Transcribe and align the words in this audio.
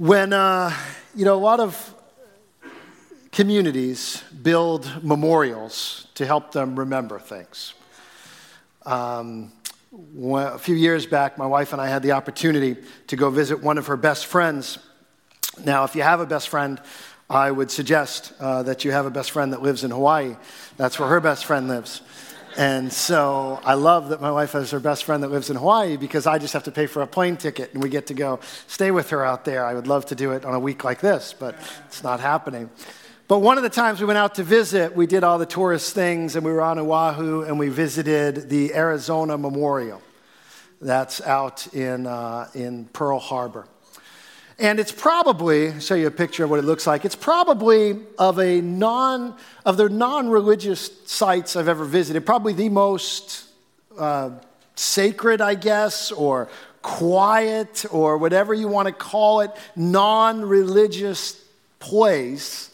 When, 0.00 0.32
uh, 0.32 0.74
you 1.14 1.26
know, 1.26 1.34
a 1.34 1.44
lot 1.44 1.60
of 1.60 1.94
communities 3.32 4.24
build 4.42 4.90
memorials 5.04 6.06
to 6.14 6.24
help 6.24 6.52
them 6.52 6.74
remember 6.78 7.18
things. 7.18 7.74
Um, 8.86 9.52
a 9.92 10.58
few 10.58 10.74
years 10.74 11.04
back, 11.04 11.36
my 11.36 11.44
wife 11.44 11.74
and 11.74 11.82
I 11.82 11.88
had 11.88 12.02
the 12.02 12.12
opportunity 12.12 12.78
to 13.08 13.16
go 13.16 13.28
visit 13.28 13.62
one 13.62 13.76
of 13.76 13.88
her 13.88 13.98
best 13.98 14.24
friends. 14.24 14.78
Now, 15.66 15.84
if 15.84 15.94
you 15.94 16.00
have 16.00 16.20
a 16.20 16.26
best 16.26 16.48
friend, 16.48 16.80
I 17.28 17.50
would 17.50 17.70
suggest 17.70 18.32
uh, 18.40 18.62
that 18.62 18.86
you 18.86 18.92
have 18.92 19.04
a 19.04 19.10
best 19.10 19.32
friend 19.32 19.52
that 19.52 19.60
lives 19.60 19.84
in 19.84 19.90
Hawaii. 19.90 20.34
That's 20.78 20.98
where 20.98 21.10
her 21.10 21.20
best 21.20 21.44
friend 21.44 21.68
lives. 21.68 22.00
And 22.56 22.92
so 22.92 23.60
I 23.64 23.74
love 23.74 24.08
that 24.08 24.20
my 24.20 24.30
wife 24.30 24.52
has 24.52 24.72
her 24.72 24.80
best 24.80 25.04
friend 25.04 25.22
that 25.22 25.30
lives 25.30 25.50
in 25.50 25.56
Hawaii 25.56 25.96
because 25.96 26.26
I 26.26 26.38
just 26.38 26.52
have 26.52 26.64
to 26.64 26.72
pay 26.72 26.86
for 26.86 27.02
a 27.02 27.06
plane 27.06 27.36
ticket 27.36 27.72
and 27.74 27.82
we 27.82 27.88
get 27.88 28.08
to 28.08 28.14
go 28.14 28.40
stay 28.66 28.90
with 28.90 29.10
her 29.10 29.24
out 29.24 29.44
there. 29.44 29.64
I 29.64 29.74
would 29.74 29.86
love 29.86 30.06
to 30.06 30.14
do 30.14 30.32
it 30.32 30.44
on 30.44 30.54
a 30.54 30.60
week 30.60 30.82
like 30.82 31.00
this, 31.00 31.34
but 31.38 31.54
it's 31.86 32.02
not 32.02 32.20
happening. 32.20 32.68
But 33.28 33.38
one 33.38 33.56
of 33.56 33.62
the 33.62 33.70
times 33.70 34.00
we 34.00 34.06
went 34.06 34.18
out 34.18 34.34
to 34.34 34.42
visit, 34.42 34.96
we 34.96 35.06
did 35.06 35.22
all 35.22 35.38
the 35.38 35.46
tourist 35.46 35.94
things 35.94 36.34
and 36.34 36.44
we 36.44 36.50
were 36.50 36.62
on 36.62 36.78
Oahu 36.80 37.42
and 37.42 37.58
we 37.58 37.68
visited 37.68 38.48
the 38.48 38.74
Arizona 38.74 39.38
Memorial 39.38 40.02
that's 40.80 41.20
out 41.20 41.72
in, 41.72 42.08
uh, 42.08 42.48
in 42.54 42.86
Pearl 42.86 43.20
Harbor. 43.20 43.66
And 44.60 44.78
it's 44.78 44.92
probably, 44.92 45.70
I'll 45.70 45.80
show 45.80 45.94
you 45.94 46.06
a 46.06 46.10
picture 46.10 46.44
of 46.44 46.50
what 46.50 46.58
it 46.58 46.66
looks 46.66 46.86
like. 46.86 47.06
It's 47.06 47.16
probably 47.16 47.98
of 48.18 48.38
a 48.38 48.60
non, 48.60 49.34
of 49.64 49.78
the 49.78 49.88
non-religious 49.88 50.90
sites 51.06 51.56
I've 51.56 51.66
ever 51.66 51.86
visited, 51.86 52.26
probably 52.26 52.52
the 52.52 52.68
most 52.68 53.46
uh, 53.98 54.32
sacred, 54.74 55.40
I 55.40 55.54
guess, 55.54 56.12
or 56.12 56.50
quiet, 56.82 57.86
or 57.90 58.18
whatever 58.18 58.52
you 58.52 58.68
want 58.68 58.86
to 58.86 58.92
call 58.92 59.40
it, 59.40 59.50
non-religious 59.76 61.42
place 61.78 62.70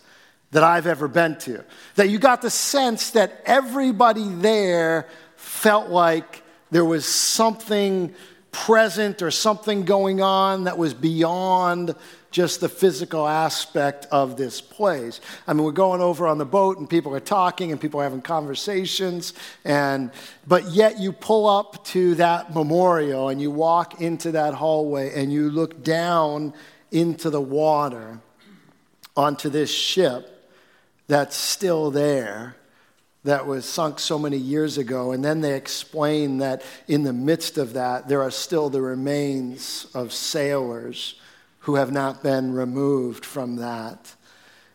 that 0.50 0.64
I've 0.64 0.88
ever 0.88 1.07
been 1.07 1.38
to. 1.38 1.64
That 1.95 2.09
you 2.09 2.18
got 2.18 2.42
the 2.42 2.51
sense 2.51 3.12
that 3.12 3.42
everybody 3.46 4.29
there 4.29 5.07
felt 5.37 5.88
like 5.88 6.42
there 6.73 6.84
was 6.84 7.07
something 7.07 8.12
present 8.57 9.21
or 9.21 9.30
something 9.30 9.85
going 9.85 10.23
on 10.23 10.65
that 10.65 10.79
was 10.79 10.95
beyond 10.95 11.95
just 12.30 12.60
the 12.63 12.71
physical 12.71 13.29
aspect 13.29 14.07
of 14.10 14.38
this 14.38 14.63
place. 14.63 15.21
I 15.46 15.52
mean, 15.52 15.63
we're 15.63 15.73
going 15.73 16.01
over 16.01 16.26
on 16.26 16.38
the 16.38 16.46
boat 16.46 16.79
and 16.79 16.88
people 16.88 17.15
are 17.15 17.21
talking 17.21 17.71
and 17.71 17.79
people 17.79 18.01
are 18.01 18.04
having 18.04 18.23
conversations 18.23 19.35
and 19.66 20.10
but 20.46 20.71
yet 20.71 20.98
you 20.98 21.13
pull 21.13 21.46
up 21.46 21.85
to 21.88 22.15
that 22.15 22.54
memorial 22.54 23.29
and 23.29 23.43
you 23.43 23.51
walk 23.51 24.01
into 24.01 24.32
that 24.32 24.54
hallway 24.54 25.13
and 25.15 25.30
you 25.30 25.51
look 25.51 25.85
down 25.85 26.54
into 26.91 27.29
the 27.29 27.41
water 27.41 28.20
onto 29.15 29.51
this 29.51 29.70
ship 29.70 30.51
that's 31.09 31.37
still 31.37 31.91
there 31.91 32.57
that 33.27 33.46
was 33.46 33.65
sunk 33.65 33.99
so 33.99 34.19
many 34.19 34.37
years 34.37 34.79
ago. 34.79 35.13
And 35.13 35.24
then 35.24 35.41
they 35.41 35.55
explain 35.55 36.38
that 36.38 36.63
in 36.88 37.02
the 37.02 37.13
midst 37.13 37.59
of 37.59 37.74
that, 37.74 38.09
there 38.09 38.23
are 38.23 38.30
still 38.30 38.71
the 38.71 38.80
remains 38.80 39.87
of 39.95 40.13
sailors 40.13 41.21
who 41.60 41.74
have 41.74 41.91
not 41.91 42.23
been 42.23 42.52
removed 42.52 43.24
from 43.24 43.57
that. 43.57 44.15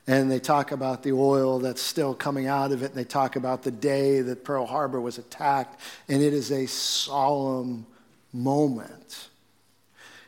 And 0.05 0.29
they 0.29 0.39
talk 0.39 0.71
about 0.71 1.03
the 1.03 1.13
oil 1.13 1.59
that's 1.59 1.81
still 1.81 2.13
coming 2.13 2.47
out 2.47 2.73
of 2.73 2.83
it. 2.83 2.87
And 2.87 2.95
they 2.95 3.05
talk 3.05 3.37
about 3.37 3.63
the 3.63 3.71
day 3.71 4.21
that 4.21 4.43
Pearl 4.43 4.65
Harbor 4.65 4.99
was 4.99 5.17
attacked. 5.17 5.79
And 6.09 6.21
it 6.21 6.33
is 6.33 6.51
a 6.51 6.67
solemn 6.67 7.85
moment. 8.33 9.00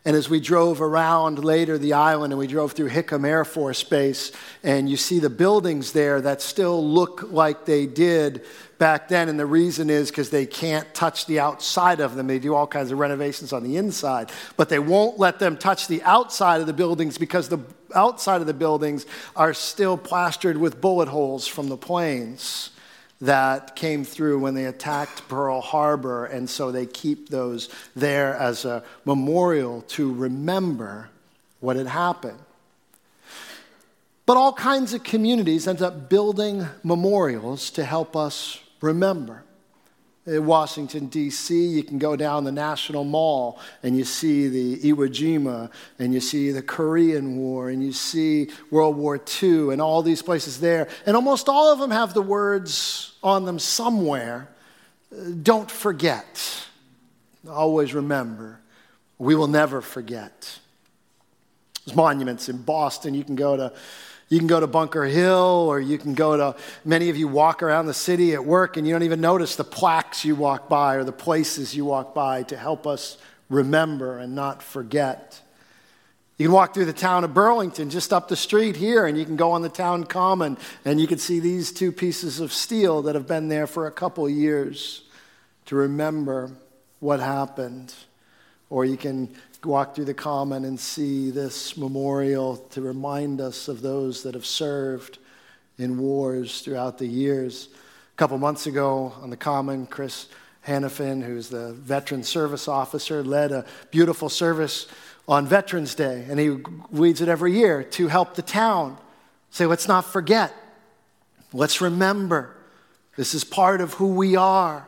And 0.05 0.17
as 0.17 0.29
we 0.29 0.41
drove 0.41 0.81
around 0.81 1.45
later 1.45 1.77
the 1.77 1.93
island 1.93 2.33
and 2.33 2.39
we 2.39 2.47
drove 2.47 2.73
through 2.73 2.89
Hickam 2.89 3.25
Air 3.25 3.45
Force 3.45 3.83
Base, 3.83 4.33
and 4.61 4.89
you 4.89 4.97
see 4.97 5.19
the 5.19 5.29
buildings 5.29 5.93
there 5.93 6.19
that 6.19 6.41
still 6.41 6.85
look 6.85 7.31
like 7.31 7.63
they 7.63 7.85
did 7.85 8.43
back 8.77 9.07
then. 9.07 9.29
And 9.29 9.39
the 9.39 9.45
reason 9.45 9.89
is 9.89 10.09
because 10.09 10.29
they 10.29 10.45
can't 10.45 10.93
touch 10.93 11.25
the 11.25 11.39
outside 11.39 12.01
of 12.01 12.15
them. 12.15 12.27
They 12.27 12.39
do 12.39 12.53
all 12.53 12.67
kinds 12.67 12.91
of 12.91 12.99
renovations 12.99 13.53
on 13.53 13.63
the 13.63 13.77
inside, 13.77 14.29
but 14.57 14.67
they 14.67 14.79
won't 14.79 15.19
let 15.19 15.39
them 15.39 15.55
touch 15.55 15.87
the 15.87 16.03
outside 16.03 16.59
of 16.59 16.67
the 16.67 16.73
buildings 16.73 17.17
because 17.17 17.47
the 17.47 17.59
outside 17.95 18.41
of 18.41 18.47
the 18.47 18.53
buildings 18.53 19.05
are 19.37 19.53
still 19.53 19.97
plastered 19.97 20.57
with 20.57 20.81
bullet 20.81 21.07
holes 21.07 21.47
from 21.47 21.69
the 21.69 21.77
planes 21.77 22.72
that 23.21 23.75
came 23.75 24.03
through 24.03 24.39
when 24.39 24.53
they 24.53 24.65
attacked 24.65 25.27
Pearl 25.29 25.61
Harbor, 25.61 26.25
and 26.25 26.49
so 26.49 26.71
they 26.71 26.85
keep 26.85 27.29
those 27.29 27.69
there 27.95 28.35
as 28.35 28.65
a 28.65 28.83
memorial 29.05 29.81
to 29.89 30.13
remember 30.13 31.09
what 31.59 31.75
had 31.75 31.87
happened. 31.87 32.39
But 34.25 34.37
all 34.37 34.53
kinds 34.53 34.93
of 34.93 35.03
communities 35.03 35.67
end 35.67 35.81
up 35.81 36.09
building 36.09 36.65
memorials 36.83 37.69
to 37.71 37.83
help 37.83 38.15
us 38.15 38.59
remember 38.81 39.43
Washington, 40.25 41.07
D.C., 41.07 41.67
you 41.67 41.83
can 41.83 41.97
go 41.97 42.15
down 42.15 42.45
the 42.45 42.51
National 42.51 43.03
Mall 43.03 43.59
and 43.81 43.97
you 43.97 44.05
see 44.05 44.47
the 44.47 44.77
Iwo 44.77 45.09
Jima 45.09 45.69
and 45.99 46.13
you 46.13 46.21
see 46.21 46.51
the 46.51 46.61
Korean 46.61 47.37
War 47.37 47.69
and 47.69 47.83
you 47.83 47.91
see 47.91 48.49
World 48.71 48.95
War 48.95 49.21
II 49.41 49.71
and 49.73 49.81
all 49.81 50.01
these 50.01 50.21
places 50.21 50.61
there. 50.61 50.87
And 51.05 51.15
almost 51.15 51.49
all 51.49 51.73
of 51.73 51.79
them 51.79 51.91
have 51.91 52.13
the 52.13 52.21
words 52.21 53.15
on 53.21 53.43
them 53.45 53.59
somewhere 53.59 54.49
don't 55.41 55.69
forget. 55.69 56.65
Always 57.49 57.93
remember. 57.93 58.59
We 59.17 59.35
will 59.35 59.47
never 59.47 59.81
forget. 59.81 60.59
There's 61.85 61.95
monuments 61.95 62.49
in 62.49 62.61
Boston. 62.61 63.13
You 63.13 63.23
can 63.23 63.35
go 63.35 63.57
to 63.57 63.73
you 64.33 64.39
can 64.39 64.47
go 64.47 64.59
to 64.59 64.65
Bunker 64.65 65.03
Hill, 65.03 65.67
or 65.69 65.79
you 65.79 65.99
can 65.99 66.15
go 66.15 66.35
to, 66.35 66.55
many 66.83 67.11
of 67.11 67.17
you 67.17 67.27
walk 67.27 67.61
around 67.61 67.85
the 67.85 67.93
city 67.93 68.33
at 68.33 68.43
work 68.43 68.77
and 68.77 68.87
you 68.87 68.91
don't 68.91 69.03
even 69.03 69.21
notice 69.21 69.55
the 69.55 69.63
plaques 69.63 70.25
you 70.25 70.35
walk 70.35 70.67
by 70.67 70.95
or 70.95 71.03
the 71.03 71.11
places 71.11 71.75
you 71.75 71.85
walk 71.85 72.15
by 72.15 72.41
to 72.43 72.57
help 72.57 72.87
us 72.87 73.19
remember 73.47 74.17
and 74.17 74.33
not 74.33 74.63
forget. 74.63 75.39
You 76.39 76.47
can 76.47 76.53
walk 76.53 76.73
through 76.73 76.85
the 76.85 76.93
town 76.93 77.23
of 77.23 77.35
Burlington 77.35 77.91
just 77.91 78.11
up 78.11 78.27
the 78.27 78.35
street 78.35 78.75
here, 78.75 79.05
and 79.05 79.15
you 79.19 79.23
can 79.23 79.35
go 79.35 79.51
on 79.51 79.61
the 79.61 79.69
town 79.69 80.03
common, 80.05 80.57
and 80.83 80.99
you 80.99 81.05
can 81.05 81.19
see 81.19 81.39
these 81.39 81.71
two 81.71 81.91
pieces 81.91 82.39
of 82.39 82.51
steel 82.51 83.03
that 83.03 83.13
have 83.13 83.27
been 83.27 83.49
there 83.49 83.67
for 83.67 83.85
a 83.85 83.91
couple 83.91 84.27
years 84.27 85.03
to 85.67 85.75
remember 85.75 86.49
what 86.99 87.19
happened. 87.19 87.93
Or 88.71 88.83
you 88.83 88.97
can 88.97 89.29
walk 89.65 89.95
through 89.95 90.05
the 90.05 90.13
common 90.13 90.65
and 90.65 90.79
see 90.79 91.31
this 91.31 91.77
memorial 91.77 92.57
to 92.71 92.81
remind 92.81 93.41
us 93.41 93.67
of 93.67 93.81
those 93.81 94.23
that 94.23 94.33
have 94.33 94.45
served 94.45 95.19
in 95.77 95.97
wars 95.97 96.61
throughout 96.61 96.97
the 96.97 97.07
years. 97.07 97.69
A 98.13 98.17
couple 98.17 98.37
months 98.37 98.67
ago 98.67 99.13
on 99.21 99.29
the 99.29 99.37
common, 99.37 99.85
Chris 99.87 100.27
Hannafin, 100.67 101.23
who's 101.23 101.49
the 101.49 101.73
veteran 101.73 102.23
service 102.23 102.67
officer, 102.67 103.23
led 103.23 103.51
a 103.51 103.65
beautiful 103.91 104.29
service 104.29 104.87
on 105.27 105.47
Veterans 105.47 105.95
Day, 105.95 106.25
and 106.29 106.39
he 106.39 106.57
leads 106.91 107.21
it 107.21 107.29
every 107.29 107.53
year 107.53 107.83
to 107.83 108.07
help 108.07 108.35
the 108.35 108.41
town. 108.41 108.97
Say, 109.51 109.65
let's 109.65 109.87
not 109.87 110.05
forget, 110.05 110.53
let's 111.53 111.81
remember. 111.81 112.55
This 113.15 113.33
is 113.35 113.43
part 113.43 113.79
of 113.81 113.93
who 113.93 114.07
we 114.07 114.35
are. 114.35 114.87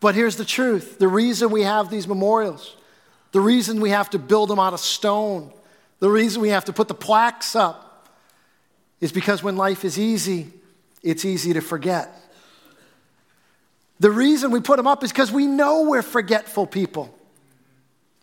But 0.00 0.14
here's 0.14 0.36
the 0.36 0.44
truth 0.44 0.98
the 0.98 1.08
reason 1.08 1.50
we 1.50 1.62
have 1.62 1.90
these 1.90 2.06
memorials 2.06 2.76
the 3.34 3.40
reason 3.40 3.80
we 3.80 3.90
have 3.90 4.10
to 4.10 4.18
build 4.20 4.48
them 4.48 4.60
out 4.60 4.74
of 4.74 4.78
stone, 4.78 5.52
the 5.98 6.08
reason 6.08 6.40
we 6.40 6.50
have 6.50 6.66
to 6.66 6.72
put 6.72 6.86
the 6.86 6.94
plaques 6.94 7.56
up, 7.56 8.08
is 9.00 9.10
because 9.10 9.42
when 9.42 9.56
life 9.56 9.84
is 9.84 9.98
easy, 9.98 10.52
it's 11.02 11.24
easy 11.24 11.52
to 11.52 11.60
forget. 11.60 12.14
The 13.98 14.12
reason 14.12 14.52
we 14.52 14.60
put 14.60 14.76
them 14.76 14.86
up 14.86 15.02
is 15.02 15.10
because 15.10 15.32
we 15.32 15.48
know 15.48 15.82
we're 15.82 16.02
forgetful 16.02 16.68
people. 16.68 17.12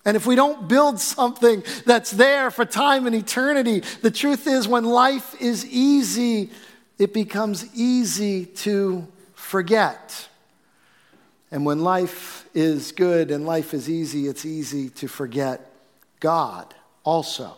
And 0.06 0.16
if 0.16 0.26
we 0.26 0.36
don't 0.36 0.70
build 0.70 0.98
something 0.98 1.62
that's 1.86 2.12
there 2.12 2.50
for 2.50 2.64
time 2.64 3.06
and 3.06 3.14
eternity, 3.14 3.84
the 4.02 4.12
truth 4.12 4.48
is 4.48 4.66
when 4.66 4.86
life 4.86 5.36
is 5.42 5.66
easy, 5.66 6.52
it 6.98 7.14
becomes 7.14 7.66
easy 7.76 8.46
to 8.46 9.06
forget. 9.34 10.30
And 11.52 11.66
when 11.66 11.82
life 11.82 12.48
is 12.54 12.94
good 12.94 13.30
and 13.30 13.46
life 13.46 13.74
is 13.74 13.90
easy, 13.90 14.28
it's 14.28 14.46
easy 14.46 14.90
to 14.92 15.08
forget 15.08 15.72
God 16.20 16.74
also. 17.04 17.58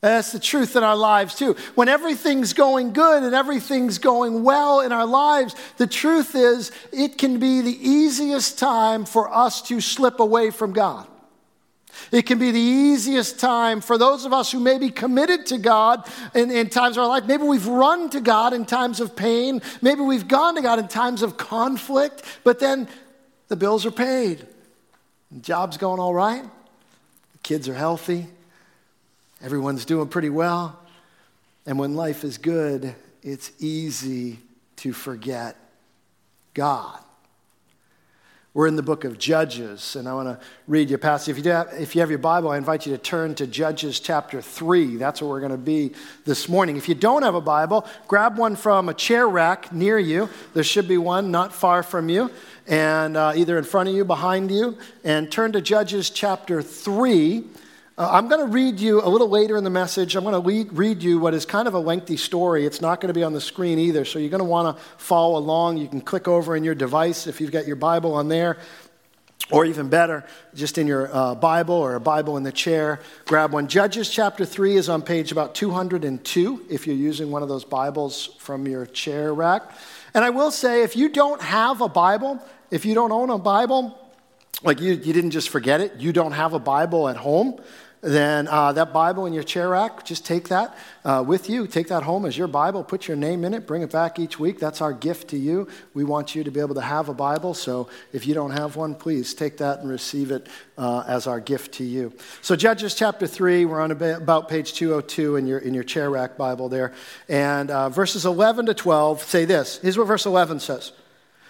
that's 0.00 0.32
the 0.32 0.38
truth 0.38 0.76
in 0.76 0.84
our 0.84 0.96
lives, 0.96 1.34
too. 1.34 1.56
When 1.74 1.88
everything's 1.88 2.52
going 2.52 2.92
good 2.92 3.22
and 3.22 3.34
everything's 3.34 3.98
going 3.98 4.44
well 4.44 4.80
in 4.80 4.92
our 4.92 5.06
lives, 5.06 5.56
the 5.76 5.86
truth 5.86 6.34
is 6.34 6.70
it 6.92 7.18
can 7.18 7.40
be 7.40 7.62
the 7.62 7.88
easiest 7.88 8.58
time 8.58 9.04
for 9.04 9.32
us 9.34 9.62
to 9.62 9.80
slip 9.80 10.20
away 10.20 10.50
from 10.50 10.72
God. 10.72 11.06
It 12.10 12.22
can 12.22 12.38
be 12.38 12.50
the 12.50 12.60
easiest 12.60 13.38
time 13.38 13.80
for 13.80 13.98
those 13.98 14.24
of 14.24 14.32
us 14.32 14.50
who 14.50 14.60
may 14.60 14.78
be 14.78 14.90
committed 14.90 15.46
to 15.46 15.58
God 15.58 16.08
in, 16.34 16.50
in, 16.50 16.68
times 16.68 16.96
of 16.96 17.02
our 17.02 17.08
life. 17.08 17.26
Maybe 17.26 17.42
we've 17.42 17.66
run 17.66 18.10
to 18.10 18.20
God 18.20 18.52
in 18.52 18.64
times 18.64 19.00
of 19.00 19.14
pain. 19.16 19.62
Maybe 19.82 20.00
we've 20.00 20.28
gone 20.28 20.54
to 20.54 20.62
God 20.62 20.78
in 20.78 20.88
times 20.88 21.22
of 21.22 21.36
conflict, 21.36 22.22
but 22.44 22.58
then 22.58 22.88
the 23.48 23.56
bills 23.56 23.84
are 23.84 23.90
paid. 23.90 24.46
The 25.30 25.40
job's 25.40 25.76
going 25.76 26.00
all 26.00 26.14
right. 26.14 26.42
The 26.42 27.38
kids 27.42 27.68
are 27.68 27.74
healthy. 27.74 28.26
Everyone's 29.42 29.84
doing 29.84 30.08
pretty 30.08 30.30
well. 30.30 30.78
And 31.66 31.78
when 31.78 31.94
life 31.94 32.24
is 32.24 32.38
good, 32.38 32.94
it's 33.22 33.52
easy 33.58 34.38
to 34.76 34.92
forget 34.92 35.56
God. 36.54 36.98
We're 38.58 38.66
in 38.66 38.74
the 38.74 38.82
book 38.82 39.04
of 39.04 39.18
Judges, 39.18 39.94
and 39.94 40.08
I 40.08 40.14
want 40.14 40.26
to 40.26 40.46
read 40.66 40.90
you 40.90 40.98
passage. 40.98 41.38
If 41.38 41.46
you, 41.46 41.52
have, 41.52 41.68
if 41.74 41.94
you 41.94 42.00
have 42.00 42.10
your 42.10 42.18
Bible, 42.18 42.50
I 42.50 42.56
invite 42.56 42.86
you 42.86 42.92
to 42.92 42.98
turn 42.98 43.36
to 43.36 43.46
Judges 43.46 44.00
chapter 44.00 44.42
3. 44.42 44.96
That's 44.96 45.22
where 45.22 45.30
we're 45.30 45.38
going 45.38 45.52
to 45.52 45.56
be 45.56 45.92
this 46.24 46.48
morning. 46.48 46.76
If 46.76 46.88
you 46.88 46.96
don't 46.96 47.22
have 47.22 47.36
a 47.36 47.40
Bible, 47.40 47.86
grab 48.08 48.36
one 48.36 48.56
from 48.56 48.88
a 48.88 48.94
chair 48.94 49.28
rack 49.28 49.72
near 49.72 49.96
you. 49.96 50.28
There 50.54 50.64
should 50.64 50.88
be 50.88 50.98
one 50.98 51.30
not 51.30 51.52
far 51.52 51.84
from 51.84 52.08
you, 52.08 52.32
and 52.66 53.16
uh, 53.16 53.34
either 53.36 53.58
in 53.58 53.62
front 53.62 53.90
of 53.90 53.94
you, 53.94 54.04
behind 54.04 54.50
you, 54.50 54.76
and 55.04 55.30
turn 55.30 55.52
to 55.52 55.60
Judges 55.60 56.10
chapter 56.10 56.60
3. 56.60 57.44
Uh, 57.98 58.08
I'm 58.12 58.28
going 58.28 58.40
to 58.40 58.52
read 58.52 58.78
you 58.78 59.02
a 59.02 59.08
little 59.10 59.28
later 59.28 59.56
in 59.56 59.64
the 59.64 59.70
message. 59.70 60.14
I'm 60.14 60.22
going 60.22 60.40
to 60.40 60.72
read 60.72 61.02
you 61.02 61.18
what 61.18 61.34
is 61.34 61.44
kind 61.44 61.66
of 61.66 61.74
a 61.74 61.80
lengthy 61.80 62.16
story. 62.16 62.64
It's 62.64 62.80
not 62.80 63.00
going 63.00 63.08
to 63.08 63.14
be 63.14 63.24
on 63.24 63.32
the 63.32 63.40
screen 63.40 63.80
either, 63.80 64.04
so 64.04 64.20
you're 64.20 64.30
going 64.30 64.38
to 64.38 64.44
want 64.44 64.76
to 64.76 64.82
follow 64.98 65.36
along. 65.36 65.78
You 65.78 65.88
can 65.88 66.00
click 66.00 66.28
over 66.28 66.54
in 66.54 66.62
your 66.62 66.76
device 66.76 67.26
if 67.26 67.40
you've 67.40 67.50
got 67.50 67.66
your 67.66 67.74
Bible 67.74 68.14
on 68.14 68.28
there, 68.28 68.58
or 69.50 69.64
even 69.64 69.88
better, 69.88 70.24
just 70.54 70.78
in 70.78 70.86
your 70.86 71.12
uh, 71.12 71.34
Bible 71.34 71.74
or 71.74 71.96
a 71.96 72.00
Bible 72.00 72.36
in 72.36 72.44
the 72.44 72.52
chair. 72.52 73.00
Grab 73.24 73.52
one. 73.52 73.66
Judges 73.66 74.08
chapter 74.08 74.44
3 74.44 74.76
is 74.76 74.88
on 74.88 75.02
page 75.02 75.32
about 75.32 75.56
202 75.56 76.66
if 76.70 76.86
you're 76.86 76.94
using 76.94 77.32
one 77.32 77.42
of 77.42 77.48
those 77.48 77.64
Bibles 77.64 78.26
from 78.38 78.68
your 78.68 78.86
chair 78.86 79.34
rack. 79.34 79.72
And 80.14 80.24
I 80.24 80.30
will 80.30 80.52
say, 80.52 80.84
if 80.84 80.94
you 80.94 81.08
don't 81.08 81.42
have 81.42 81.80
a 81.80 81.88
Bible, 81.88 82.40
if 82.70 82.86
you 82.86 82.94
don't 82.94 83.10
own 83.10 83.30
a 83.30 83.38
Bible, 83.38 83.98
like 84.62 84.80
you, 84.80 84.92
you 84.92 85.12
didn't 85.12 85.32
just 85.32 85.48
forget 85.48 85.80
it, 85.80 85.96
you 85.98 86.12
don't 86.12 86.32
have 86.32 86.52
a 86.52 86.58
Bible 86.60 87.08
at 87.08 87.16
home, 87.16 87.60
then 88.00 88.46
uh, 88.46 88.72
that 88.72 88.92
Bible 88.92 89.26
in 89.26 89.32
your 89.32 89.42
chair 89.42 89.70
rack, 89.70 90.04
just 90.04 90.24
take 90.24 90.48
that 90.48 90.76
uh, 91.04 91.24
with 91.26 91.50
you. 91.50 91.66
Take 91.66 91.88
that 91.88 92.04
home 92.04 92.26
as 92.26 92.38
your 92.38 92.46
Bible. 92.46 92.84
Put 92.84 93.08
your 93.08 93.16
name 93.16 93.44
in 93.44 93.54
it. 93.54 93.66
Bring 93.66 93.82
it 93.82 93.90
back 93.90 94.20
each 94.20 94.38
week. 94.38 94.60
That's 94.60 94.80
our 94.80 94.92
gift 94.92 95.28
to 95.30 95.36
you. 95.36 95.66
We 95.94 96.04
want 96.04 96.34
you 96.34 96.44
to 96.44 96.50
be 96.50 96.60
able 96.60 96.76
to 96.76 96.80
have 96.80 97.08
a 97.08 97.14
Bible. 97.14 97.54
So 97.54 97.88
if 98.12 98.26
you 98.26 98.34
don't 98.34 98.52
have 98.52 98.76
one, 98.76 98.94
please 98.94 99.34
take 99.34 99.56
that 99.58 99.80
and 99.80 99.90
receive 99.90 100.30
it 100.30 100.46
uh, 100.76 101.04
as 101.08 101.26
our 101.26 101.40
gift 101.40 101.74
to 101.74 101.84
you. 101.84 102.12
So 102.40 102.54
Judges 102.54 102.94
chapter 102.94 103.26
3, 103.26 103.64
we're 103.64 103.80
on 103.80 103.90
about 103.90 104.48
page 104.48 104.74
202 104.74 105.36
in 105.36 105.46
your, 105.46 105.58
in 105.58 105.74
your 105.74 105.84
chair 105.84 106.08
rack 106.08 106.36
Bible 106.36 106.68
there. 106.68 106.92
And 107.28 107.70
uh, 107.70 107.88
verses 107.88 108.24
11 108.24 108.66
to 108.66 108.74
12 108.74 109.22
say 109.22 109.44
this. 109.44 109.78
Here's 109.78 109.98
what 109.98 110.06
verse 110.06 110.24
11 110.24 110.60
says 110.60 110.92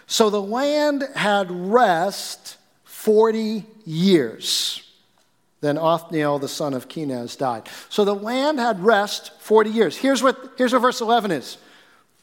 So 0.06 0.30
the 0.30 0.42
land 0.42 1.04
had 1.14 1.50
rest 1.50 2.56
40 2.84 3.66
years. 3.84 4.87
Then 5.60 5.76
Othniel, 5.76 6.38
the 6.38 6.48
son 6.48 6.72
of 6.72 6.88
Kenaz, 6.88 7.36
died. 7.36 7.68
So 7.88 8.04
the 8.04 8.14
land 8.14 8.60
had 8.60 8.80
rest 8.80 9.32
40 9.40 9.70
years. 9.70 9.96
Here's 9.96 10.22
what, 10.22 10.52
here's 10.56 10.72
what 10.72 10.82
verse 10.82 11.00
11 11.00 11.30
is 11.32 11.58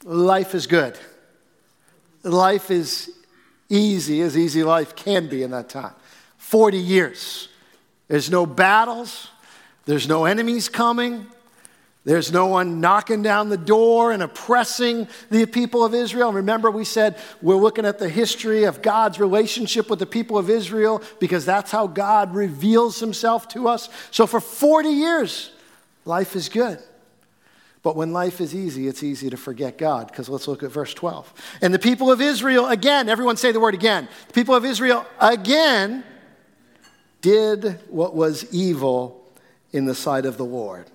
life 0.04 0.56
is 0.56 0.68
good. 0.68 0.98
Life 2.24 2.72
is 2.72 3.12
easy, 3.70 4.22
as 4.22 4.38
easy 4.38 4.64
life 4.64 4.96
can 4.96 5.28
be 5.28 5.44
in 5.44 5.52
that 5.52 5.70
time. 5.70 5.94
40 6.38 6.78
years. 6.78 7.50
There's 8.08 8.30
no 8.30 8.46
battles, 8.46 9.30
there's 9.86 10.08
no 10.08 10.26
enemies 10.26 10.70
coming, 10.70 11.28
there's 12.06 12.32
no 12.32 12.46
one 12.46 12.80
knocking 12.80 13.24
down 13.24 13.50
the 13.50 13.58
door 13.58 14.12
and 14.12 14.22
oppressing 14.22 15.08
the 15.32 15.48
people 15.48 15.84
of 15.84 15.96
Israel. 15.96 16.32
Remember, 16.32 16.70
we 16.70 16.86
said 16.86 17.18
we're 17.42 17.56
looking 17.56 17.84
at 17.84 17.98
the 17.98 18.08
history 18.08 18.64
of 18.66 18.84
God's 18.84 19.20
relationship 19.20 19.90
with 19.90 19.98
the 19.98 20.06
people 20.06 20.38
of 20.38 20.48
Israel 20.48 21.02
because 21.20 21.46
that's 21.46 21.72
how 21.72 21.88
God 21.88 22.36
reveals 22.36 23.00
himself 23.00 23.48
to 23.50 23.68
us. 23.68 23.90
So 24.12 24.28
for 24.28 24.40
40 24.40 24.90
years, 24.90 25.52
life 26.06 26.36
is 26.36 26.48
good. 26.48 26.78
But 27.82 27.96
when 27.96 28.14
life 28.14 28.40
is 28.40 28.54
easy, 28.54 28.88
it's 28.88 29.02
easy 29.02 29.32
to 29.32 29.38
forget 29.38 29.78
God 29.78 30.08
because 30.08 30.30
let's 30.30 30.48
look 30.48 30.62
at 30.62 30.72
verse 30.72 30.94
12. 30.94 31.34
And 31.62 31.74
the 31.74 31.80
people 31.80 32.12
of 32.12 32.22
Israel, 32.22 32.68
again, 32.68 33.10
everyone 33.10 33.38
say 33.38 33.52
the 33.52 33.60
word 33.60 33.74
again. 33.74 34.08
The 34.28 34.34
people 34.34 34.54
of 34.54 34.64
Israel, 34.64 35.08
again, 35.20 36.04
did 37.22 37.80
what 37.90 38.16
was 38.16 38.52
evil 38.54 39.24
in 39.72 39.86
the 39.86 39.96
sight 39.96 40.28
of 40.28 40.38
the 40.38 40.46
Lord. 40.46 40.90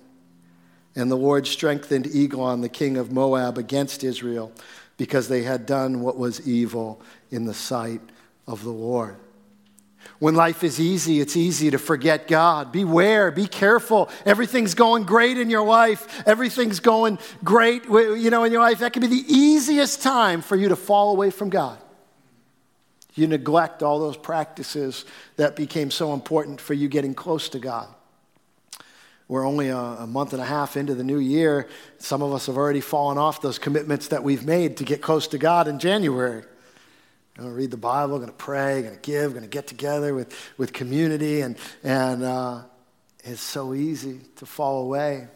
And 1.01 1.11
the 1.11 1.17
Lord 1.17 1.47
strengthened 1.47 2.07
Eglon, 2.15 2.61
the 2.61 2.69
king 2.69 2.99
of 2.99 3.11
Moab, 3.11 3.57
against 3.57 4.05
Israel 4.05 4.53
because 4.99 5.29
they 5.29 5.43
had 5.43 5.65
done 5.65 6.03
what 6.03 6.19
was 6.19 6.47
evil 6.47 7.01
in 7.31 7.47
the 7.47 7.55
sight 7.55 8.03
of 8.47 8.63
the 8.63 8.71
Lord. 8.71 9.17
When 10.19 10.35
life 10.35 10.63
is 10.63 10.79
easy, 10.79 11.21
it's 11.21 11.37
easy 11.37 11.71
to 11.71 11.79
forget 11.79 12.29
God. 12.29 12.71
Beware, 12.71 13.31
be 13.31 13.47
careful. 13.47 14.11
Everything's 14.27 14.75
going 14.75 15.05
great 15.05 15.39
in 15.39 15.49
your 15.49 15.65
life. 15.65 16.23
Everything's 16.27 16.81
going 16.81 17.19
great, 17.43 17.85
you 17.87 18.29
know, 18.29 18.45
in 18.45 18.53
your 18.53 18.61
life. 18.61 18.81
That 18.81 18.93
can 18.93 19.01
be 19.01 19.07
the 19.07 19.25
easiest 19.27 20.03
time 20.03 20.43
for 20.43 20.57
you 20.57 20.69
to 20.69 20.77
fall 20.77 21.13
away 21.13 21.31
from 21.31 21.49
God. 21.49 21.79
You 23.15 23.27
neglect 23.27 23.83
all 23.83 23.99
those 23.99 24.19
practices 24.19 25.07
that 25.37 25.57
became 25.57 25.91
so 25.91 26.13
important 26.13 26.61
for 26.61 26.75
you 26.75 26.89
getting 26.89 27.15
close 27.15 27.49
to 27.51 27.59
God. 27.59 27.89
We're 29.31 29.47
only 29.47 29.69
a, 29.69 29.79
a, 29.79 30.07
month 30.09 30.33
and 30.33 30.43
a 30.43 30.45
half 30.45 30.77
into 30.77 30.97
the 30.97 31.05
new 31.05 31.21
year. 31.21 31.69
Some 31.99 32.21
of 32.21 32.33
us 32.33 32.47
have 32.47 32.57
already 32.57 32.81
fallen 32.81 33.17
off 33.17 33.41
those 33.41 33.61
commitments 33.61 34.09
that 34.09 34.25
we've 34.25 34.45
made 34.45 34.79
to 34.79 34.85
get 34.85 35.03
close 35.03 35.29
to 35.29 35.39
God 35.39 35.69
in 35.69 35.79
January. 35.79 36.43
I'm 37.37 37.43
going 37.45 37.51
to 37.51 37.57
read 37.57 37.71
the 37.71 37.77
Bible, 37.77 38.17
going 38.17 38.29
to 38.29 38.35
pray, 38.35 38.83
going 38.83 38.97
to 38.97 39.01
give, 39.01 39.31
going 39.31 39.45
to 39.45 39.49
get 39.49 39.69
together 39.69 40.17
with, 40.17 40.37
with 40.59 40.73
community, 40.73 41.43
and, 41.43 41.57
and 41.85 42.25
uh, 42.25 42.63
it's 43.23 43.41
so 43.41 43.73
easy 43.73 44.19
to 44.35 44.47
fall 44.47 44.83
away. 44.83 45.29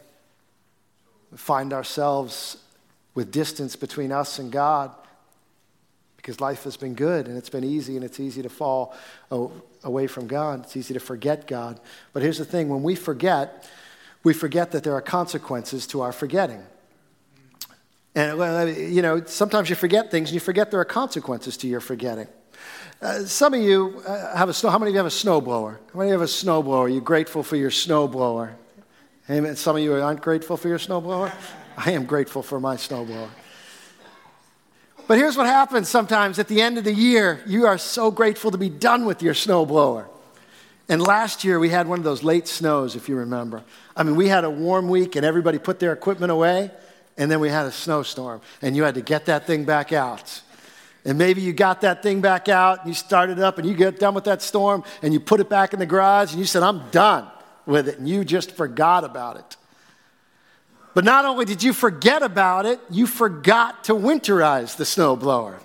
We 1.31 1.37
find 1.37 1.71
ourselves 1.71 2.57
with 3.13 3.31
distance 3.31 3.77
between 3.77 4.11
us 4.11 4.39
and 4.39 4.51
God 4.51 4.93
because 6.17 6.41
life 6.41 6.65
has 6.65 6.75
been 6.75 6.95
good 6.95 7.29
and 7.29 7.37
it's 7.37 7.49
been 7.49 7.63
easy 7.63 7.95
and 7.95 8.03
it's 8.03 8.19
easy 8.19 8.41
to 8.41 8.49
fall 8.49 8.93
away 9.85 10.07
from 10.07 10.27
God. 10.27 10.65
It's 10.65 10.75
easy 10.75 10.93
to 10.95 10.99
forget 10.99 11.47
God. 11.47 11.79
But 12.11 12.23
here's 12.23 12.39
the 12.39 12.45
thing 12.45 12.67
when 12.67 12.83
we 12.83 12.95
forget, 12.95 13.69
we 14.25 14.33
forget 14.33 14.71
that 14.71 14.83
there 14.83 14.95
are 14.95 15.01
consequences 15.01 15.85
to 15.87 16.01
our 16.01 16.11
forgetting. 16.11 16.61
And, 18.15 18.75
you 18.75 19.01
know, 19.01 19.23
sometimes 19.25 19.69
you 19.69 19.75
forget 19.75 20.09
things 20.09 20.29
and 20.29 20.33
you 20.33 20.39
forget 20.39 20.71
there 20.71 20.79
are 20.79 20.85
consequences 20.85 21.57
to 21.57 21.67
your 21.67 21.79
forgetting. 21.79 22.27
Uh, 23.01 23.19
some 23.19 23.53
of 23.53 23.61
you 23.61 24.01
uh, 24.07 24.35
have 24.35 24.49
a 24.49 24.53
snow. 24.53 24.71
How 24.71 24.79
many 24.79 24.89
of 24.89 24.93
you 24.93 24.97
have 24.97 25.05
a 25.05 25.09
snowblower? 25.09 25.77
How 25.93 25.99
many 25.99 26.09
of 26.09 26.15
you 26.15 26.19
have 26.19 26.21
a 26.21 26.25
snowblower? 26.25 26.85
Are 26.85 26.89
you 26.89 27.01
grateful 27.01 27.43
for 27.43 27.55
your 27.55 27.69
snowblower? 27.69 28.53
Amen. 29.29 29.55
Some 29.55 29.75
of 29.75 29.83
you 29.83 29.93
aren't 29.93 30.21
grateful 30.21 30.57
for 30.57 30.69
your 30.69 30.79
snowblower. 30.79 31.31
I 31.77 31.91
am 31.91 32.05
grateful 32.05 32.41
for 32.41 32.59
my 32.59 32.77
snowblower. 32.77 33.29
But 35.07 35.19
here's 35.19 35.37
what 35.37 35.45
happens 35.45 35.87
sometimes 35.87 36.39
at 36.39 36.47
the 36.47 36.61
end 36.61 36.79
of 36.79 36.83
the 36.83 36.93
year 36.93 37.43
you 37.45 37.67
are 37.67 37.77
so 37.77 38.09
grateful 38.09 38.49
to 38.49 38.57
be 38.57 38.69
done 38.69 39.05
with 39.05 39.21
your 39.21 39.35
snowblower. 39.35 40.07
And 40.87 41.01
last 41.01 41.43
year 41.43 41.59
we 41.59 41.69
had 41.69 41.87
one 41.87 41.99
of 41.99 42.05
those 42.05 42.23
late 42.23 42.47
snows, 42.47 42.95
if 42.95 43.09
you 43.09 43.15
remember. 43.15 43.63
I 43.95 44.03
mean, 44.03 44.15
we 44.15 44.27
had 44.27 44.43
a 44.43 44.49
warm 44.49 44.87
week 44.87 45.15
and 45.15 45.25
everybody 45.25 45.57
put 45.57 45.79
their 45.79 45.93
equipment 45.93 46.31
away, 46.31 46.71
and 47.17 47.31
then 47.31 47.39
we 47.39 47.49
had 47.49 47.65
a 47.65 47.71
snowstorm, 47.71 48.41
and 48.61 48.75
you 48.75 48.83
had 48.83 48.95
to 48.95 49.01
get 49.01 49.25
that 49.25 49.47
thing 49.47 49.65
back 49.65 49.93
out. 49.93 50.41
And 51.05 51.17
maybe 51.17 51.41
you 51.41 51.53
got 51.53 51.81
that 51.81 52.03
thing 52.03 52.19
back 52.19 52.49
out, 52.49 52.79
and 52.79 52.87
you 52.87 52.93
started 52.93 53.39
up, 53.39 53.57
and 53.57 53.67
you 53.67 53.75
get 53.75 53.99
done 53.99 54.13
with 54.13 54.25
that 54.25 54.41
storm, 54.41 54.83
and 55.01 55.13
you 55.13 55.19
put 55.19 55.39
it 55.39 55.49
back 55.49 55.73
in 55.73 55.79
the 55.79 55.85
garage, 55.85 56.31
and 56.31 56.39
you 56.39 56.45
said, 56.45 56.63
I'm 56.63 56.89
done 56.89 57.27
with 57.65 57.87
it, 57.87 57.99
and 57.99 58.09
you 58.09 58.25
just 58.25 58.51
forgot 58.51 59.03
about 59.03 59.37
it. 59.37 59.57
But 60.93 61.03
not 61.03 61.25
only 61.25 61.45
did 61.45 61.61
you 61.61 61.73
forget 61.73 62.23
about 62.23 62.65
it, 62.65 62.79
you 62.89 63.05
forgot 63.05 63.83
to 63.85 63.93
winterize 63.93 64.77
the 64.77 64.83
snowblower. 64.83 65.59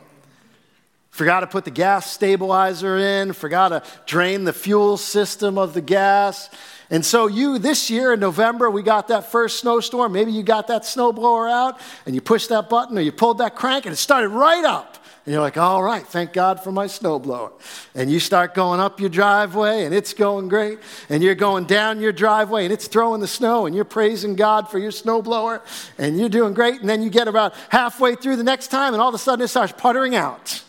Forgot 1.20 1.40
to 1.40 1.46
put 1.48 1.66
the 1.66 1.70
gas 1.70 2.10
stabilizer 2.10 2.96
in, 2.96 3.34
forgot 3.34 3.68
to 3.68 3.82
drain 4.06 4.44
the 4.44 4.54
fuel 4.54 4.96
system 4.96 5.58
of 5.58 5.74
the 5.74 5.82
gas. 5.82 6.48
And 6.88 7.04
so, 7.04 7.26
you 7.26 7.58
this 7.58 7.90
year 7.90 8.14
in 8.14 8.20
November, 8.20 8.70
we 8.70 8.82
got 8.82 9.08
that 9.08 9.30
first 9.30 9.60
snowstorm. 9.60 10.12
Maybe 10.12 10.32
you 10.32 10.42
got 10.42 10.68
that 10.68 10.84
snowblower 10.84 11.52
out 11.52 11.78
and 12.06 12.14
you 12.14 12.22
pushed 12.22 12.48
that 12.48 12.70
button 12.70 12.96
or 12.96 13.02
you 13.02 13.12
pulled 13.12 13.36
that 13.36 13.54
crank 13.54 13.84
and 13.84 13.92
it 13.92 13.96
started 13.96 14.30
right 14.30 14.64
up. 14.64 14.96
And 15.26 15.34
you're 15.34 15.42
like, 15.42 15.58
all 15.58 15.82
right, 15.82 16.06
thank 16.06 16.32
God 16.32 16.64
for 16.64 16.72
my 16.72 16.86
snowblower. 16.86 17.52
And 17.94 18.10
you 18.10 18.18
start 18.18 18.54
going 18.54 18.80
up 18.80 18.98
your 18.98 19.10
driveway 19.10 19.84
and 19.84 19.94
it's 19.94 20.14
going 20.14 20.48
great. 20.48 20.78
And 21.10 21.22
you're 21.22 21.34
going 21.34 21.66
down 21.66 22.00
your 22.00 22.12
driveway 22.12 22.64
and 22.64 22.72
it's 22.72 22.88
throwing 22.88 23.20
the 23.20 23.28
snow 23.28 23.66
and 23.66 23.76
you're 23.76 23.84
praising 23.84 24.36
God 24.36 24.70
for 24.70 24.78
your 24.78 24.90
snowblower 24.90 25.60
and 25.98 26.18
you're 26.18 26.30
doing 26.30 26.54
great. 26.54 26.80
And 26.80 26.88
then 26.88 27.02
you 27.02 27.10
get 27.10 27.28
about 27.28 27.52
halfway 27.68 28.14
through 28.14 28.36
the 28.36 28.42
next 28.42 28.68
time 28.68 28.94
and 28.94 29.02
all 29.02 29.10
of 29.10 29.14
a 29.14 29.18
sudden 29.18 29.44
it 29.44 29.48
starts 29.48 29.74
puttering 29.76 30.16
out. 30.16 30.62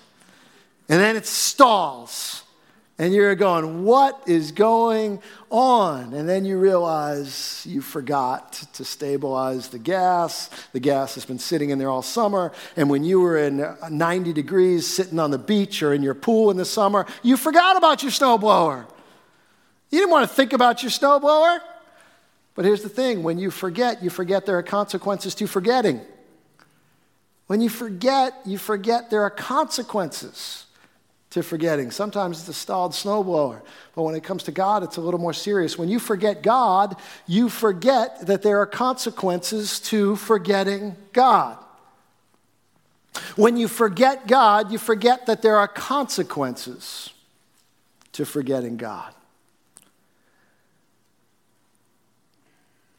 And 0.91 1.00
then 1.00 1.15
it 1.15 1.25
stalls. 1.25 2.43
And 3.00 3.13
you're 3.13 3.33
going, 3.33 3.86
What 3.86 4.21
is 4.27 4.51
going 4.51 5.21
on? 5.50 6.13
And 6.13 6.27
then 6.27 6.43
you 6.43 6.60
realize 6.60 7.65
you 7.65 7.81
forgot 7.81 8.51
to 8.74 8.83
stabilize 8.83 9.69
the 9.69 9.79
gas. 9.79 10.50
The 10.74 10.81
gas 10.81 11.15
has 11.15 11.24
been 11.24 11.39
sitting 11.39 11.69
in 11.69 11.79
there 11.79 11.89
all 11.89 12.01
summer. 12.01 12.51
And 12.75 12.89
when 12.89 13.05
you 13.05 13.21
were 13.21 13.38
in 13.38 13.65
90 13.89 14.33
degrees 14.33 14.86
sitting 14.86 15.17
on 15.17 15.31
the 15.31 15.38
beach 15.38 15.81
or 15.81 15.93
in 15.93 16.03
your 16.03 16.13
pool 16.13 16.51
in 16.51 16.57
the 16.57 16.65
summer, 16.65 17.07
you 17.24 17.38
forgot 17.38 17.77
about 17.77 18.03
your 18.03 18.12
snowblower. 18.12 18.86
You 19.91 20.00
didn't 20.00 20.12
want 20.12 20.29
to 20.29 20.36
think 20.36 20.51
about 20.51 20.83
your 20.83 20.91
snowblower. 20.91 21.60
But 22.53 22.65
here's 22.65 22.83
the 22.83 22.89
thing 22.89 23.24
when 23.24 23.39
you 23.39 23.50
forget, 23.50 24.03
you 24.03 24.10
forget 24.10 24.45
there 24.45 24.57
are 24.57 24.63
consequences 24.63 25.36
to 25.36 25.48
forgetting. 25.48 26.01
When 27.48 27.62
you 27.62 27.69
forget, 27.69 28.33
you 28.45 28.57
forget 28.57 29.10
there 29.10 29.24
are 29.24 29.29
consequences 29.29 30.65
to 31.32 31.42
forgetting. 31.42 31.92
Sometimes 31.92 32.40
it's 32.40 32.50
a 32.50 32.54
stalled 32.54 32.92
snowblower, 32.92 33.62
but 33.96 34.04
when 34.04 34.16
it 34.16 34.24
comes 34.24 34.44
to 34.44 34.52
God, 34.52 34.84
it's 34.84 34.98
a 34.98 35.02
little 35.02 35.20
more 35.20 35.34
serious. 35.34 35.78
When 35.78 35.90
you 35.90 36.00
forget 36.00 36.44
God, 36.44 36.98
you 37.26 37.50
forget 37.50 38.28
that 38.28 38.42
there 38.42 38.60
are 38.60 38.66
consequences 38.66 39.80
to 39.82 40.16
forgetting 40.18 40.96
God. 41.14 41.58
When 43.36 43.58
you 43.58 43.68
forget 43.68 44.28
God, 44.28 44.72
you 44.72 44.78
forget 44.78 45.26
that 45.26 45.42
there 45.42 45.58
are 45.58 45.68
consequences 45.68 47.10
to 48.14 48.26
forgetting 48.26 48.78
God. 48.78 49.14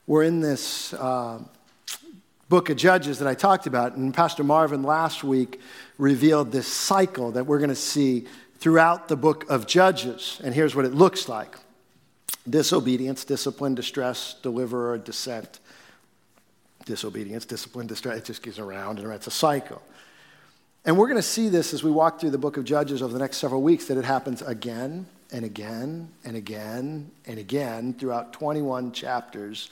We're 0.06 0.24
in 0.24 0.40
this 0.40 0.92
uh, 0.94 1.38
book 2.52 2.68
of 2.68 2.76
Judges 2.76 3.18
that 3.20 3.26
I 3.26 3.34
talked 3.34 3.66
about, 3.66 3.96
and 3.96 4.12
Pastor 4.12 4.44
Marvin 4.44 4.82
last 4.82 5.24
week 5.24 5.58
revealed 5.96 6.52
this 6.52 6.66
cycle 6.66 7.32
that 7.32 7.46
we're 7.46 7.56
going 7.56 7.70
to 7.70 7.74
see 7.74 8.26
throughout 8.58 9.08
the 9.08 9.16
book 9.16 9.48
of 9.48 9.66
Judges. 9.66 10.38
And 10.44 10.54
here's 10.54 10.76
what 10.76 10.84
it 10.84 10.92
looks 10.92 11.30
like 11.30 11.56
disobedience, 12.46 13.24
discipline, 13.24 13.74
distress, 13.74 14.34
deliverer, 14.42 14.98
dissent. 14.98 15.60
Disobedience, 16.84 17.46
discipline, 17.46 17.86
distress. 17.86 18.18
It 18.18 18.24
just 18.26 18.42
goes 18.42 18.58
around 18.58 18.98
and 18.98 19.06
around. 19.06 19.16
It's 19.16 19.28
a 19.28 19.30
cycle. 19.30 19.80
And 20.84 20.98
we're 20.98 21.08
going 21.08 21.16
to 21.16 21.22
see 21.22 21.48
this 21.48 21.72
as 21.72 21.82
we 21.82 21.90
walk 21.90 22.20
through 22.20 22.32
the 22.32 22.38
book 22.38 22.58
of 22.58 22.64
Judges 22.64 23.00
over 23.00 23.14
the 23.14 23.18
next 23.18 23.38
several 23.38 23.62
weeks 23.62 23.86
that 23.86 23.96
it 23.96 24.04
happens 24.04 24.42
again 24.42 25.06
and 25.30 25.46
again 25.46 26.10
and 26.22 26.36
again 26.36 27.12
and 27.24 27.38
again 27.38 27.94
throughout 27.94 28.34
21 28.34 28.92
chapters 28.92 29.70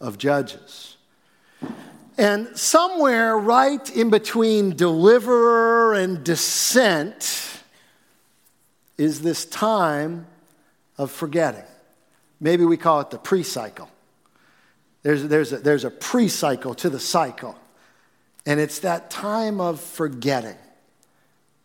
of 0.00 0.16
Judges. 0.16 0.96
And 2.18 2.56
somewhere 2.56 3.38
right 3.38 3.88
in 3.96 4.10
between 4.10 4.76
deliverer 4.76 5.94
and 5.94 6.22
dissent 6.22 7.62
is 8.98 9.22
this 9.22 9.46
time 9.46 10.26
of 10.98 11.10
forgetting. 11.10 11.64
Maybe 12.40 12.64
we 12.64 12.76
call 12.76 13.00
it 13.00 13.10
the 13.10 13.18
pre 13.18 13.42
cycle. 13.42 13.88
There's, 15.02 15.24
there's 15.24 15.52
a, 15.52 15.58
there's 15.58 15.84
a 15.84 15.90
pre 15.90 16.28
cycle 16.28 16.74
to 16.76 16.90
the 16.90 17.00
cycle. 17.00 17.56
And 18.44 18.60
it's 18.60 18.80
that 18.80 19.10
time 19.10 19.60
of 19.60 19.80
forgetting. 19.80 20.56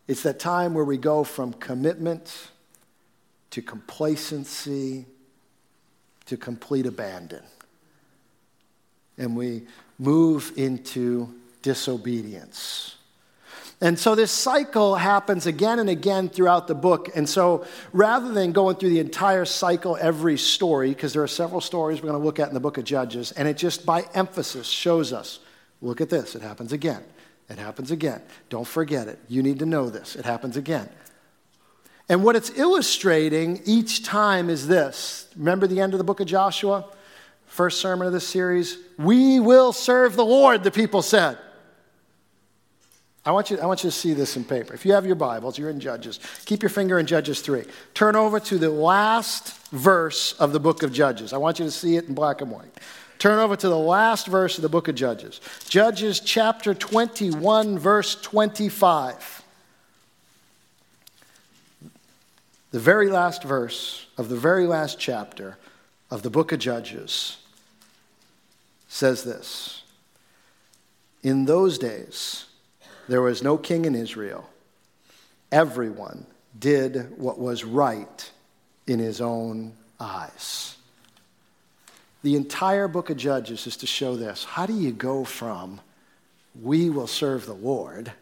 It's 0.06 0.22
that 0.22 0.38
time 0.38 0.74
where 0.74 0.84
we 0.84 0.96
go 0.96 1.24
from 1.24 1.52
commitment 1.52 2.48
to 3.50 3.60
complacency 3.60 5.06
to 6.26 6.36
complete 6.36 6.86
abandon. 6.86 7.42
And 9.16 9.36
we 9.36 9.62
move 9.98 10.52
into 10.56 11.34
disobedience. 11.62 12.96
And 13.80 13.96
so 13.96 14.16
this 14.16 14.32
cycle 14.32 14.96
happens 14.96 15.46
again 15.46 15.78
and 15.78 15.88
again 15.88 16.28
throughout 16.28 16.66
the 16.66 16.74
book. 16.74 17.10
And 17.14 17.28
so 17.28 17.64
rather 17.92 18.32
than 18.32 18.50
going 18.50 18.76
through 18.76 18.88
the 18.88 18.98
entire 18.98 19.44
cycle, 19.44 19.96
every 20.00 20.36
story, 20.36 20.88
because 20.88 21.12
there 21.12 21.22
are 21.22 21.28
several 21.28 21.60
stories 21.60 22.02
we're 22.02 22.10
going 22.10 22.20
to 22.20 22.24
look 22.26 22.40
at 22.40 22.48
in 22.48 22.54
the 22.54 22.60
book 22.60 22.76
of 22.76 22.84
Judges, 22.84 23.30
and 23.32 23.46
it 23.46 23.56
just 23.56 23.86
by 23.86 24.04
emphasis 24.14 24.66
shows 24.66 25.12
us 25.12 25.38
Look 25.80 26.00
at 26.00 26.10
this. 26.10 26.34
It 26.34 26.42
happens 26.42 26.72
again. 26.72 27.02
It 27.48 27.58
happens 27.58 27.90
again. 27.90 28.20
Don't 28.50 28.66
forget 28.66 29.08
it. 29.08 29.18
You 29.28 29.42
need 29.42 29.60
to 29.60 29.66
know 29.66 29.90
this. 29.90 30.16
It 30.16 30.24
happens 30.24 30.56
again. 30.56 30.88
And 32.08 32.24
what 32.24 32.36
it's 32.36 32.50
illustrating 32.58 33.60
each 33.64 34.02
time 34.02 34.50
is 34.50 34.66
this. 34.66 35.28
Remember 35.36 35.66
the 35.66 35.80
end 35.80 35.94
of 35.94 35.98
the 35.98 36.04
book 36.04 36.20
of 36.20 36.26
Joshua? 36.26 36.86
First 37.48 37.80
sermon 37.80 38.06
of 38.06 38.12
this 38.12 38.26
series. 38.26 38.78
We 38.98 39.40
will 39.40 39.72
serve 39.72 40.14
the 40.14 40.24
Lord, 40.24 40.62
the 40.62 40.70
people 40.70 41.02
said. 41.02 41.38
I 43.24 43.32
want, 43.32 43.50
you, 43.50 43.58
I 43.58 43.66
want 43.66 43.84
you 43.84 43.90
to 43.90 43.96
see 43.96 44.14
this 44.14 44.36
in 44.36 44.44
paper. 44.44 44.72
If 44.72 44.86
you 44.86 44.92
have 44.92 45.04
your 45.04 45.16
Bibles, 45.16 45.58
you're 45.58 45.68
in 45.68 45.80
Judges. 45.80 46.20
Keep 46.46 46.62
your 46.62 46.70
finger 46.70 46.98
in 46.98 47.04
Judges 47.04 47.40
3. 47.40 47.64
Turn 47.92 48.16
over 48.16 48.40
to 48.40 48.56
the 48.56 48.70
last 48.70 49.54
verse 49.70 50.32
of 50.34 50.52
the 50.52 50.60
book 50.60 50.82
of 50.82 50.92
Judges. 50.92 51.32
I 51.32 51.36
want 51.36 51.58
you 51.58 51.64
to 51.64 51.70
see 51.70 51.96
it 51.96 52.04
in 52.04 52.14
black 52.14 52.40
and 52.40 52.50
white. 52.50 52.72
Turn 53.18 53.38
over 53.38 53.56
to 53.56 53.68
the 53.68 53.76
last 53.76 54.28
verse 54.28 54.56
of 54.56 54.62
the 54.62 54.68
book 54.68 54.88
of 54.88 54.94
Judges. 54.94 55.40
Judges 55.68 56.20
chapter 56.20 56.72
21, 56.72 57.78
verse 57.78 58.14
25. 58.14 59.42
The 62.70 62.80
very 62.80 63.10
last 63.10 63.42
verse 63.42 64.06
of 64.16 64.28
the 64.28 64.36
very 64.36 64.66
last 64.66 64.98
chapter 64.98 65.58
of 66.10 66.22
the 66.22 66.30
book 66.30 66.52
of 66.52 66.58
Judges 66.58 67.38
says 68.88 69.24
this 69.24 69.82
In 71.22 71.44
those 71.44 71.78
days, 71.78 72.46
there 73.08 73.22
was 73.22 73.42
no 73.42 73.56
king 73.56 73.84
in 73.84 73.94
Israel. 73.94 74.48
Everyone 75.50 76.26
did 76.58 77.18
what 77.18 77.38
was 77.38 77.64
right 77.64 78.30
in 78.86 78.98
his 78.98 79.20
own 79.20 79.72
eyes. 80.00 80.76
The 82.22 82.36
entire 82.36 82.88
book 82.88 83.10
of 83.10 83.16
Judges 83.16 83.66
is 83.66 83.76
to 83.78 83.86
show 83.86 84.16
this. 84.16 84.44
How 84.44 84.66
do 84.66 84.74
you 84.74 84.92
go 84.92 85.24
from 85.24 85.80
we 86.60 86.90
will 86.90 87.06
serve 87.06 87.46
the 87.46 87.54
Lord 87.54 88.12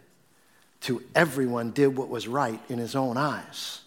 to 0.83 1.03
everyone 1.15 1.71
did 1.71 1.97
what 1.97 2.09
was 2.09 2.29
right 2.29 2.61
in 2.69 2.79
his 2.79 2.95
own 2.95 3.17
eyes? 3.17 3.81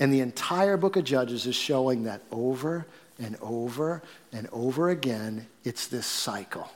And 0.00 0.12
the 0.12 0.20
entire 0.20 0.78
book 0.78 0.96
of 0.96 1.04
Judges 1.04 1.46
is 1.46 1.54
showing 1.54 2.04
that 2.04 2.22
over 2.32 2.86
and 3.18 3.36
over 3.42 4.02
and 4.32 4.48
over 4.50 4.88
again, 4.88 5.46
it's 5.62 5.86
this 5.86 6.06
cycle. 6.06 6.70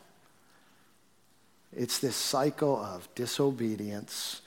It's 1.74 1.98
this 1.98 2.14
cycle 2.14 2.76
of 2.76 3.08
disobedience, 3.14 4.42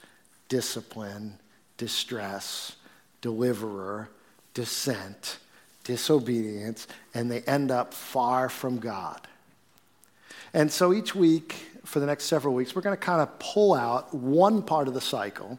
discipline, 0.48 1.38
distress, 1.76 2.76
deliverer, 3.20 4.08
dissent, 4.54 5.38
disobedience, 5.82 6.86
and 7.14 7.30
they 7.30 7.40
end 7.42 7.72
up 7.72 7.92
far 7.92 8.48
from 8.48 8.78
God. 8.78 9.26
And 10.54 10.70
so 10.70 10.94
each 10.94 11.14
week, 11.16 11.54
for 11.84 11.98
the 11.98 12.06
next 12.06 12.24
several 12.24 12.54
weeks, 12.54 12.76
we're 12.76 12.82
going 12.82 12.96
to 12.96 13.02
kind 13.02 13.20
of 13.20 13.38
pull 13.40 13.74
out 13.74 14.14
one 14.14 14.62
part 14.62 14.86
of 14.86 14.94
the 14.94 15.00
cycle 15.00 15.58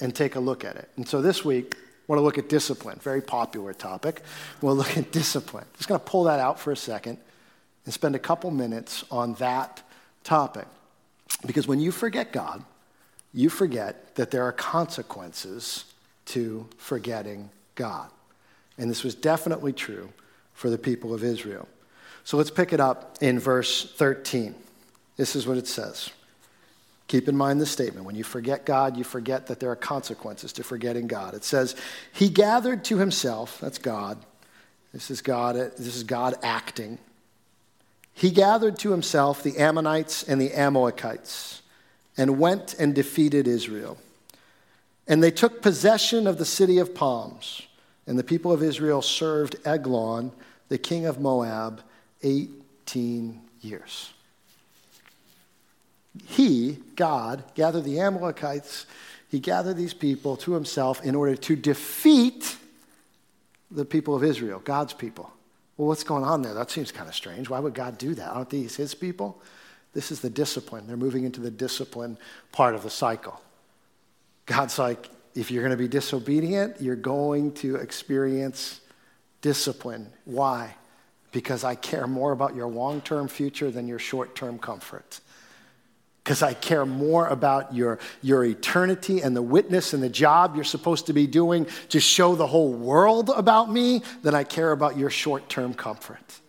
and 0.00 0.14
take 0.14 0.34
a 0.34 0.40
look 0.40 0.64
at 0.64 0.76
it. 0.76 0.88
And 0.96 1.06
so 1.06 1.20
this 1.20 1.44
week, 1.44 1.76
want 2.08 2.18
to 2.18 2.22
look 2.22 2.38
at 2.38 2.48
discipline, 2.48 2.98
very 3.00 3.20
popular 3.20 3.72
topic. 3.72 4.22
We'll 4.60 4.76
look 4.76 4.96
at 4.96 5.12
discipline. 5.12 5.66
Just 5.76 5.88
going 5.88 6.00
to 6.00 6.06
pull 6.06 6.24
that 6.24 6.40
out 6.40 6.58
for 6.58 6.72
a 6.72 6.76
second 6.76 7.18
and 7.84 7.94
spend 7.94 8.14
a 8.14 8.18
couple 8.18 8.50
minutes 8.50 9.04
on 9.10 9.34
that 9.34 9.82
topic. 10.24 10.66
Because 11.46 11.66
when 11.66 11.80
you 11.80 11.90
forget 11.90 12.32
God, 12.32 12.64
you 13.32 13.48
forget 13.48 14.14
that 14.16 14.30
there 14.30 14.44
are 14.44 14.52
consequences 14.52 15.84
to 16.26 16.68
forgetting 16.76 17.50
God. 17.74 18.08
And 18.78 18.90
this 18.90 19.02
was 19.02 19.14
definitely 19.14 19.72
true 19.72 20.12
for 20.54 20.70
the 20.70 20.78
people 20.78 21.14
of 21.14 21.24
Israel. 21.24 21.68
So 22.24 22.36
let's 22.36 22.50
pick 22.50 22.72
it 22.72 22.80
up 22.80 23.18
in 23.20 23.38
verse 23.38 23.90
13. 23.94 24.54
This 25.16 25.34
is 25.34 25.46
what 25.46 25.56
it 25.56 25.66
says. 25.66 26.10
Keep 27.12 27.28
in 27.28 27.36
mind 27.36 27.60
this 27.60 27.70
statement. 27.70 28.06
When 28.06 28.14
you 28.14 28.24
forget 28.24 28.64
God, 28.64 28.96
you 28.96 29.04
forget 29.04 29.48
that 29.48 29.60
there 29.60 29.70
are 29.70 29.76
consequences 29.76 30.50
to 30.54 30.64
forgetting 30.64 31.08
God. 31.08 31.34
It 31.34 31.44
says, 31.44 31.76
He 32.10 32.30
gathered 32.30 32.84
to 32.84 32.96
himself, 32.96 33.60
that's 33.60 33.76
God. 33.76 34.16
This 34.94 35.10
is 35.10 35.20
God, 35.20 35.56
this 35.56 35.94
is 35.94 36.04
God 36.04 36.36
acting. 36.42 36.96
He 38.14 38.30
gathered 38.30 38.78
to 38.78 38.92
himself 38.92 39.42
the 39.42 39.58
Ammonites 39.58 40.22
and 40.22 40.40
the 40.40 40.54
Amalekites 40.54 41.60
and 42.16 42.38
went 42.38 42.72
and 42.78 42.94
defeated 42.94 43.46
Israel. 43.46 43.98
And 45.06 45.22
they 45.22 45.30
took 45.30 45.60
possession 45.60 46.26
of 46.26 46.38
the 46.38 46.46
city 46.46 46.78
of 46.78 46.94
palms. 46.94 47.60
And 48.06 48.18
the 48.18 48.24
people 48.24 48.52
of 48.52 48.62
Israel 48.62 49.02
served 49.02 49.56
Eglon, 49.66 50.32
the 50.70 50.78
king 50.78 51.04
of 51.04 51.20
Moab, 51.20 51.82
18 52.22 53.38
years. 53.60 54.14
He, 56.26 56.78
God, 57.02 57.42
gathered 57.56 57.82
the 57.82 57.98
Amalekites, 57.98 58.86
he 59.28 59.40
gathered 59.40 59.76
these 59.76 59.92
people 59.92 60.36
to 60.36 60.52
himself 60.52 61.02
in 61.02 61.16
order 61.16 61.34
to 61.34 61.56
defeat 61.56 62.56
the 63.72 63.84
people 63.84 64.14
of 64.14 64.22
Israel, 64.22 64.60
God's 64.60 64.92
people. 64.92 65.28
Well, 65.76 65.88
what's 65.88 66.04
going 66.04 66.22
on 66.22 66.42
there? 66.42 66.54
That 66.54 66.70
seems 66.70 66.92
kind 66.92 67.08
of 67.08 67.14
strange. 67.16 67.50
Why 67.50 67.58
would 67.58 67.74
God 67.74 67.98
do 67.98 68.14
that? 68.14 68.28
Aren't 68.28 68.50
these 68.50 68.76
his 68.76 68.94
people? 68.94 69.42
This 69.94 70.12
is 70.12 70.20
the 70.20 70.30
discipline. 70.30 70.86
They're 70.86 70.96
moving 70.96 71.24
into 71.24 71.40
the 71.40 71.50
discipline 71.50 72.18
part 72.52 72.76
of 72.76 72.84
the 72.84 72.90
cycle. 72.90 73.42
God's 74.46 74.78
like, 74.78 75.10
if 75.34 75.50
you're 75.50 75.64
going 75.64 75.76
to 75.76 75.82
be 75.82 75.88
disobedient, 75.88 76.80
you're 76.80 76.94
going 76.94 77.50
to 77.54 77.76
experience 77.76 78.80
discipline. 79.40 80.06
Why? 80.24 80.76
Because 81.32 81.64
I 81.64 81.74
care 81.74 82.06
more 82.06 82.30
about 82.30 82.54
your 82.54 82.68
long 82.68 83.00
term 83.00 83.26
future 83.26 83.72
than 83.72 83.88
your 83.88 83.98
short 83.98 84.36
term 84.36 84.60
comfort. 84.60 85.18
Because 86.22 86.42
I 86.42 86.54
care 86.54 86.86
more 86.86 87.26
about 87.26 87.74
your, 87.74 87.98
your 88.22 88.44
eternity 88.44 89.20
and 89.20 89.34
the 89.34 89.42
witness 89.42 89.92
and 89.92 90.02
the 90.02 90.08
job 90.08 90.54
you're 90.54 90.62
supposed 90.64 91.06
to 91.06 91.12
be 91.12 91.26
doing 91.26 91.66
to 91.88 91.98
show 91.98 92.36
the 92.36 92.46
whole 92.46 92.72
world 92.72 93.30
about 93.34 93.72
me 93.72 94.02
than 94.22 94.34
I 94.34 94.44
care 94.44 94.70
about 94.70 94.96
your 94.96 95.10
short 95.10 95.48
term 95.48 95.74
comfort. 95.74 96.40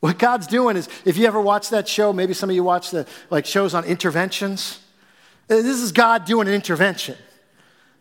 What 0.00 0.18
God's 0.18 0.46
doing 0.46 0.76
is, 0.76 0.88
if 1.04 1.16
you 1.16 1.26
ever 1.26 1.40
watch 1.40 1.70
that 1.70 1.88
show, 1.88 2.12
maybe 2.12 2.32
some 2.32 2.48
of 2.48 2.54
you 2.54 2.62
watch 2.62 2.90
the 2.92 3.06
like 3.28 3.44
shows 3.44 3.74
on 3.74 3.84
interventions. 3.84 4.78
This 5.48 5.80
is 5.80 5.90
God 5.90 6.24
doing 6.24 6.46
an 6.46 6.54
intervention. 6.54 7.16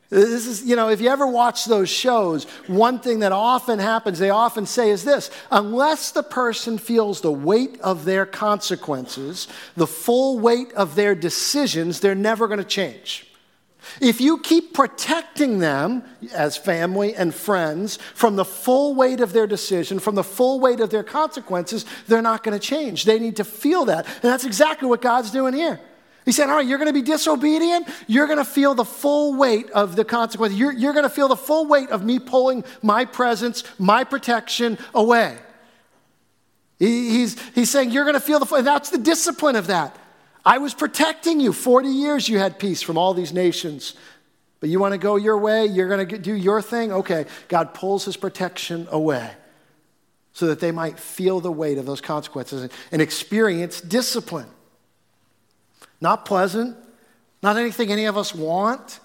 This 0.09 0.45
is, 0.45 0.63
you 0.63 0.75
know, 0.75 0.89
if 0.89 1.01
you 1.01 1.09
ever 1.09 1.25
watch 1.25 1.65
those 1.65 1.89
shows, 1.89 2.43
one 2.67 2.99
thing 2.99 3.19
that 3.19 3.31
often 3.31 3.79
happens, 3.79 4.19
they 4.19 4.29
often 4.29 4.65
say 4.65 4.91
is 4.91 5.03
this 5.03 5.31
unless 5.51 6.11
the 6.11 6.21
person 6.23 6.77
feels 6.77 7.21
the 7.21 7.31
weight 7.31 7.79
of 7.81 8.05
their 8.05 8.25
consequences, 8.25 9.47
the 9.75 9.87
full 9.87 10.39
weight 10.39 10.71
of 10.73 10.95
their 10.95 11.15
decisions, 11.15 11.99
they're 11.99 12.13
never 12.13 12.47
going 12.47 12.59
to 12.59 12.63
change. 12.63 13.27
If 14.01 14.19
you 14.19 14.39
keep 14.39 14.73
protecting 14.73 15.59
them 15.59 16.03
as 16.33 16.57
family 16.57 17.15
and 17.15 17.33
friends 17.33 17.97
from 18.13 18.35
the 18.35 18.45
full 18.45 18.95
weight 18.95 19.21
of 19.21 19.33
their 19.33 19.47
decision, 19.47 19.99
from 19.99 20.15
the 20.15 20.23
full 20.23 20.59
weight 20.59 20.79
of 20.79 20.89
their 20.89 21.03
consequences, 21.03 21.85
they're 22.07 22.21
not 22.21 22.43
going 22.43 22.57
to 22.57 22.67
change. 22.67 23.05
They 23.05 23.19
need 23.19 23.37
to 23.37 23.43
feel 23.43 23.85
that. 23.85 24.05
And 24.05 24.23
that's 24.23 24.45
exactly 24.45 24.87
what 24.87 25.01
God's 25.01 25.31
doing 25.31 25.53
here. 25.53 25.79
He 26.25 26.31
said, 26.31 26.49
All 26.49 26.57
right, 26.57 26.65
you're 26.65 26.79
going 26.79 26.89
to 26.89 26.93
be 26.93 27.03
disobedient. 27.03 27.87
You're 28.07 28.25
going 28.25 28.39
to 28.39 28.45
feel 28.45 28.73
the 28.73 28.83
full 28.83 29.35
weight 29.35 29.69
of 29.71 29.95
the 29.95 30.03
consequences. 30.03 30.59
You're, 30.59 30.73
you're 30.73 30.93
going 30.93 31.03
to 31.03 31.09
feel 31.09 31.27
the 31.27 31.35
full 31.35 31.67
weight 31.67 31.89
of 31.91 32.03
me 32.03 32.19
pulling 32.19 32.63
my 32.81 33.05
presence, 33.05 33.63
my 33.77 34.03
protection 34.03 34.79
away. 34.93 35.37
He, 36.79 37.11
he's, 37.11 37.39
he's 37.51 37.69
saying, 37.69 37.91
You're 37.91 38.03
going 38.03 38.15
to 38.15 38.19
feel 38.19 38.39
the, 38.39 38.45
full, 38.47 38.61
that's 38.63 38.89
the 38.89 38.97
discipline 38.97 39.55
of 39.55 39.67
that. 39.67 39.95
I 40.43 40.57
was 40.57 40.73
protecting 40.73 41.39
you. 41.39 41.53
40 41.53 41.89
years 41.89 42.27
you 42.27 42.39
had 42.39 42.59
peace 42.59 42.81
from 42.81 42.97
all 42.97 43.13
these 43.13 43.31
nations. 43.31 43.93
But 44.59 44.69
you 44.69 44.79
want 44.79 44.93
to 44.93 44.97
go 44.97 45.15
your 45.15 45.37
way? 45.37 45.65
You're 45.65 45.89
going 45.89 46.07
to 46.07 46.17
do 46.17 46.33
your 46.33 46.61
thing? 46.61 46.91
Okay. 46.91 47.25
God 47.47 47.73
pulls 47.73 48.05
his 48.05 48.17
protection 48.17 48.87
away 48.89 49.31
so 50.33 50.47
that 50.47 50.59
they 50.59 50.71
might 50.71 50.99
feel 50.99 51.39
the 51.39 51.51
weight 51.51 51.77
of 51.77 51.85
those 51.85 52.01
consequences 52.01 52.69
and 52.91 53.01
experience 53.01 53.79
discipline. 53.79 54.47
Not 56.01 56.25
pleasant, 56.25 56.77
not 57.41 57.57
anything 57.57 57.91
any 57.91 58.05
of 58.05 58.17
us 58.17 58.33
want, 58.33 58.99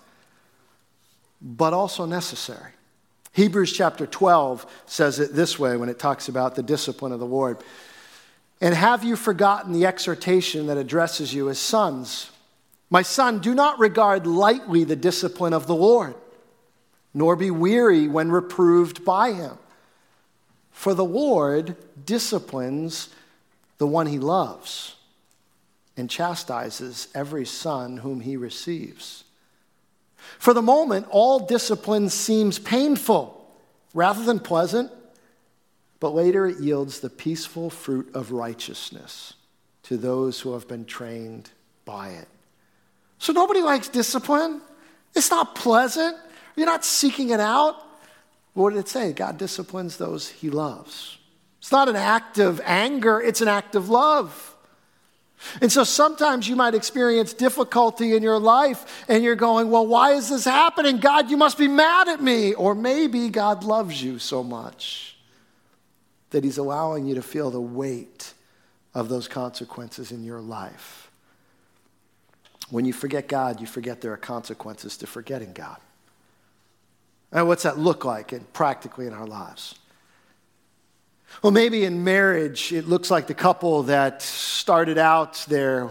but 1.41 1.73
also 1.73 2.07
necessary. 2.07 2.73
Hebrews 3.33 3.73
chapter 3.73 4.07
12 4.07 4.67
says 4.87 5.21
it 5.21 5.35
this 5.35 5.59
way 5.59 5.77
when 5.77 5.89
it 5.89 5.99
talks 5.99 6.29
about 6.29 6.55
the 6.55 6.63
discipline 6.63 7.13
of 7.13 7.21
the 7.21 7.27
Lord. 7.27 7.59
And 8.61 8.75
have 8.75 9.05
you 9.05 9.17
forgotten 9.17 9.73
the 9.73 9.87
exhortation 9.87 10.67
that 10.67 10.77
addresses 10.77 11.33
you 11.33 11.49
as 11.49 11.59
sons? 11.59 12.31
My 12.91 13.03
son, 13.03 13.39
do 13.39 13.55
not 13.55 13.79
regard 13.79 14.27
lightly 14.27 14.85
the 14.85 14.97
discipline 14.97 15.53
of 15.53 15.67
the 15.67 15.77
Lord, 15.77 16.15
nor 17.15 17.37
be 17.37 17.51
weary 17.51 18.09
when 18.09 18.33
reproved 18.33 19.05
by 19.05 19.33
him. 19.33 19.57
For 20.73 20.93
the 20.93 21.05
Lord 21.05 21.77
disciplines 22.05 23.11
the 23.79 23.87
one 23.87 24.07
he 24.07 24.19
loves 24.19 24.97
and 26.01 26.11
chastises 26.11 27.09
every 27.15 27.47
son 27.47 27.99
whom 27.99 28.21
he 28.21 28.37
receives. 28.37 29.23
For 30.39 30.53
the 30.53 30.63
moment, 30.63 31.07
all 31.11 31.47
discipline 31.47 32.09
seems 32.09 32.59
painful 32.59 33.37
rather 33.95 34.25
than 34.25 34.41
pleasant 34.41 34.91
but 36.01 36.15
later 36.15 36.47
it 36.47 36.59
yields 36.59 37.01
the 37.01 37.11
peaceful 37.11 37.69
fruit 37.69 38.11
of 38.15 38.33
righteousness 38.33 39.35
to 39.85 39.99
those 39.99 40.41
who 40.41 40.55
have 40.55 40.67
been 40.67 40.87
trained 40.87 41.51
by 41.85 42.09
it. 42.09 42.29
So 43.19 43.35
nobody 43.35 43.61
likes 43.61 43.89
discipline. 43.89 44.63
It's 45.15 45.31
not 45.31 45.55
pleasant. 45.55 46.17
You're 46.57 46.67
not 46.67 46.87
seeking 46.87 47.31
it 47.31 47.41
out. 47.41 47.77
What 48.55 48.71
did 48.71 48.79
it 48.79 48.89
say? 48.89 49.13
God 49.13 49.37
disciplines 49.37 49.99
those 49.99 50.29
he 50.29 50.49
loves. 50.49 51.19
It's 51.59 51.71
not 51.71 51.91
an 51.91 51.97
act 51.97 52.39
of 52.39 52.61
anger, 52.65 53.21
it's 53.21 53.43
an 53.43 53.49
act 53.49 53.75
of 53.75 53.91
love. 53.91 54.50
And 55.61 55.73
so 55.73 55.85
sometimes 55.85 56.49
you 56.49 56.57
might 56.57 56.75
experience 56.75 57.33
difficulty 57.33 58.15
in 58.15 58.23
your 58.23 58.39
life 58.39 59.05
and 59.09 59.25
you're 59.25 59.37
going, 59.37 59.71
Well, 59.71 59.87
why 59.87 60.13
is 60.13 60.29
this 60.29 60.45
happening? 60.45 60.99
God, 60.99 61.31
you 61.31 61.37
must 61.37 61.59
be 61.59 61.69
mad 61.69 62.09
at 62.09 62.23
me. 62.23 62.55
Or 62.55 62.75
maybe 62.75 63.29
God 63.29 63.65
loves 63.65 64.03
you 64.03 64.19
so 64.19 64.43
much 64.43 65.17
that 66.31 66.45
He's 66.45 66.59
allowing 66.59 67.07
you 67.07 67.15
to 67.15 67.23
feel 67.23 67.51
the 67.51 67.61
weight 67.61 68.35
of 68.95 69.09
those 69.09 69.29
consequences 69.29 70.13
in 70.13 70.25
your 70.25 70.41
life. 70.41 71.11
When 72.71 72.85
you 72.85 72.93
forget 72.93 73.27
God, 73.27 73.61
you 73.61 73.67
forget 73.67 74.01
there 74.01 74.13
are 74.13 74.19
consequences 74.19 74.97
to 74.99 75.07
forgetting 75.07 75.53
God. 75.53 75.79
And 77.33 77.47
what's 77.49 77.63
that 77.65 77.79
look 77.79 78.05
like 78.05 78.33
in, 78.33 78.41
practically 78.53 79.07
in 79.07 79.13
our 79.13 79.27
lives? 79.27 79.80
Well, 81.43 81.53
maybe 81.53 81.85
in 81.85 82.05
marriage, 82.05 82.71
it 82.71 82.87
looks 82.87 83.11
like 83.11 83.27
the 83.27 83.35
couple 83.35 83.85
that 83.85 84.21
started 84.21 84.99
out 84.99 85.45
their 85.49 85.91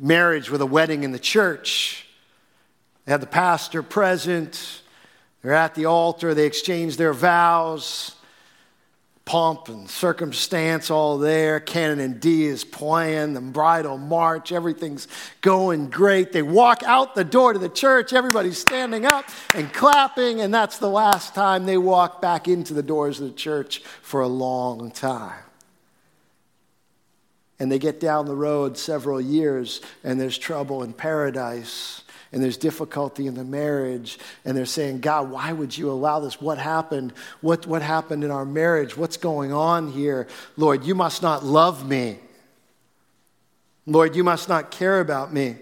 marriage 0.00 0.50
with 0.50 0.62
a 0.62 0.66
wedding 0.66 1.04
in 1.04 1.12
the 1.12 1.18
church. 1.18 2.08
They 3.04 3.12
had 3.12 3.20
the 3.20 3.26
pastor 3.26 3.82
present, 3.82 4.80
they're 5.42 5.52
at 5.52 5.74
the 5.74 5.84
altar, 5.84 6.32
they 6.32 6.46
exchange 6.46 6.96
their 6.96 7.12
vows 7.12 8.15
pomp 9.26 9.68
and 9.68 9.90
circumstance 9.90 10.88
all 10.88 11.18
there. 11.18 11.58
Canon 11.58 11.98
in 11.98 12.18
D 12.20 12.44
is 12.44 12.64
playing, 12.64 13.34
the 13.34 13.40
bridal 13.40 13.98
march, 13.98 14.52
everything's 14.52 15.08
going 15.40 15.90
great. 15.90 16.32
They 16.32 16.42
walk 16.42 16.84
out 16.84 17.16
the 17.16 17.24
door 17.24 17.52
to 17.52 17.58
the 17.58 17.68
church, 17.68 18.12
everybody's 18.12 18.56
standing 18.56 19.04
up 19.04 19.28
and 19.52 19.70
clapping, 19.72 20.40
and 20.40 20.54
that's 20.54 20.78
the 20.78 20.88
last 20.88 21.34
time 21.34 21.66
they 21.66 21.76
walk 21.76 22.22
back 22.22 22.46
into 22.46 22.72
the 22.72 22.84
doors 22.84 23.20
of 23.20 23.26
the 23.26 23.34
church 23.34 23.80
for 24.00 24.20
a 24.20 24.28
long 24.28 24.92
time. 24.92 25.42
And 27.58 27.72
they 27.72 27.80
get 27.80 27.98
down 27.98 28.26
the 28.26 28.36
road 28.36 28.78
several 28.78 29.20
years, 29.20 29.80
and 30.04 30.20
there's 30.20 30.38
trouble 30.38 30.84
in 30.84 30.92
paradise 30.92 32.02
and 32.32 32.42
there's 32.42 32.56
difficulty 32.56 33.26
in 33.26 33.34
the 33.34 33.44
marriage, 33.44 34.18
and 34.44 34.56
they're 34.56 34.66
saying, 34.66 35.00
God, 35.00 35.30
why 35.30 35.52
would 35.52 35.76
you 35.76 35.90
allow 35.90 36.20
this? 36.20 36.40
What 36.40 36.58
happened? 36.58 37.12
What, 37.40 37.66
what 37.66 37.82
happened 37.82 38.24
in 38.24 38.30
our 38.30 38.44
marriage? 38.44 38.96
What's 38.96 39.16
going 39.16 39.52
on 39.52 39.90
here? 39.92 40.26
Lord, 40.56 40.84
you 40.84 40.94
must 40.94 41.22
not 41.22 41.44
love 41.44 41.88
me. 41.88 42.18
Lord, 43.86 44.16
you 44.16 44.24
must 44.24 44.48
not 44.48 44.70
care 44.70 45.00
about 45.00 45.32
me. 45.32 45.56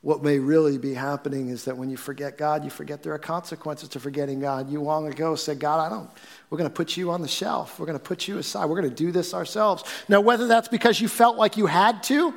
What 0.00 0.22
may 0.22 0.38
really 0.38 0.78
be 0.78 0.94
happening 0.94 1.48
is 1.48 1.64
that 1.64 1.76
when 1.76 1.90
you 1.90 1.96
forget 1.96 2.38
God, 2.38 2.62
you 2.62 2.70
forget 2.70 3.02
there 3.02 3.12
are 3.14 3.18
consequences 3.18 3.88
to 3.90 4.00
forgetting 4.00 4.38
God. 4.38 4.70
You 4.70 4.80
long 4.80 5.08
ago 5.08 5.34
said, 5.34 5.58
God, 5.58 5.80
I 5.84 5.88
don't, 5.88 6.08
we're 6.48 6.58
going 6.58 6.70
to 6.70 6.74
put 6.74 6.96
you 6.96 7.10
on 7.10 7.20
the 7.20 7.28
shelf. 7.28 7.80
We're 7.80 7.86
going 7.86 7.98
to 7.98 8.04
put 8.04 8.28
you 8.28 8.38
aside. 8.38 8.66
We're 8.66 8.80
going 8.80 8.94
to 8.94 9.04
do 9.04 9.10
this 9.10 9.34
ourselves. 9.34 9.82
Now, 10.08 10.20
whether 10.20 10.46
that's 10.46 10.68
because 10.68 11.00
you 11.00 11.08
felt 11.08 11.36
like 11.36 11.56
you 11.56 11.66
had 11.66 12.04
to, 12.04 12.32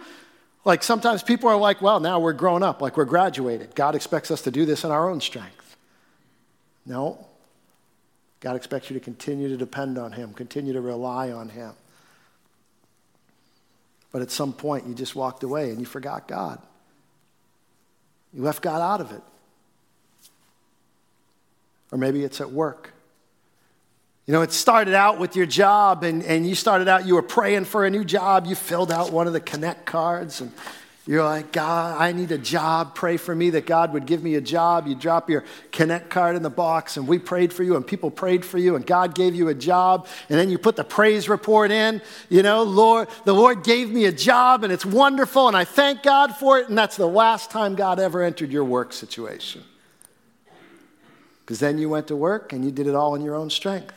like 0.64 0.84
sometimes 0.84 1.24
people 1.24 1.50
are 1.50 1.58
like, 1.58 1.82
well, 1.82 2.00
now 2.00 2.20
we're 2.20 2.34
grown 2.34 2.64
up, 2.64 2.82
like 2.82 2.98
we're 2.98 3.06
graduated. 3.06 3.74
God 3.76 3.96
expects 3.96 4.30
us 4.30 4.42
to 4.44 4.52
do 4.52 4.66
this 4.66 4.84
in 4.84 4.92
our 4.92 5.10
own 5.10 5.22
strength. 5.22 5.76
No. 6.86 7.26
God 8.40 8.56
expects 8.56 8.90
you 8.90 8.96
to 8.96 9.04
continue 9.04 9.50
to 9.50 9.58
depend 9.58 9.98
on 9.98 10.12
Him, 10.12 10.34
continue 10.34 10.74
to 10.74 10.82
rely 10.82 11.32
on 11.32 11.50
Him. 11.50 11.74
But 14.12 14.22
at 14.22 14.32
some 14.32 14.52
point, 14.54 14.88
you 14.88 14.94
just 14.94 15.16
walked 15.16 15.44
away 15.44 15.70
and 15.70 15.80
you 15.80 15.86
forgot 15.86 16.28
God. 16.28 16.60
You 18.34 18.44
left 18.44 18.62
God 18.62 18.82
out 18.82 19.02
of 19.02 19.12
it. 19.12 19.22
Or 21.92 21.98
maybe 21.98 22.24
it's 22.24 22.42
at 22.42 22.52
work. 22.52 22.94
You 24.28 24.34
know, 24.34 24.44
it 24.44 24.52
started 24.52 24.94
out 24.94 25.20
with 25.20 25.36
your 25.36 25.48
job, 25.48 26.04
and, 26.04 26.24
and 26.24 26.48
you 26.48 26.54
started 26.54 26.88
out, 26.88 27.08
you 27.08 27.16
were 27.16 27.24
praying 27.24 27.66
for 27.66 27.86
a 27.86 27.90
new 27.90 28.06
job. 28.06 28.46
You 28.46 28.56
filled 28.56 28.92
out 28.92 29.12
one 29.12 29.26
of 29.28 29.34
the 29.34 29.40
Connect 29.40 29.86
cards, 29.86 30.42
and 30.42 30.52
you're 31.08 31.24
like, 31.24 31.52
God, 31.52 32.00
I 32.00 32.12
need 32.12 32.32
a 32.32 32.38
job. 32.38 32.94
Pray 32.94 33.18
for 33.18 33.34
me 33.34 33.50
that 33.50 33.66
God 33.66 33.92
would 33.94 34.06
give 34.06 34.24
me 34.24 34.36
a 34.36 34.42
job. 34.42 34.86
You 34.86 34.94
drop 34.94 35.28
your 35.28 35.44
Connect 35.72 36.12
card 36.12 36.36
in 36.36 36.44
the 36.44 36.52
box, 36.52 36.98
and 36.98 37.08
we 37.08 37.18
prayed 37.18 37.52
for 37.52 37.64
you, 37.64 37.76
and 37.76 37.86
people 37.86 38.12
prayed 38.12 38.46
for 38.46 38.60
you, 38.60 38.76
and 38.76 38.86
God 38.86 39.16
gave 39.16 39.34
you 39.34 39.48
a 39.48 39.56
job. 39.56 40.08
And 40.30 40.38
then 40.38 40.52
you 40.52 40.60
put 40.60 40.76
the 40.76 40.84
praise 40.84 41.28
report 41.28 41.72
in. 41.72 42.00
You 42.30 42.44
know, 42.44 42.62
Lord, 42.62 43.08
the 43.26 43.34
Lord 43.34 43.64
gave 43.64 43.90
me 43.90 44.06
a 44.06 44.12
job, 44.12 44.64
and 44.64 44.72
it's 44.72 44.86
wonderful, 44.86 45.48
and 45.48 45.58
I 45.58 45.66
thank 45.66 46.04
God 46.04 46.36
for 46.36 46.60
it. 46.60 46.70
And 46.70 46.78
that's 46.78 46.96
the 46.96 47.08
last 47.08 47.50
time 47.50 47.74
God 47.74 48.00
ever 48.00 48.22
entered 48.22 48.52
your 48.52 48.66
work 48.66 48.94
situation. 48.94 49.64
Because 51.40 51.60
then 51.60 51.80
you 51.80 51.90
went 51.90 52.08
to 52.08 52.16
work 52.16 52.54
and 52.54 52.64
you 52.64 52.72
did 52.72 52.88
it 52.88 52.96
all 52.96 53.14
in 53.16 53.24
your 53.24 53.36
own 53.36 53.50
strength. 53.50 53.94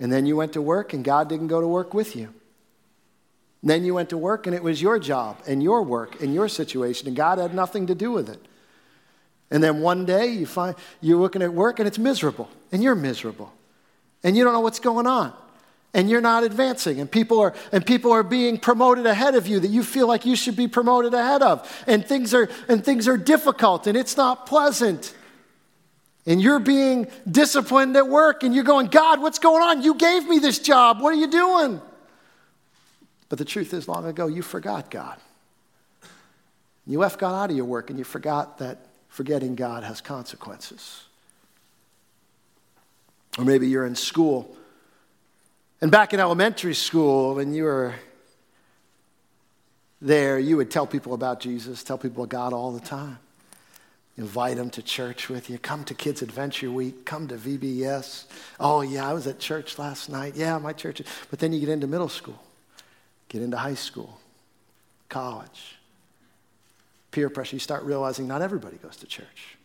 And 0.00 0.10
then 0.10 0.24
you 0.24 0.34
went 0.34 0.54
to 0.54 0.62
work 0.62 0.94
and 0.94 1.04
God 1.04 1.28
didn't 1.28 1.48
go 1.48 1.60
to 1.60 1.68
work 1.68 1.92
with 1.92 2.16
you. 2.16 2.32
And 3.60 3.70
then 3.70 3.84
you 3.84 3.94
went 3.94 4.08
to 4.08 4.16
work 4.16 4.46
and 4.46 4.56
it 4.56 4.62
was 4.62 4.80
your 4.80 4.98
job 4.98 5.36
and 5.46 5.62
your 5.62 5.82
work 5.82 6.22
and 6.22 6.32
your 6.32 6.48
situation 6.48 7.06
and 7.06 7.16
God 7.16 7.38
had 7.38 7.54
nothing 7.54 7.86
to 7.88 7.94
do 7.94 8.10
with 8.10 8.30
it. 8.30 8.40
And 9.50 9.62
then 9.62 9.82
one 9.82 10.06
day 10.06 10.28
you 10.28 10.46
find 10.46 10.74
you're 11.02 11.20
looking 11.20 11.42
at 11.42 11.52
work 11.52 11.78
and 11.78 11.86
it's 11.86 11.98
miserable 11.98 12.48
and 12.72 12.82
you're 12.82 12.94
miserable. 12.94 13.52
And 14.24 14.36
you 14.36 14.44
don't 14.44 14.54
know 14.54 14.60
what's 14.60 14.80
going 14.80 15.06
on. 15.06 15.34
And 15.92 16.08
you're 16.08 16.20
not 16.20 16.44
advancing 16.44 17.00
and 17.00 17.10
people 17.10 17.40
are 17.40 17.52
and 17.72 17.84
people 17.84 18.12
are 18.12 18.22
being 18.22 18.58
promoted 18.58 19.06
ahead 19.06 19.34
of 19.34 19.48
you 19.48 19.60
that 19.60 19.68
you 19.68 19.82
feel 19.82 20.06
like 20.06 20.24
you 20.24 20.36
should 20.36 20.56
be 20.56 20.68
promoted 20.68 21.12
ahead 21.12 21.42
of. 21.42 21.84
And 21.86 22.06
things 22.06 22.32
are 22.32 22.48
and 22.68 22.82
things 22.82 23.06
are 23.06 23.18
difficult 23.18 23.86
and 23.86 23.98
it's 23.98 24.16
not 24.16 24.46
pleasant. 24.46 25.14
And 26.26 26.40
you're 26.40 26.60
being 26.60 27.08
disciplined 27.28 27.96
at 27.96 28.06
work 28.06 28.42
and 28.42 28.54
you're 28.54 28.64
going, 28.64 28.88
God, 28.88 29.22
what's 29.22 29.38
going 29.38 29.62
on? 29.62 29.82
You 29.82 29.94
gave 29.94 30.28
me 30.28 30.38
this 30.38 30.58
job. 30.58 31.00
What 31.00 31.12
are 31.12 31.16
you 31.16 31.28
doing? 31.28 31.80
But 33.28 33.38
the 33.38 33.44
truth 33.44 33.72
is, 33.72 33.88
long 33.88 34.06
ago, 34.06 34.26
you 34.26 34.42
forgot 34.42 34.90
God. 34.90 35.18
You 36.86 36.98
left 36.98 37.18
God 37.18 37.34
out 37.34 37.50
of 37.50 37.56
your 37.56 37.64
work 37.64 37.88
and 37.90 37.98
you 37.98 38.04
forgot 38.04 38.58
that 38.58 38.78
forgetting 39.08 39.54
God 39.54 39.82
has 39.84 40.00
consequences. 40.00 41.04
Or 43.38 43.44
maybe 43.44 43.68
you're 43.68 43.86
in 43.86 43.94
school. 43.94 44.56
And 45.80 45.90
back 45.90 46.12
in 46.12 46.20
elementary 46.20 46.74
school, 46.74 47.36
when 47.36 47.54
you 47.54 47.64
were 47.64 47.94
there, 50.02 50.38
you 50.38 50.56
would 50.56 50.70
tell 50.70 50.86
people 50.86 51.14
about 51.14 51.40
Jesus, 51.40 51.82
tell 51.82 51.96
people 51.96 52.24
about 52.24 52.30
God 52.30 52.52
all 52.52 52.72
the 52.72 52.80
time. 52.80 53.18
Invite 54.20 54.58
them 54.58 54.68
to 54.68 54.82
church 54.82 55.30
with 55.30 55.48
you. 55.48 55.58
Come 55.58 55.82
to 55.84 55.94
Kids 55.94 56.20
Adventure 56.20 56.70
Week. 56.70 57.06
Come 57.06 57.26
to 57.28 57.36
VBS. 57.36 58.26
Oh, 58.60 58.82
yeah, 58.82 59.08
I 59.08 59.14
was 59.14 59.26
at 59.26 59.38
church 59.38 59.78
last 59.78 60.10
night. 60.10 60.36
Yeah, 60.36 60.58
my 60.58 60.74
church. 60.74 61.00
But 61.30 61.38
then 61.38 61.54
you 61.54 61.60
get 61.60 61.70
into 61.70 61.86
middle 61.86 62.10
school, 62.10 62.38
get 63.30 63.40
into 63.40 63.56
high 63.56 63.76
school, 63.76 64.20
college, 65.08 65.78
peer 67.12 67.30
pressure. 67.30 67.56
You 67.56 67.60
start 67.60 67.82
realizing 67.84 68.28
not 68.28 68.42
everybody 68.42 68.76
goes 68.76 68.98
to 68.98 69.06
church. 69.06 69.56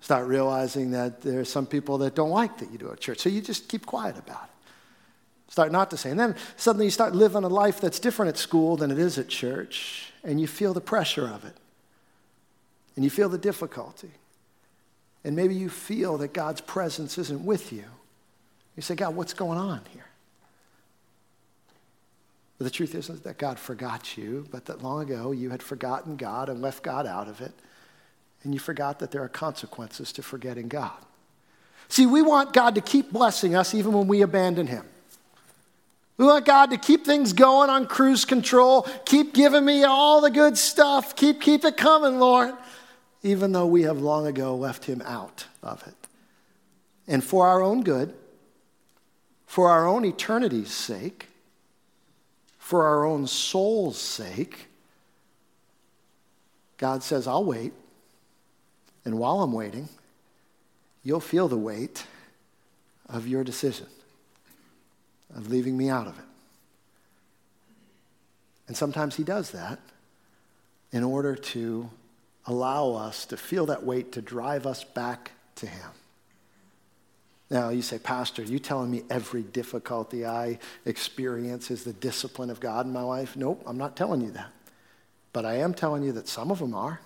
Start 0.00 0.26
realizing 0.26 0.90
that 0.90 1.20
there 1.20 1.38
are 1.38 1.44
some 1.44 1.64
people 1.64 1.98
that 1.98 2.16
don't 2.16 2.30
like 2.30 2.58
that 2.58 2.72
you 2.72 2.78
do 2.78 2.90
at 2.90 2.98
church. 2.98 3.20
So 3.20 3.28
you 3.28 3.40
just 3.40 3.68
keep 3.68 3.86
quiet 3.86 4.18
about 4.18 4.46
it. 4.46 5.52
Start 5.52 5.70
not 5.70 5.90
to 5.90 5.96
say. 5.96 6.10
And 6.10 6.18
then 6.18 6.34
suddenly 6.56 6.86
you 6.86 6.90
start 6.90 7.14
living 7.14 7.44
a 7.44 7.48
life 7.48 7.80
that's 7.80 8.00
different 8.00 8.30
at 8.30 8.36
school 8.36 8.76
than 8.76 8.90
it 8.90 8.98
is 8.98 9.16
at 9.16 9.28
church, 9.28 10.12
and 10.24 10.40
you 10.40 10.48
feel 10.48 10.74
the 10.74 10.80
pressure 10.80 11.28
of 11.28 11.44
it. 11.44 11.54
And 12.98 13.04
you 13.04 13.10
feel 13.10 13.28
the 13.28 13.38
difficulty. 13.38 14.10
And 15.22 15.36
maybe 15.36 15.54
you 15.54 15.68
feel 15.68 16.18
that 16.18 16.32
God's 16.32 16.60
presence 16.60 17.16
isn't 17.16 17.44
with 17.44 17.72
you. 17.72 17.84
You 18.74 18.82
say, 18.82 18.96
God, 18.96 19.14
what's 19.14 19.34
going 19.34 19.56
on 19.56 19.82
here? 19.92 20.06
But 22.58 22.64
the 22.64 22.70
truth 22.72 22.96
isn't 22.96 23.22
that 23.22 23.38
God 23.38 23.56
forgot 23.56 24.18
you, 24.18 24.48
but 24.50 24.64
that 24.64 24.82
long 24.82 25.02
ago 25.02 25.30
you 25.30 25.50
had 25.50 25.62
forgotten 25.62 26.16
God 26.16 26.48
and 26.48 26.60
left 26.60 26.82
God 26.82 27.06
out 27.06 27.28
of 27.28 27.40
it. 27.40 27.52
And 28.42 28.52
you 28.52 28.58
forgot 28.58 28.98
that 28.98 29.12
there 29.12 29.22
are 29.22 29.28
consequences 29.28 30.10
to 30.14 30.22
forgetting 30.24 30.66
God. 30.66 30.98
See, 31.86 32.04
we 32.04 32.20
want 32.20 32.52
God 32.52 32.74
to 32.74 32.80
keep 32.80 33.12
blessing 33.12 33.54
us 33.54 33.74
even 33.74 33.92
when 33.92 34.08
we 34.08 34.22
abandon 34.22 34.66
Him. 34.66 34.84
We 36.16 36.24
want 36.26 36.46
God 36.46 36.70
to 36.70 36.78
keep 36.78 37.06
things 37.06 37.32
going 37.32 37.70
on 37.70 37.86
cruise 37.86 38.24
control, 38.24 38.88
keep 39.04 39.34
giving 39.34 39.64
me 39.64 39.84
all 39.84 40.20
the 40.20 40.32
good 40.32 40.58
stuff, 40.58 41.14
keep, 41.14 41.40
keep 41.40 41.64
it 41.64 41.76
coming, 41.76 42.18
Lord, 42.18 42.54
even 43.22 43.52
though 43.52 43.66
we 43.66 43.82
have 43.82 44.00
long 44.00 44.26
ago 44.26 44.54
left 44.54 44.84
Him 44.84 45.02
out 45.04 45.46
of 45.62 45.86
it. 45.86 45.94
And 47.06 47.24
for 47.24 47.46
our 47.46 47.62
own 47.62 47.82
good, 47.82 48.14
for 49.46 49.70
our 49.70 49.86
own 49.86 50.04
eternity's 50.04 50.70
sake, 50.70 51.28
for 52.58 52.86
our 52.86 53.04
own 53.04 53.26
soul's 53.26 53.98
sake, 53.98 54.66
God 56.76 57.02
says, 57.02 57.26
I'll 57.26 57.44
wait. 57.44 57.72
And 59.04 59.18
while 59.18 59.40
I'm 59.40 59.52
waiting, 59.52 59.88
you'll 61.02 61.20
feel 61.20 61.48
the 61.48 61.56
weight 61.56 62.04
of 63.08 63.26
your 63.26 63.42
decision 63.42 63.86
of 65.34 65.50
leaving 65.50 65.76
me 65.76 65.88
out 65.88 66.06
of 66.06 66.18
it. 66.18 66.24
And 68.66 68.76
sometimes 68.76 69.16
he 69.16 69.24
does 69.24 69.50
that 69.52 69.78
in 70.92 71.02
order 71.02 71.34
to 71.34 71.88
allow 72.48 72.94
us 72.94 73.26
to 73.26 73.36
feel 73.36 73.66
that 73.66 73.84
weight 73.84 74.12
to 74.12 74.22
drive 74.22 74.66
us 74.66 74.82
back 74.82 75.32
to 75.56 75.66
him. 75.66 75.90
Now, 77.50 77.68
you 77.68 77.82
say, 77.82 77.98
Pastor, 77.98 78.42
you 78.42 78.58
telling 78.58 78.90
me 78.90 79.04
every 79.10 79.42
difficulty 79.42 80.24
I 80.26 80.58
experience 80.84 81.70
is 81.70 81.84
the 81.84 81.92
discipline 81.92 82.50
of 82.50 82.58
God 82.58 82.86
in 82.86 82.92
my 82.92 83.02
life? 83.02 83.36
Nope, 83.36 83.62
I'm 83.66 83.76
not 83.76 83.96
telling 83.96 84.22
you 84.22 84.30
that. 84.32 84.50
But 85.32 85.44
I 85.44 85.56
am 85.56 85.74
telling 85.74 86.02
you 86.02 86.12
that 86.12 86.26
some 86.26 86.50
of 86.50 86.58
them 86.58 86.74
are, 86.74 87.00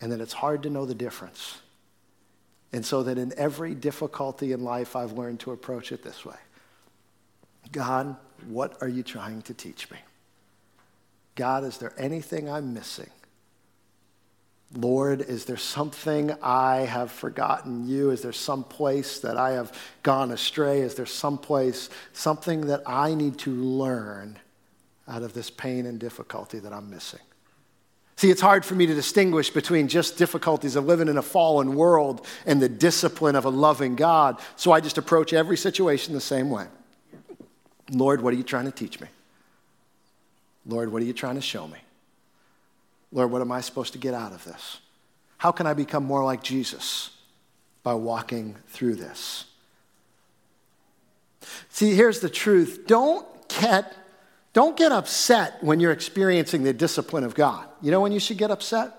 and 0.00 0.10
that 0.10 0.20
it's 0.20 0.32
hard 0.32 0.64
to 0.64 0.70
know 0.70 0.84
the 0.84 0.94
difference. 0.94 1.58
And 2.72 2.84
so 2.84 3.04
that 3.04 3.18
in 3.18 3.32
every 3.36 3.74
difficulty 3.74 4.50
in 4.50 4.64
life, 4.64 4.96
I've 4.96 5.12
learned 5.12 5.40
to 5.40 5.52
approach 5.52 5.92
it 5.92 6.02
this 6.02 6.24
way 6.24 6.36
God, 7.70 8.16
what 8.48 8.76
are 8.82 8.88
you 8.88 9.04
trying 9.04 9.42
to 9.42 9.54
teach 9.54 9.90
me? 9.92 9.98
God, 11.36 11.64
is 11.64 11.78
there 11.78 11.92
anything 11.96 12.50
I'm 12.50 12.74
missing? 12.74 13.10
Lord, 14.76 15.20
is 15.20 15.44
there 15.44 15.56
something 15.56 16.32
I 16.42 16.78
have 16.78 17.12
forgotten 17.12 17.86
you? 17.86 18.10
Is 18.10 18.22
there 18.22 18.32
some 18.32 18.64
place 18.64 19.20
that 19.20 19.36
I 19.36 19.52
have 19.52 19.72
gone 20.02 20.32
astray? 20.32 20.80
Is 20.80 20.94
there 20.94 21.06
some 21.06 21.38
place, 21.38 21.90
something 22.12 22.62
that 22.62 22.82
I 22.84 23.14
need 23.14 23.38
to 23.40 23.50
learn 23.50 24.38
out 25.06 25.22
of 25.22 25.32
this 25.32 25.48
pain 25.48 25.86
and 25.86 26.00
difficulty 26.00 26.58
that 26.58 26.72
I'm 26.72 26.90
missing? 26.90 27.20
See, 28.16 28.30
it's 28.30 28.40
hard 28.40 28.64
for 28.64 28.74
me 28.74 28.86
to 28.86 28.94
distinguish 28.94 29.50
between 29.50 29.88
just 29.88 30.16
difficulties 30.16 30.76
of 30.76 30.86
living 30.86 31.08
in 31.08 31.18
a 31.18 31.22
fallen 31.22 31.74
world 31.74 32.26
and 32.46 32.60
the 32.60 32.68
discipline 32.68 33.34
of 33.36 33.44
a 33.44 33.50
loving 33.50 33.96
God, 33.96 34.40
so 34.56 34.72
I 34.72 34.80
just 34.80 34.98
approach 34.98 35.32
every 35.32 35.56
situation 35.56 36.14
the 36.14 36.20
same 36.20 36.48
way. 36.48 36.66
Lord, 37.90 38.22
what 38.22 38.32
are 38.32 38.36
you 38.36 38.44
trying 38.44 38.66
to 38.66 38.70
teach 38.70 39.00
me? 39.00 39.08
Lord, 40.66 40.90
what 40.90 41.02
are 41.02 41.04
you 41.04 41.12
trying 41.12 41.34
to 41.34 41.40
show 41.40 41.66
me? 41.66 41.78
Lord, 43.14 43.30
what 43.30 43.40
am 43.40 43.52
I 43.52 43.60
supposed 43.62 43.92
to 43.92 43.98
get 43.98 44.12
out 44.12 44.32
of 44.32 44.44
this? 44.44 44.78
How 45.38 45.52
can 45.52 45.66
I 45.66 45.72
become 45.72 46.04
more 46.04 46.24
like 46.24 46.42
Jesus 46.42 47.10
by 47.84 47.94
walking 47.94 48.56
through 48.68 48.96
this? 48.96 49.44
See, 51.68 51.94
here's 51.94 52.20
the 52.20 52.28
truth. 52.28 52.84
Don't 52.86 53.26
get, 53.48 53.94
don't 54.52 54.76
get 54.76 54.90
upset 54.90 55.62
when 55.62 55.78
you're 55.78 55.92
experiencing 55.92 56.64
the 56.64 56.72
discipline 56.72 57.22
of 57.22 57.34
God. 57.34 57.66
You 57.80 57.92
know 57.92 58.00
when 58.00 58.10
you 58.10 58.20
should 58.20 58.38
get 58.38 58.50
upset? 58.50 58.92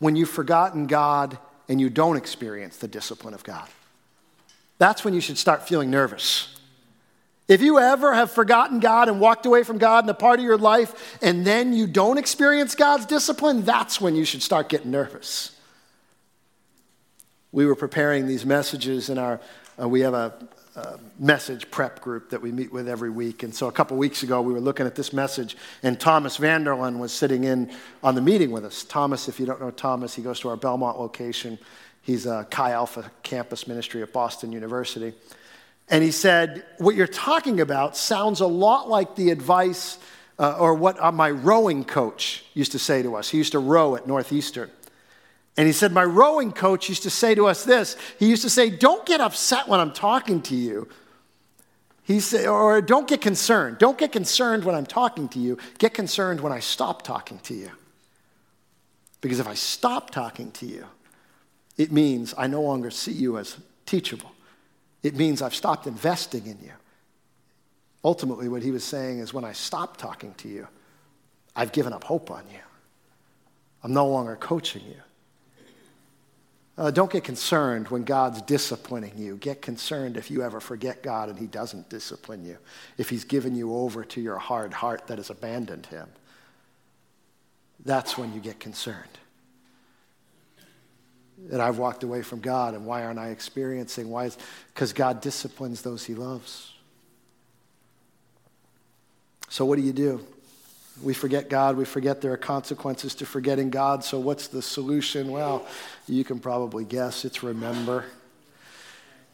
When 0.00 0.16
you've 0.16 0.30
forgotten 0.30 0.88
God 0.88 1.38
and 1.68 1.80
you 1.80 1.90
don't 1.90 2.16
experience 2.16 2.78
the 2.78 2.88
discipline 2.88 3.34
of 3.34 3.44
God. 3.44 3.68
That's 4.78 5.04
when 5.04 5.14
you 5.14 5.20
should 5.20 5.38
start 5.38 5.68
feeling 5.68 5.90
nervous. 5.90 6.56
If 7.52 7.60
you 7.60 7.78
ever 7.78 8.14
have 8.14 8.30
forgotten 8.30 8.80
God 8.80 9.10
and 9.10 9.20
walked 9.20 9.44
away 9.44 9.62
from 9.62 9.76
God 9.76 10.04
in 10.04 10.08
a 10.08 10.14
part 10.14 10.38
of 10.38 10.44
your 10.46 10.56
life 10.56 11.18
and 11.20 11.44
then 11.44 11.74
you 11.74 11.86
don't 11.86 12.16
experience 12.16 12.74
God's 12.74 13.04
discipline, 13.04 13.62
that's 13.62 14.00
when 14.00 14.16
you 14.16 14.24
should 14.24 14.42
start 14.42 14.70
getting 14.70 14.90
nervous. 14.90 15.54
We 17.52 17.66
were 17.66 17.76
preparing 17.76 18.26
these 18.26 18.46
messages 18.46 19.10
in 19.10 19.18
our, 19.18 19.38
uh, 19.78 19.86
we 19.86 20.00
have 20.00 20.14
a, 20.14 20.32
message 21.18 21.70
prep 21.70 22.00
group 22.00 22.30
that 22.30 22.40
we 22.40 22.50
meet 22.50 22.72
with 22.72 22.88
every 22.88 23.10
week. 23.10 23.42
And 23.42 23.54
so 23.54 23.68
a 23.68 23.72
couple 23.72 23.98
weeks 23.98 24.22
ago, 24.22 24.40
we 24.40 24.54
were 24.54 24.60
looking 24.60 24.86
at 24.86 24.94
this 24.94 25.12
message, 25.12 25.54
and 25.82 26.00
Thomas 26.00 26.38
Vanderlyn 26.38 26.98
was 26.98 27.12
sitting 27.12 27.44
in 27.44 27.70
on 28.02 28.14
the 28.14 28.22
meeting 28.22 28.50
with 28.50 28.64
us. 28.64 28.82
Thomas, 28.82 29.28
if 29.28 29.38
you 29.38 29.44
don't 29.44 29.60
know 29.60 29.70
Thomas, 29.70 30.14
he 30.14 30.22
goes 30.22 30.40
to 30.40 30.48
our 30.48 30.56
Belmont 30.56 30.98
location. 30.98 31.58
He's 32.00 32.24
a 32.24 32.46
Chi 32.50 32.70
Alpha 32.70 33.10
campus 33.22 33.68
ministry 33.68 34.00
at 34.00 34.14
Boston 34.14 34.50
University. 34.50 35.12
And 35.88 36.02
he 36.02 36.10
said, 36.10 36.64
What 36.78 36.94
you're 36.94 37.06
talking 37.06 37.60
about 37.60 37.96
sounds 37.96 38.40
a 38.40 38.46
lot 38.46 38.88
like 38.88 39.16
the 39.16 39.30
advice 39.30 39.98
uh, 40.38 40.56
or 40.58 40.74
what 40.74 41.00
uh, 41.02 41.12
my 41.12 41.30
rowing 41.30 41.84
coach 41.84 42.44
used 42.54 42.72
to 42.72 42.78
say 42.78 43.02
to 43.02 43.16
us. 43.16 43.28
He 43.28 43.38
used 43.38 43.52
to 43.52 43.58
row 43.58 43.96
at 43.96 44.06
Northeastern. 44.06 44.70
And 45.56 45.66
he 45.66 45.72
said, 45.72 45.92
My 45.92 46.04
rowing 46.04 46.52
coach 46.52 46.88
used 46.88 47.02
to 47.02 47.10
say 47.10 47.34
to 47.34 47.46
us 47.46 47.64
this. 47.64 47.96
He 48.18 48.28
used 48.28 48.42
to 48.42 48.50
say, 48.50 48.70
Don't 48.70 49.04
get 49.04 49.20
upset 49.20 49.68
when 49.68 49.80
I'm 49.80 49.92
talking 49.92 50.40
to 50.42 50.54
you. 50.54 50.88
He 52.04 52.20
said, 52.20 52.46
or 52.46 52.80
don't 52.80 53.06
get 53.06 53.20
concerned. 53.20 53.78
Don't 53.78 53.96
get 53.96 54.10
concerned 54.10 54.64
when 54.64 54.74
I'm 54.74 54.86
talking 54.86 55.28
to 55.30 55.38
you. 55.38 55.58
Get 55.78 55.94
concerned 55.94 56.40
when 56.40 56.52
I 56.52 56.58
stop 56.58 57.02
talking 57.02 57.38
to 57.40 57.54
you. 57.54 57.70
Because 59.20 59.38
if 59.38 59.46
I 59.46 59.54
stop 59.54 60.10
talking 60.10 60.50
to 60.52 60.66
you, 60.66 60.84
it 61.76 61.92
means 61.92 62.34
I 62.36 62.48
no 62.48 62.60
longer 62.60 62.90
see 62.90 63.12
you 63.12 63.38
as 63.38 63.56
teachable. 63.86 64.32
It 65.02 65.16
means 65.16 65.42
I've 65.42 65.54
stopped 65.54 65.86
investing 65.86 66.46
in 66.46 66.58
you. 66.62 66.72
Ultimately, 68.04 68.48
what 68.48 68.62
he 68.62 68.70
was 68.70 68.84
saying 68.84 69.18
is 69.18 69.34
when 69.34 69.44
I 69.44 69.52
stop 69.52 69.96
talking 69.96 70.34
to 70.38 70.48
you, 70.48 70.66
I've 71.54 71.72
given 71.72 71.92
up 71.92 72.04
hope 72.04 72.30
on 72.30 72.44
you. 72.52 72.58
I'm 73.82 73.92
no 73.92 74.06
longer 74.06 74.36
coaching 74.36 74.82
you. 74.86 75.00
Uh, 76.78 76.90
don't 76.90 77.10
get 77.10 77.22
concerned 77.22 77.88
when 77.88 78.02
God's 78.04 78.40
disciplining 78.42 79.12
you. 79.16 79.36
Get 79.36 79.60
concerned 79.60 80.16
if 80.16 80.30
you 80.30 80.42
ever 80.42 80.58
forget 80.58 81.02
God 81.02 81.28
and 81.28 81.38
He 81.38 81.46
doesn't 81.46 81.90
discipline 81.90 82.44
you, 82.44 82.58
if 82.96 83.10
He's 83.10 83.24
given 83.24 83.54
you 83.54 83.74
over 83.74 84.04
to 84.04 84.20
your 84.20 84.38
hard 84.38 84.72
heart 84.72 85.06
that 85.08 85.18
has 85.18 85.30
abandoned 85.30 85.86
Him. 85.86 86.08
That's 87.84 88.16
when 88.16 88.32
you 88.32 88.40
get 88.40 88.58
concerned 88.58 89.18
that 91.50 91.60
I've 91.60 91.78
walked 91.78 92.02
away 92.02 92.22
from 92.22 92.40
God 92.40 92.74
and 92.74 92.86
why 92.86 93.04
aren't 93.04 93.18
I 93.18 93.28
experiencing? 93.28 94.10
Why 94.10 94.26
is 94.26 94.38
because 94.72 94.92
God 94.92 95.20
disciplines 95.20 95.82
those 95.82 96.04
he 96.04 96.14
loves. 96.14 96.72
So 99.48 99.64
what 99.64 99.76
do 99.76 99.82
you 99.82 99.92
do? 99.92 100.24
We 101.02 101.14
forget 101.14 101.48
God, 101.48 101.76
we 101.76 101.84
forget 101.84 102.20
there 102.20 102.32
are 102.32 102.38
consequences 102.38 103.14
to 103.16 103.26
forgetting 103.26 103.70
God. 103.70 104.04
So, 104.04 104.18
what's 104.18 104.48
the 104.48 104.60
solution? 104.60 105.30
Well, 105.30 105.66
you 106.06 106.22
can 106.22 106.38
probably 106.38 106.84
guess 106.84 107.24
it's 107.24 107.42
remember. 107.42 108.04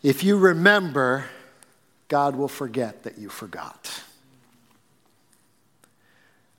If 0.02 0.22
you 0.22 0.38
remember, 0.38 1.24
God 2.06 2.36
will 2.36 2.48
forget 2.48 3.02
that 3.02 3.18
you 3.18 3.28
forgot. 3.28 4.02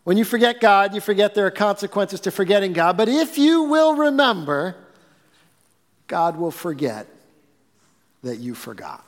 When 0.04 0.18
you 0.18 0.26
forget 0.26 0.60
God, 0.60 0.94
you 0.94 1.02
forget 1.02 1.34
there 1.34 1.46
are 1.46 1.52
consequences 1.52 2.20
to 2.22 2.32
forgetting 2.32 2.74
God. 2.74 2.98
But 2.98 3.08
if 3.08 3.38
you 3.38 3.64
will 3.64 3.96
remember, 3.96 4.76
God 6.10 6.38
will 6.38 6.52
forget 6.52 7.08
that 8.24 8.40
you 8.40 8.54
forgot. 8.54 9.06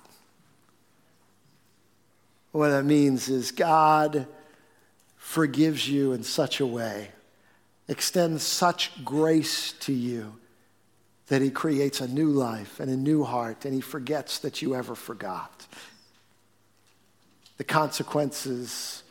What 2.54 2.70
that 2.70 2.86
means 2.86 3.28
is 3.28 3.52
God 3.52 4.28
forgives 5.18 5.90
you 5.90 6.14
in 6.14 6.24
such 6.24 6.60
a 6.60 6.66
way, 6.66 7.10
extends 7.88 8.44
such 8.44 9.04
grace 9.04 9.74
to 9.82 9.92
you 9.92 10.36
that 11.28 11.42
he 11.42 11.50
creates 11.50 12.02
a 12.02 12.08
new 12.08 12.30
life 12.30 12.80
and 12.80 12.92
a 12.92 12.98
new 12.98 13.24
heart, 13.24 13.66
and 13.66 13.74
he 13.74 13.82
forgets 13.82 14.40
that 14.40 14.62
you 14.62 14.76
ever 14.76 14.96
forgot. 14.96 15.66
The 17.58 17.64
consequences 17.64 19.04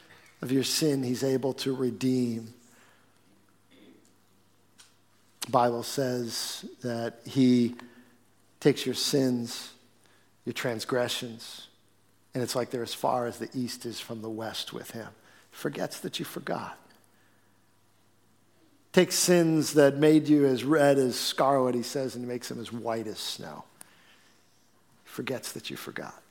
of 0.42 0.53
your 0.53 0.64
sin, 0.64 1.03
he's 1.03 1.24
able 1.24 1.55
to 1.55 1.74
redeem. 1.74 2.55
Bible 5.48 5.83
says 5.83 6.64
that 6.83 7.20
he 7.24 7.74
takes 8.61 8.85
your 8.85 8.94
sins, 8.94 9.72
your 10.44 10.53
transgressions, 10.53 11.68
and 12.35 12.42
it's 12.42 12.55
like 12.55 12.70
they're 12.70 12.83
as 12.83 12.94
far 12.94 13.26
as 13.26 13.38
the 13.38 13.48
east 13.55 13.87
is 13.87 13.98
from 13.98 14.22
the 14.22 14.31
west 14.31 14.72
with 14.72 14.92
him. 14.92 15.09
Forgets 15.50 16.00
that 16.00 16.18
you 16.18 16.24
forgot. 16.24 16.79
Takes 18.92 19.14
sins 19.16 19.74
that 19.74 19.96
made 19.96 20.29
you 20.29 20.46
as 20.46 20.64
red 20.64 20.98
as 20.98 21.18
scarlet, 21.18 21.74
he 21.74 21.83
says, 21.83 22.16
and 22.16 22.26
makes 22.26 22.48
them 22.48 22.61
as 22.61 22.72
white 22.72 23.07
as 23.07 23.18
snow. 23.18 23.64
Forgets 25.05 25.53
that 25.53 25.70
you 25.70 25.76
forgot. 25.76 26.22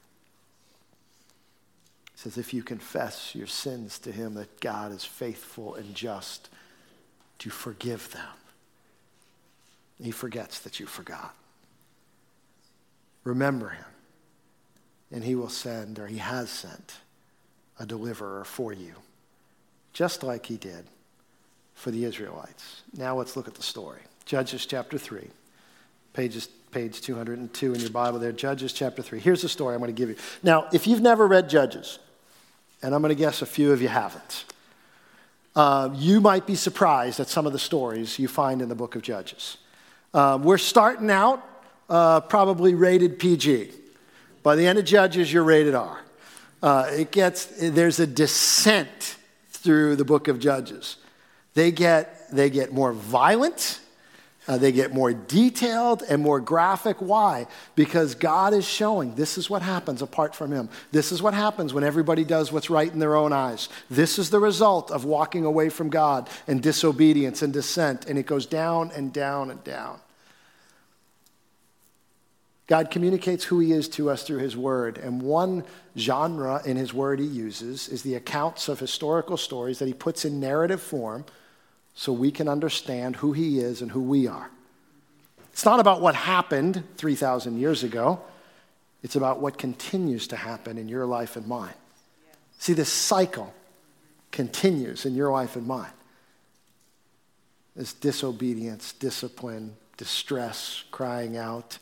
He 2.13 2.19
says, 2.23 2.37
if 2.37 2.53
you 2.53 2.63
confess 2.63 3.33
your 3.33 3.47
sins 3.47 3.99
to 3.99 4.11
him, 4.11 4.33
that 4.35 4.59
God 4.59 4.91
is 4.91 5.05
faithful 5.05 5.75
and 5.75 5.95
just 5.95 6.49
to 7.39 7.49
forgive 7.49 8.11
them. 8.11 8.27
He 10.01 10.11
forgets 10.11 10.59
that 10.59 10.79
you 10.79 10.85
forgot. 10.85 11.35
Remember 13.23 13.69
him, 13.69 13.85
and 15.11 15.23
he 15.23 15.35
will 15.35 15.49
send, 15.49 15.99
or 15.99 16.07
he 16.07 16.17
has 16.17 16.49
sent, 16.49 16.95
a 17.77 17.85
deliverer 17.85 18.43
for 18.45 18.73
you, 18.73 18.93
just 19.93 20.23
like 20.23 20.45
he 20.45 20.57
did 20.57 20.85
for 21.75 21.91
the 21.91 22.05
Israelites. 22.05 22.83
Now 22.95 23.15
let's 23.17 23.35
look 23.35 23.47
at 23.47 23.55
the 23.55 23.63
story. 23.63 24.01
Judges 24.25 24.65
chapter 24.65 24.97
3, 24.97 25.27
pages, 26.13 26.47
page 26.71 27.01
202 27.01 27.73
in 27.73 27.79
your 27.79 27.89
Bible 27.89 28.19
there. 28.19 28.31
Judges 28.31 28.73
chapter 28.73 29.01
3. 29.01 29.19
Here's 29.19 29.41
the 29.41 29.49
story 29.49 29.75
I'm 29.75 29.81
going 29.81 29.93
to 29.93 29.99
give 29.99 30.09
you. 30.09 30.15
Now, 30.43 30.67
if 30.71 30.87
you've 30.87 31.01
never 31.01 31.27
read 31.27 31.49
Judges, 31.49 31.99
and 32.81 32.93
I'm 32.95 33.01
going 33.01 33.09
to 33.09 33.15
guess 33.15 33.41
a 33.41 33.45
few 33.45 33.71
of 33.71 33.81
you 33.81 33.87
haven't, 33.87 34.45
uh, 35.55 35.89
you 35.93 36.21
might 36.21 36.45
be 36.45 36.55
surprised 36.55 37.19
at 37.19 37.27
some 37.27 37.45
of 37.45 37.53
the 37.53 37.59
stories 37.59 38.19
you 38.19 38.27
find 38.27 38.61
in 38.61 38.69
the 38.69 38.75
book 38.75 38.95
of 38.95 39.01
Judges. 39.01 39.57
Uh, 40.13 40.39
we're 40.41 40.57
starting 40.57 41.11
out 41.11 41.43
uh, 41.89 42.21
probably 42.21 42.73
rated 42.73 43.19
PG. 43.19 43.71
By 44.41 44.55
the 44.55 44.65
end 44.65 44.79
of 44.79 44.85
Judges, 44.85 45.31
you're 45.31 45.43
rated 45.43 45.75
R. 45.75 45.99
Uh, 46.61 46.87
it 46.91 47.11
gets, 47.11 47.45
there's 47.45 47.99
a 47.99 48.07
descent 48.07 49.17
through 49.49 49.95
the 49.95 50.05
book 50.05 50.27
of 50.27 50.39
Judges. 50.39 50.97
They 51.53 51.71
get, 51.71 52.29
they 52.31 52.49
get 52.49 52.73
more 52.73 52.93
violent, 52.93 53.79
uh, 54.49 54.57
they 54.57 54.71
get 54.71 54.91
more 54.91 55.13
detailed 55.13 56.01
and 56.09 56.23
more 56.23 56.39
graphic. 56.39 56.97
Why? 56.97 57.45
Because 57.75 58.15
God 58.15 58.51
is 58.51 58.67
showing 58.67 59.13
this 59.13 59.37
is 59.37 59.47
what 59.47 59.61
happens 59.61 60.01
apart 60.01 60.33
from 60.33 60.51
Him. 60.51 60.69
This 60.91 61.11
is 61.11 61.21
what 61.21 61.35
happens 61.35 61.71
when 61.71 61.83
everybody 61.83 62.23
does 62.23 62.51
what's 62.51 62.71
right 62.71 62.91
in 62.91 62.97
their 62.97 63.15
own 63.15 63.31
eyes. 63.31 63.69
This 63.91 64.17
is 64.17 64.31
the 64.31 64.39
result 64.39 64.89
of 64.89 65.05
walking 65.05 65.45
away 65.45 65.69
from 65.69 65.91
God 65.91 66.27
and 66.47 66.63
disobedience 66.63 67.43
and 67.43 67.53
descent. 67.53 68.07
And 68.07 68.17
it 68.17 68.25
goes 68.25 68.47
down 68.47 68.89
and 68.95 69.13
down 69.13 69.51
and 69.51 69.63
down. 69.63 69.99
God 72.65 72.89
communicates 72.89 73.43
who 73.43 73.59
He 73.59 73.71
is 73.71 73.87
to 73.89 74.09
us 74.09 74.23
through 74.23 74.39
His 74.39 74.57
Word. 74.57 74.97
And 74.97 75.21
one 75.21 75.63
genre 75.95 76.59
in 76.65 76.75
His 76.75 76.91
Word 76.91 77.19
He 77.19 77.27
uses 77.27 77.87
is 77.87 78.01
the 78.01 78.15
accounts 78.15 78.67
of 78.67 78.79
historical 78.79 79.37
stories 79.37 79.77
that 79.77 79.87
He 79.87 79.93
puts 79.93 80.25
in 80.25 80.39
narrative 80.39 80.81
form 80.81 81.25
so 81.99 82.13
we 82.13 82.31
can 82.31 82.47
understand 82.47 83.17
who 83.17 83.33
he 83.33 83.59
is 83.59 83.81
and 83.81 83.91
who 83.91 84.01
we 84.01 84.25
are. 84.25 84.49
It's 85.51 85.65
not 85.65 85.81
about 85.81 85.99
what 85.99 86.15
happened 86.15 86.81
3,000 86.95 87.59
years 87.59 87.83
ago, 87.83 88.21
it's 89.03 89.17
about 89.17 89.41
what 89.41 89.57
continues 89.57 90.25
to 90.29 90.37
happen 90.37 90.77
in 90.77 90.87
your 90.87 91.05
life 91.05 91.35
and 91.35 91.45
mine. 91.45 91.73
See, 92.57 92.71
this 92.71 92.87
cycle 92.87 93.53
continues 94.31 95.05
in 95.05 95.13
your 95.13 95.29
life 95.29 95.57
and 95.57 95.67
mine. 95.67 95.91
This 97.75 97.91
disobedience, 97.91 98.93
discipline, 98.93 99.75
distress, 99.97 100.85
crying 100.91 101.35
out, 101.35 101.79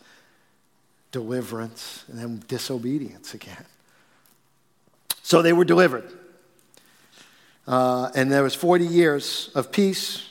deliverance, 1.12 2.06
and 2.08 2.18
then 2.18 2.44
disobedience 2.48 3.36
again. 3.36 3.66
So 5.22 5.44
they 5.44 5.54
were 5.54 5.66
delivered. 5.66 6.12
Uh, 7.68 8.10
and 8.16 8.32
there 8.32 8.44
was 8.44 8.56
40 8.56 8.86
years 8.86 9.50
of 9.54 9.72
peace, 9.72 10.30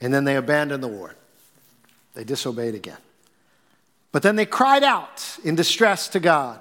and 0.00 0.12
then 0.12 0.24
they 0.24 0.36
abandoned 0.36 0.82
the 0.82 0.88
Lord. 0.88 1.14
They 2.14 2.24
disobeyed 2.24 2.74
again. 2.74 2.96
But 4.12 4.22
then 4.22 4.36
they 4.36 4.46
cried 4.46 4.82
out 4.82 5.38
in 5.44 5.56
distress 5.56 6.08
to 6.08 6.20
God. 6.20 6.60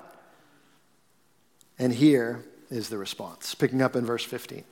And 1.80 1.94
here 1.94 2.44
is 2.70 2.89
the 2.89 2.98
response, 2.98 3.56
picking 3.56 3.82
up 3.82 3.96
in 3.96 4.06
verse 4.06 4.24
15. 4.24 4.63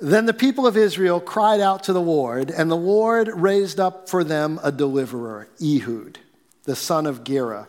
Then 0.00 0.26
the 0.26 0.34
people 0.34 0.66
of 0.66 0.76
Israel 0.76 1.20
cried 1.20 1.60
out 1.60 1.84
to 1.84 1.92
the 1.92 2.00
Lord, 2.00 2.50
and 2.50 2.70
the 2.70 2.76
Lord 2.76 3.28
raised 3.28 3.78
up 3.78 4.08
for 4.08 4.24
them 4.24 4.58
a 4.62 4.72
deliverer, 4.72 5.48
Ehud, 5.62 6.18
the 6.64 6.74
son 6.74 7.06
of 7.06 7.22
Gera, 7.22 7.68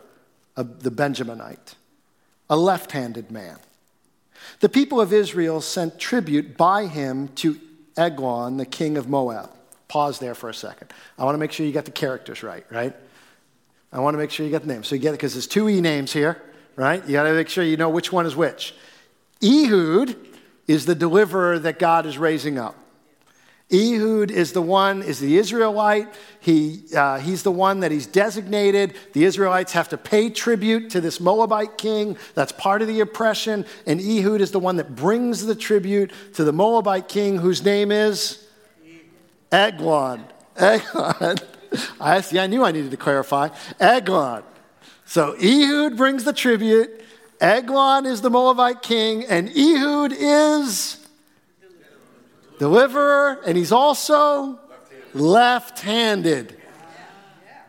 the 0.56 0.90
Benjaminite, 0.90 1.74
a 2.50 2.56
left 2.56 2.92
handed 2.92 3.30
man. 3.30 3.58
The 4.60 4.68
people 4.68 5.00
of 5.00 5.12
Israel 5.12 5.60
sent 5.60 5.98
tribute 5.98 6.56
by 6.56 6.86
him 6.86 7.28
to 7.36 7.58
Eglon, 7.96 8.56
the 8.56 8.66
king 8.66 8.96
of 8.96 9.08
Moab. 9.08 9.50
Pause 9.88 10.18
there 10.18 10.34
for 10.34 10.48
a 10.48 10.54
second. 10.54 10.92
I 11.18 11.24
want 11.24 11.34
to 11.34 11.38
make 11.38 11.52
sure 11.52 11.64
you 11.66 11.72
got 11.72 11.84
the 11.84 11.90
characters 11.90 12.42
right, 12.42 12.64
right? 12.70 12.94
I 13.92 14.00
want 14.00 14.14
to 14.14 14.18
make 14.18 14.30
sure 14.30 14.44
you 14.44 14.50
got 14.50 14.62
the 14.62 14.68
names. 14.68 14.88
So 14.88 14.96
you 14.96 15.00
get 15.00 15.10
it 15.10 15.18
because 15.18 15.34
there's 15.34 15.46
two 15.46 15.68
E 15.68 15.80
names 15.80 16.12
here, 16.12 16.42
right? 16.74 17.04
You 17.06 17.12
got 17.12 17.24
to 17.24 17.32
make 17.32 17.48
sure 17.48 17.62
you 17.62 17.76
know 17.76 17.90
which 17.90 18.10
one 18.10 18.26
is 18.26 18.34
which. 18.34 18.74
Ehud 19.42 20.16
is 20.66 20.86
the 20.86 20.94
deliverer 20.94 21.58
that 21.60 21.78
God 21.78 22.06
is 22.06 22.18
raising 22.18 22.58
up. 22.58 22.76
Ehud 23.74 24.30
is 24.30 24.52
the 24.52 24.62
one, 24.62 25.02
is 25.02 25.18
the 25.18 25.36
Israelite. 25.36 26.14
He, 26.38 26.84
uh, 26.96 27.18
he's 27.18 27.42
the 27.42 27.50
one 27.50 27.80
that 27.80 27.90
he's 27.90 28.06
designated. 28.06 28.94
The 29.14 29.24
Israelites 29.24 29.72
have 29.72 29.88
to 29.88 29.96
pay 29.96 30.30
tribute 30.30 30.90
to 30.90 31.00
this 31.00 31.18
Moabite 31.18 31.76
king. 31.76 32.16
That's 32.34 32.52
part 32.52 32.82
of 32.82 32.88
the 32.88 33.00
oppression. 33.00 33.66
And 33.86 34.00
Ehud 34.00 34.40
is 34.40 34.52
the 34.52 34.60
one 34.60 34.76
that 34.76 34.94
brings 34.94 35.44
the 35.46 35.56
tribute 35.56 36.12
to 36.34 36.44
the 36.44 36.52
Moabite 36.52 37.08
king 37.08 37.38
whose 37.38 37.64
name 37.64 37.90
is 37.90 38.46
Eglon. 39.50 40.24
Eglon. 40.56 41.38
I, 42.00 42.20
see, 42.20 42.38
I 42.38 42.46
knew 42.46 42.64
I 42.64 42.70
needed 42.70 42.92
to 42.92 42.96
clarify. 42.96 43.48
Eglon. 43.80 44.44
So 45.04 45.34
Ehud 45.42 45.96
brings 45.96 46.22
the 46.22 46.32
tribute. 46.32 47.02
Eglon 47.40 48.06
is 48.06 48.20
the 48.20 48.30
Moabite 48.30 48.82
king. 48.82 49.24
And 49.24 49.48
Ehud 49.48 50.12
is 50.12 51.03
deliverer, 52.58 53.40
and 53.46 53.56
he's 53.56 53.72
also 53.72 54.58
left 55.12 55.80
handed. 55.80 56.56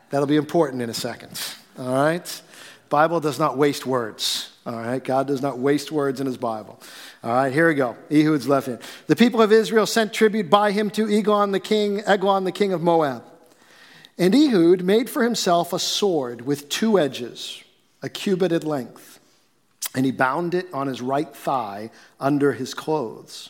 That'll 0.10 0.28
be 0.28 0.38
important 0.38 0.82
in 0.82 0.90
a 0.90 0.94
second. 0.94 1.40
All 1.78 1.94
right? 1.94 2.42
Bible 2.90 3.20
does 3.20 3.40
not 3.40 3.58
waste 3.58 3.86
words. 3.86 4.52
All 4.66 4.74
right? 4.74 5.04
God 5.04 5.28
does 5.28 5.42
not 5.42 5.58
waste 5.60 5.92
words 5.92 6.20
in 6.20 6.28
his 6.28 6.38
Bible. 6.38 6.80
All 7.26 7.34
right, 7.34 7.52
here 7.52 7.68
we 7.68 7.74
go. 7.74 7.98
Ehud's 8.12 8.48
left 8.48 8.68
hand. 8.68 8.80
The 9.08 9.16
people 9.16 9.42
of 9.42 9.52
Israel 9.52 9.88
sent 9.88 10.14
tribute 10.14 10.48
by 10.48 10.72
him 10.72 10.92
to 10.92 11.10
Eglon 11.10 11.52
the 11.52 11.60
king, 11.60 12.02
Eglon 12.02 12.44
the 12.44 12.52
king 12.52 12.72
of 12.72 12.84
Moab. 12.84 13.24
And 14.18 14.36
Ehud 14.36 14.84
made 14.84 15.10
for 15.10 15.24
himself 15.24 15.74
a 15.74 15.80
sword 15.80 16.42
with 16.42 16.70
two 16.70 17.00
edges, 17.00 17.64
a 18.04 18.10
cubit 18.10 18.52
in 18.52 18.62
length, 18.62 19.20
and 19.96 20.06
he 20.06 20.12
bound 20.12 20.54
it 20.54 20.68
on 20.72 20.86
his 20.86 21.02
right 21.02 21.36
thigh 21.36 21.90
under 22.20 22.54
his 22.54 22.76
clothes. 22.76 23.50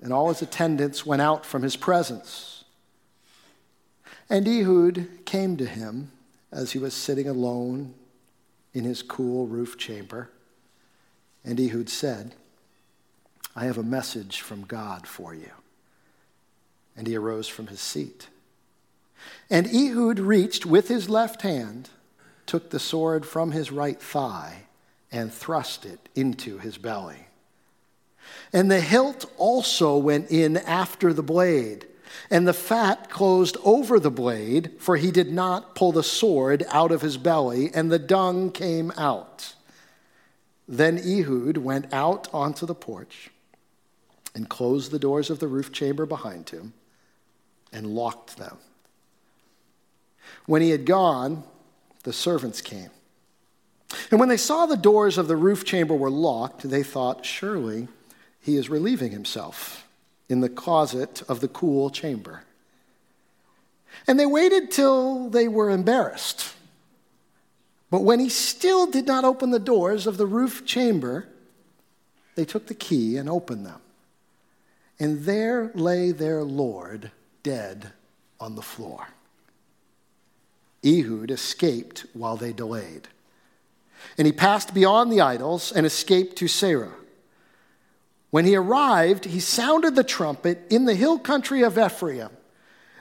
and 0.00 0.12
all 0.12 0.28
his 0.28 0.42
attendants 0.42 1.04
went 1.04 1.22
out 1.22 1.44
from 1.44 1.62
his 1.62 1.76
presence. 1.76 2.64
And 4.28 4.46
Ehud 4.46 5.24
came 5.24 5.56
to 5.56 5.66
him 5.66 6.12
as 6.52 6.72
he 6.72 6.78
was 6.78 6.94
sitting 6.94 7.28
alone 7.28 7.94
in 8.72 8.84
his 8.84 9.02
cool 9.02 9.46
roof 9.46 9.76
chamber. 9.76 10.30
And 11.44 11.60
Ehud 11.60 11.88
said, 11.88 12.34
I 13.54 13.64
have 13.64 13.78
a 13.78 13.82
message 13.82 14.40
from 14.40 14.62
God 14.62 15.06
for 15.06 15.34
you. 15.34 15.50
And 16.96 17.06
he 17.06 17.16
arose 17.16 17.48
from 17.48 17.66
his 17.66 17.80
seat. 17.80 18.28
And 19.50 19.66
Ehud 19.66 20.18
reached 20.18 20.64
with 20.64 20.88
his 20.88 21.08
left 21.08 21.42
hand, 21.42 21.90
took 22.46 22.70
the 22.70 22.78
sword 22.78 23.26
from 23.26 23.52
his 23.52 23.70
right 23.70 24.00
thigh, 24.00 24.64
and 25.12 25.32
thrust 25.32 25.84
it 25.84 26.08
into 26.14 26.58
his 26.58 26.78
belly. 26.78 27.26
And 28.52 28.70
the 28.70 28.80
hilt 28.80 29.30
also 29.36 29.96
went 29.96 30.30
in 30.30 30.56
after 30.56 31.12
the 31.12 31.22
blade, 31.22 31.86
and 32.30 32.46
the 32.46 32.52
fat 32.52 33.10
closed 33.10 33.56
over 33.64 34.00
the 34.00 34.10
blade, 34.10 34.72
for 34.78 34.96
he 34.96 35.10
did 35.10 35.32
not 35.32 35.74
pull 35.74 35.92
the 35.92 36.02
sword 36.02 36.64
out 36.68 36.92
of 36.92 37.02
his 37.02 37.16
belly, 37.16 37.70
and 37.72 37.90
the 37.90 37.98
dung 37.98 38.50
came 38.50 38.92
out. 38.96 39.54
Then 40.68 40.98
Ehud 40.98 41.56
went 41.56 41.92
out 41.92 42.28
onto 42.32 42.66
the 42.66 42.74
porch 42.74 43.30
and 44.34 44.48
closed 44.48 44.90
the 44.90 44.98
doors 44.98 45.30
of 45.30 45.40
the 45.40 45.48
roof 45.48 45.72
chamber 45.72 46.06
behind 46.06 46.50
him 46.50 46.72
and 47.72 47.86
locked 47.88 48.36
them. 48.36 48.58
When 50.46 50.62
he 50.62 50.70
had 50.70 50.84
gone, 50.84 51.44
the 52.04 52.12
servants 52.12 52.60
came. 52.60 52.90
And 54.10 54.20
when 54.20 54.28
they 54.28 54.36
saw 54.36 54.66
the 54.66 54.76
doors 54.76 55.18
of 55.18 55.26
the 55.26 55.36
roof 55.36 55.64
chamber 55.64 55.94
were 55.94 56.10
locked, 56.10 56.68
they 56.68 56.82
thought, 56.82 57.26
surely 57.26 57.88
he 58.40 58.56
is 58.56 58.68
relieving 58.70 59.12
himself 59.12 59.86
in 60.28 60.40
the 60.40 60.48
closet 60.48 61.22
of 61.28 61.40
the 61.40 61.48
cool 61.48 61.90
chamber. 61.90 62.44
And 64.06 64.18
they 64.18 64.26
waited 64.26 64.70
till 64.70 65.28
they 65.28 65.48
were 65.48 65.70
embarrassed. 65.70 66.54
But 67.90 68.02
when 68.02 68.20
he 68.20 68.28
still 68.28 68.86
did 68.86 69.06
not 69.06 69.24
open 69.24 69.50
the 69.50 69.58
doors 69.58 70.06
of 70.06 70.16
the 70.16 70.26
roof 70.26 70.64
chamber, 70.64 71.26
they 72.36 72.44
took 72.44 72.68
the 72.68 72.74
key 72.74 73.16
and 73.16 73.28
opened 73.28 73.66
them. 73.66 73.80
And 74.98 75.24
there 75.24 75.72
lay 75.74 76.12
their 76.12 76.42
Lord 76.42 77.10
dead 77.42 77.92
on 78.38 78.54
the 78.54 78.62
floor. 78.62 79.08
Ehud 80.84 81.30
escaped 81.30 82.06
while 82.14 82.36
they 82.36 82.52
delayed. 82.52 83.08
And 84.16 84.26
he 84.26 84.32
passed 84.32 84.72
beyond 84.72 85.12
the 85.12 85.20
idols 85.20 85.72
and 85.72 85.84
escaped 85.84 86.36
to 86.36 86.46
Seirah. 86.46 86.92
When 88.30 88.44
he 88.44 88.56
arrived, 88.56 89.24
he 89.24 89.40
sounded 89.40 89.96
the 89.96 90.04
trumpet 90.04 90.66
in 90.70 90.84
the 90.84 90.94
hill 90.94 91.18
country 91.18 91.62
of 91.62 91.78
Ephraim. 91.78 92.30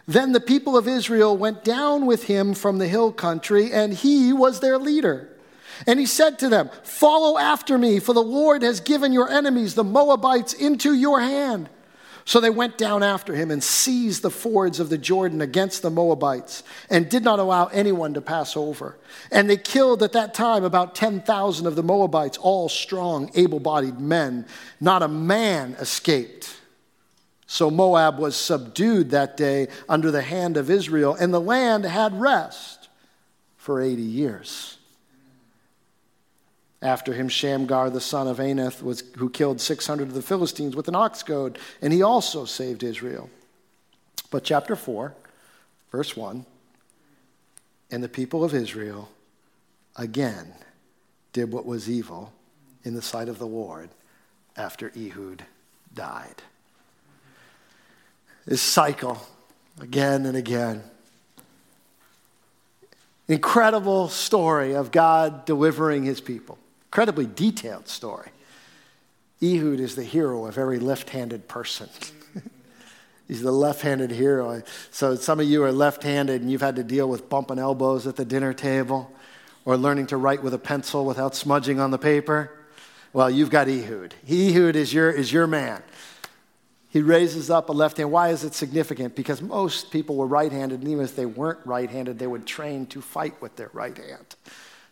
Then 0.07 0.31
the 0.31 0.39
people 0.39 0.75
of 0.75 0.87
Israel 0.87 1.37
went 1.37 1.63
down 1.63 2.07
with 2.07 2.23
him 2.23 2.55
from 2.55 2.79
the 2.79 2.87
hill 2.87 3.11
country, 3.11 3.71
and 3.71 3.93
he 3.93 4.33
was 4.33 4.59
their 4.59 4.79
leader. 4.79 5.29
And 5.85 5.99
he 5.99 6.07
said 6.07 6.39
to 6.39 6.49
them, 6.49 6.71
Follow 6.83 7.37
after 7.37 7.77
me, 7.77 7.99
for 7.99 8.13
the 8.13 8.23
Lord 8.23 8.63
has 8.63 8.79
given 8.79 9.13
your 9.13 9.29
enemies, 9.29 9.75
the 9.75 9.83
Moabites, 9.83 10.53
into 10.53 10.93
your 10.93 11.19
hand. 11.19 11.69
So 12.29 12.39
they 12.39 12.51
went 12.51 12.77
down 12.77 13.01
after 13.01 13.33
him 13.33 13.49
and 13.49 13.63
seized 13.63 14.21
the 14.21 14.29
fords 14.29 14.79
of 14.79 14.89
the 14.89 14.99
Jordan 14.99 15.41
against 15.41 15.81
the 15.81 15.89
Moabites 15.89 16.61
and 16.87 17.09
did 17.09 17.23
not 17.23 17.39
allow 17.39 17.65
anyone 17.65 18.13
to 18.13 18.21
pass 18.21 18.55
over. 18.55 18.99
And 19.31 19.49
they 19.49 19.57
killed 19.57 20.03
at 20.03 20.11
that 20.11 20.35
time 20.35 20.63
about 20.63 20.93
10,000 20.93 21.65
of 21.65 21.75
the 21.75 21.81
Moabites, 21.81 22.37
all 22.37 22.69
strong, 22.69 23.31
able 23.33 23.59
bodied 23.59 23.99
men. 23.99 24.45
Not 24.79 25.01
a 25.01 25.07
man 25.07 25.75
escaped. 25.79 26.55
So 27.47 27.71
Moab 27.71 28.19
was 28.19 28.35
subdued 28.35 29.09
that 29.09 29.35
day 29.35 29.67
under 29.89 30.11
the 30.11 30.21
hand 30.21 30.55
of 30.55 30.69
Israel, 30.69 31.15
and 31.15 31.33
the 31.33 31.41
land 31.41 31.83
had 31.83 32.21
rest 32.21 32.89
for 33.57 33.81
80 33.81 34.03
years. 34.03 34.77
After 36.81 37.13
him, 37.13 37.27
Shamgar, 37.27 37.89
the 37.89 37.99
son 37.99 38.27
of 38.27 38.37
Anath, 38.37 38.81
was, 38.81 39.03
who 39.17 39.29
killed 39.29 39.59
600 39.59 40.07
of 40.07 40.13
the 40.13 40.21
Philistines 40.21 40.75
with 40.75 40.87
an 40.87 40.95
ox 40.95 41.23
goad, 41.23 41.59
and 41.81 41.91
he 41.91 42.01
also 42.01 42.45
saved 42.45 42.83
Israel. 42.83 43.29
But 44.31 44.45
chapter 44.45 44.75
4, 44.75 45.13
verse 45.91 46.15
1 46.15 46.45
And 47.91 48.03
the 48.03 48.09
people 48.09 48.45
of 48.45 48.53
Israel 48.53 49.09
again 49.97 50.53
did 51.33 51.51
what 51.51 51.65
was 51.65 51.89
evil 51.89 52.31
in 52.83 52.93
the 52.93 53.01
sight 53.01 53.27
of 53.27 53.39
the 53.39 53.47
Lord 53.47 53.89
after 54.55 54.91
Ehud 54.95 55.43
died. 55.93 56.41
This 58.45 58.61
cycle, 58.61 59.21
again 59.81 60.25
and 60.25 60.37
again. 60.37 60.83
Incredible 63.27 64.07
story 64.07 64.73
of 64.73 64.91
God 64.91 65.45
delivering 65.45 66.03
his 66.03 66.21
people 66.21 66.57
incredibly 66.89 67.27
detailed 67.27 67.87
story. 67.87 68.31
Ehud 69.43 69.79
is 69.79 69.95
the 69.95 70.03
hero 70.03 70.47
of 70.47 70.57
every 70.57 70.79
left 70.79 71.11
handed 71.11 71.47
person. 71.47 71.87
He's 73.27 73.43
the 73.43 73.51
left 73.51 73.81
handed 73.81 74.11
hero. 74.11 74.63
So, 74.89 75.15
some 75.15 75.39
of 75.39 75.47
you 75.47 75.63
are 75.63 75.71
left 75.71 76.01
handed 76.01 76.41
and 76.41 76.51
you've 76.51 76.61
had 76.61 76.75
to 76.77 76.83
deal 76.83 77.07
with 77.07 77.29
bumping 77.29 77.59
elbows 77.59 78.07
at 78.07 78.15
the 78.15 78.25
dinner 78.25 78.53
table 78.53 79.11
or 79.65 79.77
learning 79.77 80.07
to 80.07 80.17
write 80.17 80.41
with 80.41 80.53
a 80.53 80.57
pencil 80.57 81.05
without 81.05 81.35
smudging 81.35 81.79
on 81.79 81.91
the 81.91 81.99
paper. 81.99 82.51
Well, 83.13 83.29
you've 83.29 83.51
got 83.51 83.67
Ehud. 83.67 84.15
Ehud 84.27 84.75
is 84.75 84.91
your, 84.91 85.11
is 85.11 85.31
your 85.31 85.45
man. 85.45 85.83
He 86.89 87.01
raises 87.01 87.51
up 87.51 87.69
a 87.69 87.71
left 87.71 87.97
hand. 87.97 88.11
Why 88.11 88.29
is 88.29 88.43
it 88.43 88.55
significant? 88.55 89.15
Because 89.15 89.43
most 89.43 89.91
people 89.91 90.15
were 90.15 90.25
right 90.25 90.51
handed, 90.51 90.79
and 90.79 90.89
even 90.89 91.03
if 91.03 91.15
they 91.15 91.27
weren't 91.27 91.59
right 91.65 91.89
handed, 91.89 92.17
they 92.17 92.25
would 92.25 92.47
train 92.47 92.87
to 92.87 93.01
fight 93.01 93.39
with 93.41 93.55
their 93.57 93.69
right 93.73 93.95
hand. 93.95 94.35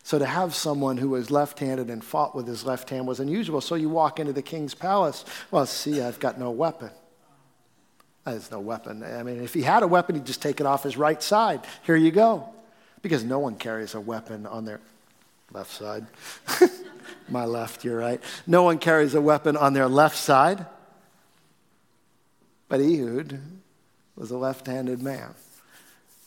So 0.08 0.18
to 0.18 0.24
have 0.24 0.54
someone 0.54 0.96
who 0.96 1.10
was 1.10 1.30
left 1.30 1.58
handed 1.58 1.90
and 1.90 2.02
fought 2.02 2.34
with 2.34 2.46
his 2.46 2.64
left 2.64 2.88
hand 2.88 3.06
was 3.06 3.20
unusual. 3.20 3.60
So 3.60 3.74
you 3.74 3.90
walk 3.90 4.18
into 4.18 4.32
the 4.32 4.40
king's 4.40 4.74
palace. 4.74 5.22
Well, 5.50 5.66
see, 5.66 6.00
I've 6.00 6.18
got 6.18 6.38
no 6.38 6.50
weapon. 6.50 6.88
There's 8.24 8.50
no 8.50 8.58
weapon. 8.58 9.02
I 9.02 9.22
mean, 9.22 9.42
if 9.44 9.52
he 9.52 9.60
had 9.60 9.82
a 9.82 9.86
weapon, 9.86 10.14
he'd 10.14 10.24
just 10.24 10.40
take 10.40 10.60
it 10.60 10.66
off 10.66 10.84
his 10.84 10.96
right 10.96 11.22
side. 11.22 11.60
Here 11.82 11.94
you 11.94 12.10
go. 12.10 12.48
Because 13.02 13.22
no 13.22 13.38
one 13.38 13.56
carries 13.56 13.94
a 13.94 14.00
weapon 14.00 14.46
on 14.46 14.64
their 14.64 14.80
left 15.52 15.72
side. 15.72 16.06
My 17.28 17.44
left, 17.44 17.84
you're 17.84 17.98
right. 17.98 18.22
No 18.46 18.62
one 18.62 18.78
carries 18.78 19.14
a 19.14 19.20
weapon 19.20 19.58
on 19.58 19.74
their 19.74 19.88
left 19.88 20.16
side. 20.16 20.64
But 22.70 22.80
Ehud 22.80 23.42
was 24.16 24.30
a 24.30 24.38
left 24.38 24.68
handed 24.68 25.02
man. 25.02 25.34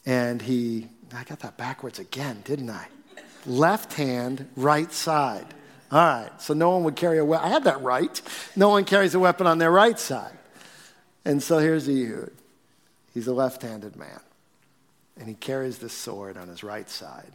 And 0.05 0.39
he, 0.39 0.87
I 1.15 1.23
got 1.23 1.39
that 1.39 1.57
backwards 1.57 1.97
again, 1.97 2.43
didn't 2.45 2.69
I? 2.69 2.85
Left 3.45 3.93
hand, 3.93 4.47
right 4.55 4.91
side. 4.91 5.45
All 5.91 5.99
right, 5.99 6.41
so 6.41 6.53
no 6.53 6.71
one 6.71 6.83
would 6.85 6.95
carry 6.95 7.17
a 7.17 7.25
weapon. 7.25 7.47
I 7.47 7.49
had 7.49 7.65
that 7.65 7.81
right. 7.81 8.21
No 8.55 8.69
one 8.69 8.85
carries 8.85 9.13
a 9.13 9.19
weapon 9.19 9.45
on 9.45 9.57
their 9.57 9.71
right 9.71 9.99
side. 9.99 10.37
And 11.25 11.43
so 11.43 11.57
here's 11.57 11.89
Ehud. 11.89 12.31
He's 13.13 13.27
a 13.27 13.33
left 13.33 13.61
handed 13.61 13.95
man. 13.95 14.19
And 15.19 15.27
he 15.27 15.35
carries 15.35 15.79
this 15.79 15.93
sword 15.93 16.37
on 16.37 16.47
his 16.47 16.63
right 16.63 16.89
side. 16.89 17.31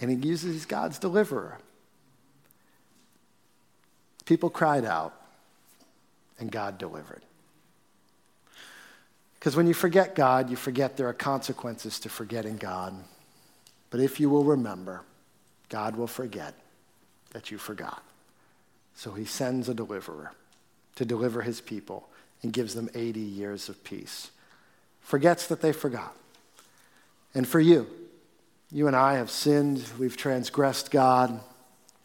And 0.00 0.10
he 0.10 0.16
uses 0.16 0.64
God's 0.64 0.98
deliverer. 0.98 1.58
People 4.24 4.50
cried 4.50 4.84
out, 4.84 5.14
and 6.38 6.50
God 6.50 6.78
delivered. 6.78 7.22
Because 9.38 9.56
when 9.56 9.66
you 9.66 9.74
forget 9.74 10.14
God, 10.14 10.50
you 10.50 10.56
forget 10.56 10.96
there 10.96 11.08
are 11.08 11.14
consequences 11.14 12.00
to 12.00 12.08
forgetting 12.08 12.56
God. 12.56 12.94
But 13.90 14.00
if 14.00 14.20
you 14.20 14.28
will 14.28 14.44
remember, 14.44 15.02
God 15.68 15.96
will 15.96 16.06
forget 16.06 16.54
that 17.32 17.50
you 17.50 17.58
forgot. 17.58 18.02
So 18.94 19.12
he 19.12 19.24
sends 19.24 19.68
a 19.68 19.74
deliverer 19.74 20.32
to 20.96 21.04
deliver 21.04 21.42
his 21.42 21.60
people 21.60 22.08
and 22.42 22.52
gives 22.52 22.74
them 22.74 22.88
80 22.94 23.20
years 23.20 23.68
of 23.68 23.82
peace. 23.84 24.30
Forgets 25.00 25.46
that 25.48 25.60
they 25.60 25.72
forgot. 25.72 26.14
And 27.34 27.46
for 27.46 27.60
you, 27.60 27.86
you 28.70 28.86
and 28.86 28.96
I 28.96 29.14
have 29.14 29.30
sinned, 29.30 29.84
we've 29.98 30.16
transgressed 30.16 30.90
God, 30.90 31.40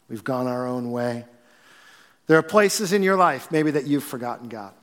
we've 0.10 0.24
gone 0.24 0.48
our 0.48 0.68
own 0.68 0.92
way. 0.92 1.26
There 2.28 2.38
are 2.38 2.44
places 2.44 2.94
in 2.94 3.04
your 3.04 3.16
life 3.16 3.52
maybe 3.52 3.72
that 3.72 3.86
you've 3.86 4.04
forgotten 4.04 4.50
God. 4.50 4.74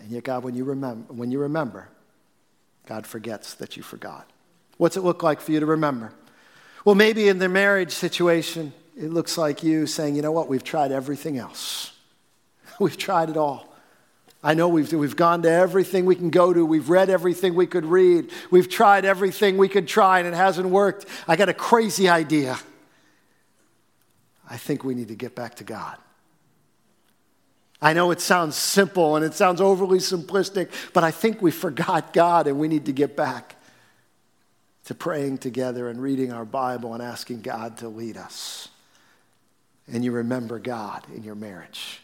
And 0.00 0.10
yet, 0.10 0.24
God, 0.24 0.42
when 0.42 0.54
you 0.54 0.64
remember, 0.64 1.12
when 1.12 1.30
you 1.30 1.40
remember 1.40 1.88
God 2.90 3.06
forgets 3.06 3.54
that 3.54 3.76
you 3.76 3.84
forgot. 3.84 4.28
What's 4.76 4.96
it 4.96 5.02
look 5.02 5.22
like 5.22 5.40
for 5.40 5.52
you 5.52 5.60
to 5.60 5.66
remember? 5.66 6.12
Well, 6.84 6.94
maybe 6.94 7.28
in 7.28 7.38
the 7.38 7.48
marriage 7.48 7.92
situation, 7.92 8.72
it 8.96 9.10
looks 9.10 9.36
like 9.36 9.62
you 9.62 9.86
saying, 9.86 10.16
you 10.16 10.22
know 10.22 10.32
what, 10.32 10.48
we've 10.48 10.64
tried 10.64 10.92
everything 10.92 11.38
else. 11.38 11.92
We've 12.80 12.96
tried 12.96 13.28
it 13.28 13.36
all. 13.36 13.66
I 14.42 14.54
know 14.54 14.68
we've, 14.68 14.90
we've 14.90 15.16
gone 15.16 15.42
to 15.42 15.50
everything 15.50 16.06
we 16.06 16.16
can 16.16 16.30
go 16.30 16.54
to. 16.54 16.64
We've 16.64 16.88
read 16.88 17.10
everything 17.10 17.54
we 17.54 17.66
could 17.66 17.84
read. 17.84 18.30
We've 18.50 18.70
tried 18.70 19.04
everything 19.04 19.58
we 19.58 19.68
could 19.68 19.86
try, 19.86 20.18
and 20.18 20.26
it 20.26 20.32
hasn't 20.32 20.70
worked. 20.70 21.04
I 21.28 21.36
got 21.36 21.50
a 21.50 21.54
crazy 21.54 22.08
idea. 22.08 22.58
I 24.48 24.56
think 24.56 24.82
we 24.82 24.94
need 24.94 25.08
to 25.08 25.14
get 25.14 25.34
back 25.34 25.56
to 25.56 25.64
God. 25.64 25.98
I 27.82 27.92
know 27.92 28.10
it 28.12 28.20
sounds 28.20 28.56
simple 28.56 29.16
and 29.16 29.24
it 29.24 29.34
sounds 29.34 29.60
overly 29.60 29.98
simplistic, 29.98 30.70
but 30.92 31.04
I 31.04 31.10
think 31.10 31.40
we 31.40 31.50
forgot 31.50 32.12
God 32.12 32.46
and 32.46 32.58
we 32.58 32.68
need 32.68 32.86
to 32.86 32.92
get 32.92 33.16
back 33.16 33.56
to 34.90 34.94
praying 34.96 35.38
together 35.38 35.88
and 35.88 36.02
reading 36.02 36.32
our 36.32 36.44
Bible 36.44 36.94
and 36.94 37.00
asking 37.00 37.42
God 37.42 37.76
to 37.76 37.88
lead 37.88 38.16
us. 38.16 38.66
And 39.86 40.04
you 40.04 40.10
remember 40.10 40.58
God 40.58 41.04
in 41.14 41.22
your 41.22 41.36
marriage. 41.36 42.00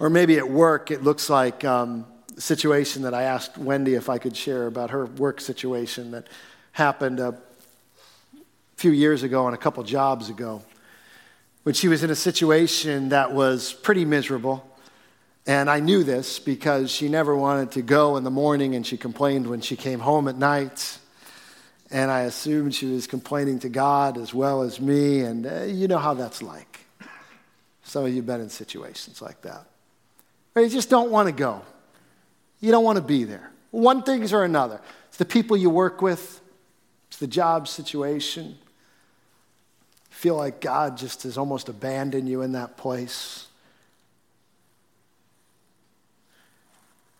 Or 0.00 0.10
maybe 0.10 0.38
at 0.38 0.50
work, 0.50 0.90
it 0.90 1.04
looks 1.04 1.30
like 1.30 1.64
um, 1.64 2.04
a 2.36 2.40
situation 2.40 3.02
that 3.02 3.14
I 3.14 3.22
asked 3.22 3.56
Wendy 3.56 3.94
if 3.94 4.08
I 4.08 4.18
could 4.18 4.36
share 4.36 4.66
about 4.66 4.90
her 4.90 5.06
work 5.06 5.40
situation 5.40 6.10
that 6.10 6.26
happened 6.72 7.20
a 7.20 7.38
few 8.74 8.90
years 8.90 9.22
ago 9.22 9.46
and 9.46 9.54
a 9.54 9.58
couple 9.58 9.84
jobs 9.84 10.30
ago 10.30 10.64
when 11.62 11.76
she 11.76 11.86
was 11.86 12.02
in 12.02 12.10
a 12.10 12.16
situation 12.16 13.10
that 13.10 13.32
was 13.32 13.72
pretty 13.72 14.04
miserable. 14.04 14.68
And 15.46 15.70
I 15.70 15.78
knew 15.78 16.02
this 16.02 16.40
because 16.40 16.90
she 16.90 17.08
never 17.08 17.36
wanted 17.36 17.70
to 17.70 17.82
go 17.82 18.16
in 18.16 18.24
the 18.24 18.32
morning 18.32 18.74
and 18.74 18.84
she 18.84 18.96
complained 18.96 19.46
when 19.46 19.60
she 19.60 19.76
came 19.76 20.00
home 20.00 20.26
at 20.26 20.36
night. 20.36 20.98
And 21.94 22.10
I 22.10 22.22
assumed 22.22 22.74
she 22.74 22.86
was 22.86 23.06
complaining 23.06 23.60
to 23.60 23.68
God 23.68 24.18
as 24.18 24.34
well 24.34 24.62
as 24.62 24.80
me. 24.80 25.20
And 25.20 25.46
uh, 25.46 25.62
you 25.62 25.86
know 25.86 25.98
how 25.98 26.12
that's 26.12 26.42
like. 26.42 26.80
Some 27.84 28.04
of 28.04 28.10
you 28.10 28.16
have 28.16 28.26
been 28.26 28.40
in 28.40 28.50
situations 28.50 29.22
like 29.22 29.42
that. 29.42 29.64
Where 30.54 30.64
you 30.64 30.70
just 30.72 30.90
don't 30.90 31.12
want 31.12 31.28
to 31.28 31.32
go. 31.32 31.62
You 32.60 32.72
don't 32.72 32.82
want 32.82 32.96
to 32.96 33.04
be 33.04 33.22
there. 33.22 33.48
One 33.70 34.02
thing 34.02 34.28
or 34.32 34.42
another. 34.42 34.80
It's 35.06 35.18
the 35.18 35.24
people 35.24 35.56
you 35.56 35.70
work 35.70 36.02
with, 36.02 36.40
it's 37.06 37.18
the 37.18 37.28
job 37.28 37.68
situation. 37.68 38.58
Feel 40.10 40.34
like 40.34 40.60
God 40.60 40.96
just 40.96 41.22
has 41.22 41.38
almost 41.38 41.68
abandoned 41.68 42.28
you 42.28 42.42
in 42.42 42.52
that 42.52 42.76
place. 42.76 43.46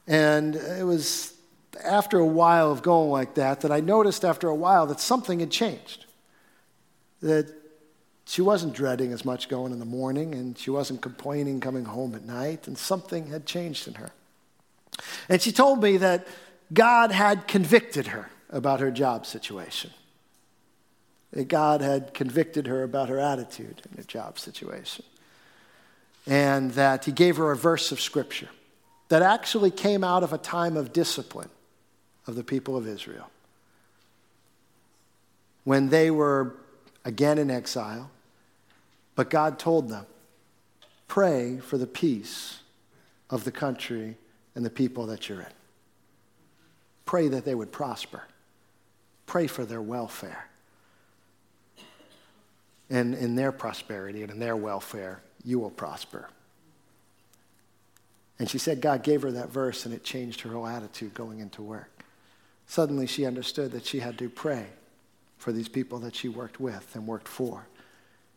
And 0.08 0.56
it 0.56 0.84
was 0.84 1.33
after 1.82 2.18
a 2.18 2.26
while 2.26 2.70
of 2.70 2.82
going 2.82 3.10
like 3.10 3.34
that 3.34 3.62
that 3.62 3.72
I 3.72 3.80
noticed 3.80 4.24
after 4.24 4.48
a 4.48 4.54
while 4.54 4.86
that 4.86 5.00
something 5.00 5.40
had 5.40 5.50
changed. 5.50 6.06
That 7.20 7.52
she 8.26 8.42
wasn't 8.42 8.74
dreading 8.74 9.12
as 9.12 9.24
much 9.24 9.48
going 9.48 9.72
in 9.72 9.78
the 9.78 9.84
morning, 9.84 10.34
and 10.34 10.56
she 10.58 10.70
wasn't 10.70 11.02
complaining 11.02 11.60
coming 11.60 11.84
home 11.84 12.14
at 12.14 12.24
night, 12.24 12.66
and 12.66 12.76
something 12.76 13.28
had 13.28 13.46
changed 13.46 13.86
in 13.86 13.94
her. 13.94 14.10
And 15.28 15.42
she 15.42 15.52
told 15.52 15.82
me 15.82 15.98
that 15.98 16.26
God 16.72 17.10
had 17.12 17.46
convicted 17.46 18.08
her 18.08 18.30
about 18.50 18.80
her 18.80 18.90
job 18.90 19.26
situation. 19.26 19.90
That 21.32 21.48
God 21.48 21.80
had 21.80 22.14
convicted 22.14 22.66
her 22.66 22.82
about 22.82 23.08
her 23.08 23.18
attitude 23.18 23.82
in 23.90 23.96
her 23.96 24.04
job 24.04 24.38
situation. 24.38 25.04
And 26.26 26.70
that 26.72 27.04
He 27.04 27.12
gave 27.12 27.36
her 27.36 27.50
a 27.50 27.56
verse 27.56 27.92
of 27.92 28.00
Scripture 28.00 28.48
that 29.08 29.20
actually 29.20 29.70
came 29.70 30.02
out 30.02 30.22
of 30.22 30.32
a 30.32 30.38
time 30.38 30.76
of 30.76 30.92
discipline 30.92 31.50
of 32.26 32.34
the 32.34 32.44
people 32.44 32.76
of 32.76 32.86
Israel. 32.86 33.30
When 35.64 35.88
they 35.88 36.10
were 36.10 36.56
again 37.04 37.38
in 37.38 37.50
exile, 37.50 38.10
but 39.14 39.30
God 39.30 39.58
told 39.58 39.88
them, 39.88 40.06
pray 41.08 41.58
for 41.58 41.78
the 41.78 41.86
peace 41.86 42.60
of 43.30 43.44
the 43.44 43.52
country 43.52 44.16
and 44.54 44.64
the 44.64 44.70
people 44.70 45.06
that 45.06 45.28
you're 45.28 45.40
in. 45.40 45.46
Pray 47.04 47.28
that 47.28 47.44
they 47.44 47.54
would 47.54 47.72
prosper. 47.72 48.22
Pray 49.26 49.46
for 49.46 49.64
their 49.64 49.82
welfare. 49.82 50.48
And 52.90 53.14
in 53.14 53.34
their 53.34 53.52
prosperity 53.52 54.22
and 54.22 54.30
in 54.30 54.38
their 54.38 54.56
welfare, 54.56 55.22
you 55.44 55.58
will 55.58 55.70
prosper. 55.70 56.28
And 58.38 58.48
she 58.50 58.58
said 58.58 58.80
God 58.80 59.02
gave 59.02 59.22
her 59.22 59.30
that 59.32 59.50
verse 59.50 59.86
and 59.86 59.94
it 59.94 60.04
changed 60.04 60.40
her 60.42 60.50
whole 60.50 60.66
attitude 60.66 61.14
going 61.14 61.40
into 61.40 61.62
work. 61.62 61.93
Suddenly 62.74 63.06
she 63.06 63.24
understood 63.24 63.70
that 63.70 63.86
she 63.86 64.00
had 64.00 64.18
to 64.18 64.28
pray 64.28 64.66
for 65.38 65.52
these 65.52 65.68
people 65.68 66.00
that 66.00 66.16
she 66.16 66.28
worked 66.28 66.58
with 66.58 66.96
and 66.96 67.06
worked 67.06 67.28
for. 67.28 67.68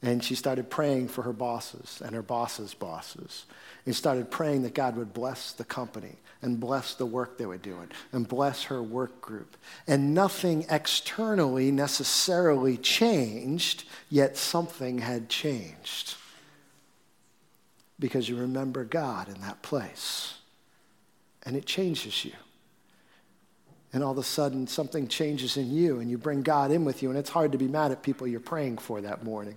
And 0.04 0.24
she 0.24 0.36
started 0.36 0.70
praying 0.70 1.08
for 1.08 1.24
her 1.24 1.34
bosses 1.34 2.04
and 2.06 2.14
her 2.14 2.22
bosses' 2.22 2.76
bosses. 2.76 3.48
And 3.88 3.96
started 3.96 4.30
praying 4.30 4.62
that 4.62 4.76
God 4.76 4.96
would 4.96 5.12
bless 5.12 5.54
the 5.54 5.64
company 5.64 6.18
and 6.44 6.60
bless 6.60 6.94
the 6.94 7.08
work 7.08 7.40
they 7.40 7.48
were 7.48 7.58
doing 7.58 7.90
and 8.12 8.28
bless 8.28 8.66
her 8.66 8.84
work 8.84 9.22
group. 9.22 9.58
And 9.88 10.14
nothing 10.14 10.68
externally 10.70 11.72
necessarily 11.72 12.78
changed, 12.78 13.86
yet 14.08 14.38
something 14.38 15.00
had 15.00 15.30
changed. 15.30 16.14
Because 18.00 18.30
you 18.30 18.36
remember 18.36 18.84
God 18.84 19.30
in 19.30 19.42
that 19.42 19.64
place. 19.64 20.36
And 21.42 21.56
it 21.56 21.66
changes 21.66 22.24
you. 22.24 22.34
And 23.94 24.04
all 24.04 24.12
of 24.12 24.18
a 24.18 24.24
sudden, 24.24 24.68
something 24.68 25.08
changes 25.08 25.58
in 25.58 25.74
you, 25.74 26.00
and 26.00 26.10
you 26.10 26.18
bring 26.18 26.42
God 26.42 26.72
in 26.72 26.84
with 26.84 27.02
you, 27.02 27.10
and 27.10 27.18
it's 27.18 27.30
hard 27.30 27.54
to 27.54 27.58
be 27.58 27.68
mad 27.68 27.92
at 27.92 28.04
people 28.04 28.28
you're 28.28 28.40
praying 28.40 28.80
for 28.80 29.02
that 29.02 29.24
morning. 29.24 29.56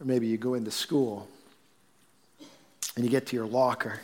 Or 0.00 0.06
maybe 0.06 0.26
you 0.26 0.38
go 0.38 0.54
into 0.54 0.70
school 0.70 1.28
and 2.96 3.04
you 3.04 3.10
get 3.10 3.26
to 3.26 3.36
your 3.36 3.46
locker. 3.46 4.00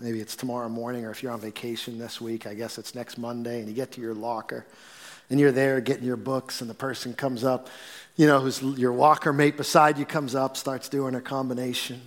Maybe 0.00 0.18
it's 0.20 0.34
tomorrow 0.34 0.68
morning, 0.68 1.04
or 1.04 1.10
if 1.10 1.22
you're 1.22 1.32
on 1.32 1.40
vacation 1.40 1.98
this 1.98 2.20
week, 2.20 2.46
I 2.46 2.54
guess 2.54 2.78
it's 2.78 2.94
next 2.94 3.16
Monday, 3.16 3.60
and 3.60 3.68
you 3.68 3.74
get 3.74 3.92
to 3.92 4.00
your 4.00 4.14
locker 4.14 4.66
and 5.30 5.40
you're 5.40 5.52
there 5.52 5.80
getting 5.80 6.04
your 6.04 6.16
books, 6.16 6.60
and 6.60 6.68
the 6.68 6.74
person 6.74 7.14
comes 7.14 7.44
up, 7.44 7.68
you 8.16 8.26
know, 8.26 8.40
who's 8.40 8.62
your 8.62 8.92
locker 8.92 9.32
mate 9.32 9.56
beside 9.56 9.98
you 9.98 10.04
comes 10.04 10.34
up, 10.34 10.56
starts 10.56 10.88
doing 10.88 11.14
a 11.14 11.20
combination, 11.20 12.00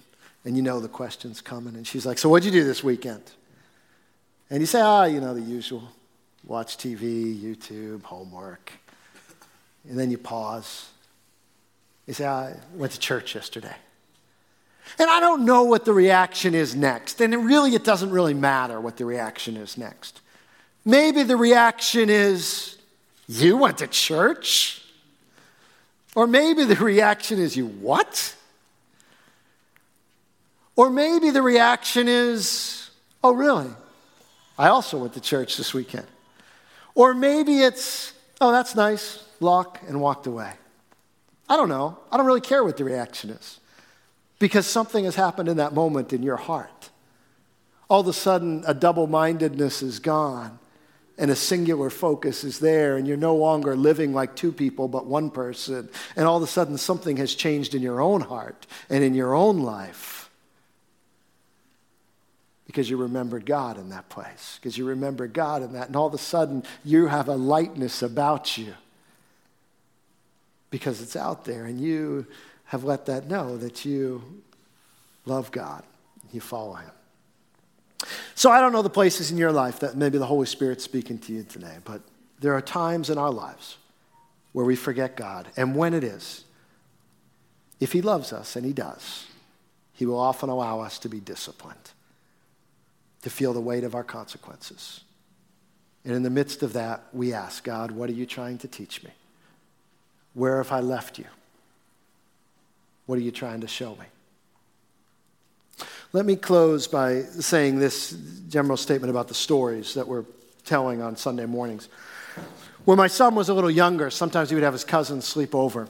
and 0.46 0.56
you 0.56 0.62
know 0.62 0.80
the 0.80 0.88
question's 0.88 1.42
coming. 1.42 1.76
And 1.76 1.86
she's 1.86 2.06
like, 2.06 2.18
So, 2.18 2.30
what'd 2.30 2.46
you 2.46 2.52
do 2.52 2.64
this 2.64 2.84
weekend? 2.84 3.24
And 4.50 4.62
you 4.62 4.66
say, 4.66 4.82
Ah, 4.82 5.02
oh, 5.02 5.06
you 5.06 5.20
know, 5.20 5.34
the 5.34 5.42
usual 5.42 5.84
watch 6.46 6.78
TV, 6.78 7.38
YouTube, 7.40 8.04
homework. 8.04 8.72
And 9.90 9.98
then 9.98 10.12
you 10.12 10.18
pause 10.18 10.90
you 12.08 12.14
say, 12.14 12.26
I 12.26 12.56
went 12.74 12.94
to 12.94 13.00
church 13.00 13.36
yesterday. 13.36 13.76
And 14.98 15.10
I 15.10 15.20
don't 15.20 15.44
know 15.44 15.64
what 15.64 15.84
the 15.84 15.92
reaction 15.92 16.56
is 16.56 16.74
next. 16.74 17.20
And 17.20 17.34
it 17.34 17.38
really, 17.38 17.76
it 17.76 17.84
doesn't 17.84 18.10
really 18.10 18.34
matter 18.34 18.80
what 18.80 18.96
the 18.96 19.06
reaction 19.06 19.58
is 19.58 19.78
next. 19.78 20.22
Maybe 20.86 21.24
the 21.24 21.36
reaction 21.36 22.10
is, 22.10 22.78
You 23.28 23.58
went 23.58 23.80
to 23.80 23.88
church? 23.88 24.82
Or 26.16 26.26
maybe 26.26 26.64
the 26.64 26.78
reaction 26.78 27.38
is, 27.38 27.58
You 27.58 27.68
what? 27.68 28.34
Or 30.78 30.90
maybe 30.90 31.32
the 31.32 31.42
reaction 31.42 32.08
is, 32.08 32.90
Oh, 33.22 33.34
really? 33.34 33.70
I 34.58 34.70
also 34.70 34.98
went 34.98 35.14
to 35.14 35.22
church 35.22 35.58
this 35.58 35.74
weekend. 35.74 36.08
Or 36.96 37.14
maybe 37.14 37.60
it's, 37.60 38.14
Oh, 38.40 38.52
that's 38.52 38.76
nice, 38.76 39.24
lock, 39.40 39.80
and 39.88 40.00
walked 40.00 40.28
away. 40.28 40.54
I 41.50 41.56
don't 41.56 41.70
know. 41.70 41.98
I 42.12 42.18
don't 42.18 42.26
really 42.26 42.42
care 42.42 42.64
what 42.64 42.78
the 42.78 42.84
reaction 42.84 43.30
is 43.32 43.60
because 44.38 44.68
something 44.68 45.06
has 45.06 45.16
happened 45.16 45.50
in 45.50 45.58
that 45.58 45.74
moment 45.74 46.14
in 46.14 46.22
your 46.22 46.36
heart. 46.36 46.90
All 47.90 48.02
of 48.02 48.08
a 48.08 48.14
sudden, 48.14 48.64
a 48.68 48.74
double 48.74 49.08
mindedness 49.08 49.82
is 49.82 50.00
gone 50.00 50.60
and 51.18 51.32
a 51.32 51.36
singular 51.36 51.90
focus 51.90 52.44
is 52.44 52.60
there, 52.60 52.96
and 52.96 53.08
you're 53.08 53.18
no 53.18 53.36
longer 53.36 53.76
living 53.76 54.14
like 54.14 54.36
two 54.36 54.52
people 54.52 54.88
but 54.88 55.08
one 55.08 55.32
person. 55.32 55.90
And 56.16 56.28
all 56.28 56.38
of 56.38 56.44
a 56.44 56.48
sudden, 56.48 56.78
something 56.78 57.18
has 57.18 57.34
changed 57.34 57.74
in 57.74 57.82
your 57.82 58.02
own 58.02 58.22
heart 58.22 58.68
and 58.88 59.04
in 59.04 59.16
your 59.16 59.34
own 59.34 59.60
life 59.60 60.27
because 62.78 62.92
you 62.92 62.98
remembered 62.98 63.44
God 63.44 63.80
in 63.80 63.90
that 63.90 64.08
place, 64.08 64.60
because 64.62 64.78
you 64.78 64.86
remember 64.86 65.26
God 65.26 65.64
in 65.64 65.74
that. 65.74 65.88
And 65.88 65.96
all 65.96 66.06
of 66.06 66.14
a 66.14 66.20
sudden, 66.20 66.62
you 66.86 67.08
have 67.08 67.28
a 67.28 67.34
lightness 67.34 68.04
about 68.04 68.56
you 68.56 68.76
because 70.70 71.02
it's 71.02 71.16
out 71.16 71.44
there 71.44 71.66
and 71.66 71.82
you 71.82 72.28
have 72.66 72.84
let 72.84 73.08
that 73.08 73.28
know 73.28 73.58
that 73.58 73.84
you 73.84 74.44
love 75.26 75.50
God, 75.52 75.82
you 76.32 76.40
follow 76.40 76.76
Him. 76.76 76.92
So 78.36 78.52
I 78.52 78.62
don't 78.62 78.74
know 78.74 78.84
the 78.84 78.92
places 78.92 79.32
in 79.32 79.40
your 79.40 79.52
life 79.52 79.80
that 79.80 79.98
maybe 79.98 80.20
the 80.20 80.28
Holy 80.28 80.46
Spirit's 80.46 80.84
speaking 80.84 81.18
to 81.18 81.34
you 81.34 81.42
today, 81.42 81.78
but 81.84 82.04
there 82.42 82.54
are 82.54 82.62
times 82.62 83.10
in 83.10 83.18
our 83.18 83.32
lives 83.32 83.78
where 84.52 84.68
we 84.68 84.76
forget 84.76 85.18
God. 85.18 85.48
And 85.58 85.76
when 85.76 85.96
it 85.96 86.04
is, 86.04 86.44
if 87.80 87.92
He 87.92 88.04
loves 88.04 88.32
us, 88.32 88.56
and 88.56 88.64
He 88.64 88.72
does, 88.72 89.26
He 89.94 90.06
will 90.06 90.20
often 90.20 90.50
allow 90.50 90.82
us 90.82 91.00
to 91.00 91.10
be 91.10 91.20
disciplined, 91.20 91.90
to 93.22 93.30
feel 93.30 93.54
the 93.54 93.62
weight 93.62 93.84
of 93.84 93.96
our 93.96 94.04
consequences. 94.04 95.02
And 96.06 96.16
in 96.16 96.24
the 96.24 96.30
midst 96.30 96.64
of 96.64 96.74
that, 96.74 97.04
we 97.12 97.34
ask 97.34 97.64
God, 97.64 97.92
What 97.92 98.10
are 98.10 98.14
you 98.14 98.26
trying 98.26 98.58
to 98.60 98.68
teach 98.68 99.04
me? 99.04 99.12
Where 100.34 100.58
have 100.58 100.72
I 100.72 100.80
left 100.80 101.18
you? 101.18 101.26
What 103.08 103.18
are 103.18 103.22
you 103.22 103.32
trying 103.32 103.62
to 103.62 103.68
show 103.68 103.96
me? 103.96 104.06
Let 106.14 106.26
me 106.26 106.36
close 106.36 106.88
by 106.88 107.24
saying 107.24 107.80
this 107.80 108.12
general 108.48 108.78
statement 108.78 109.12
about 109.12 109.28
the 109.28 109.34
stories 109.34 109.96
that 109.96 110.08
we're 110.08 110.26
telling 110.64 111.02
on 111.02 111.18
Sunday 111.18 111.46
mornings. 111.46 111.90
When 112.86 112.98
my 112.98 113.08
son 113.08 113.36
was 113.36 113.50
a 113.50 113.54
little 113.54 113.72
younger, 113.72 114.10
sometimes 114.10 114.50
he 114.50 114.56
would 114.56 114.64
have 114.64 114.74
his 114.74 114.86
cousins 114.86 115.26
sleep 115.26 115.54
over. 115.54 115.88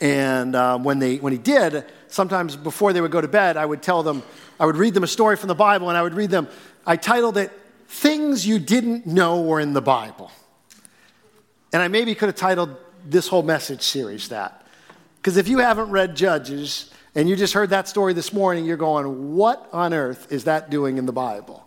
And 0.00 0.54
uh, 0.54 0.78
when, 0.78 0.98
they, 1.00 1.16
when 1.16 1.32
he 1.32 1.38
did, 1.38 1.84
sometimes 2.10 2.56
before 2.56 2.92
they 2.92 3.00
would 3.00 3.10
go 3.10 3.20
to 3.20 3.28
bed, 3.28 3.56
I 3.56 3.64
would 3.64 3.82
tell 3.82 4.02
them, 4.02 4.22
I 4.58 4.66
would 4.66 4.76
read 4.76 4.94
them 4.94 5.04
a 5.04 5.08
story 5.08 5.36
from 5.36 5.48
the 5.48 5.54
Bible, 5.54 5.88
and 5.88 5.96
I 5.96 6.02
would 6.02 6.14
read 6.14 6.30
them. 6.30 6.48
I 6.86 6.96
titled 6.96 7.36
it, 7.36 7.50
Things 7.88 8.46
You 8.46 8.58
Didn't 8.58 9.06
Know 9.06 9.40
Were 9.40 9.60
in 9.60 9.72
the 9.72 9.82
Bible. 9.82 10.30
And 11.72 11.82
I 11.82 11.88
maybe 11.88 12.14
could 12.14 12.28
have 12.28 12.36
titled 12.36 12.76
this 13.06 13.28
whole 13.28 13.42
message 13.42 13.82
series 13.82 14.28
that. 14.28 14.66
Because 15.16 15.36
if 15.36 15.48
you 15.48 15.58
haven't 15.58 15.90
read 15.90 16.16
Judges 16.16 16.90
and 17.14 17.28
you 17.28 17.36
just 17.36 17.54
heard 17.54 17.70
that 17.70 17.88
story 17.88 18.12
this 18.12 18.32
morning, 18.32 18.64
you're 18.64 18.76
going, 18.76 19.34
What 19.34 19.68
on 19.72 19.94
earth 19.94 20.32
is 20.32 20.44
that 20.44 20.70
doing 20.70 20.98
in 20.98 21.06
the 21.06 21.12
Bible? 21.12 21.66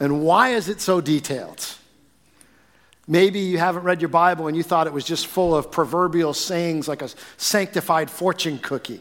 And 0.00 0.22
why 0.22 0.50
is 0.50 0.68
it 0.68 0.80
so 0.80 1.00
detailed? 1.00 1.64
Maybe 3.06 3.40
you 3.40 3.58
haven't 3.58 3.84
read 3.84 4.02
your 4.02 4.10
Bible 4.10 4.48
and 4.48 4.56
you 4.56 4.62
thought 4.62 4.86
it 4.86 4.92
was 4.92 5.04
just 5.04 5.26
full 5.26 5.54
of 5.54 5.70
proverbial 5.70 6.34
sayings 6.34 6.86
like 6.88 7.02
a 7.02 7.08
sanctified 7.38 8.10
fortune 8.10 8.58
cookie. 8.58 9.00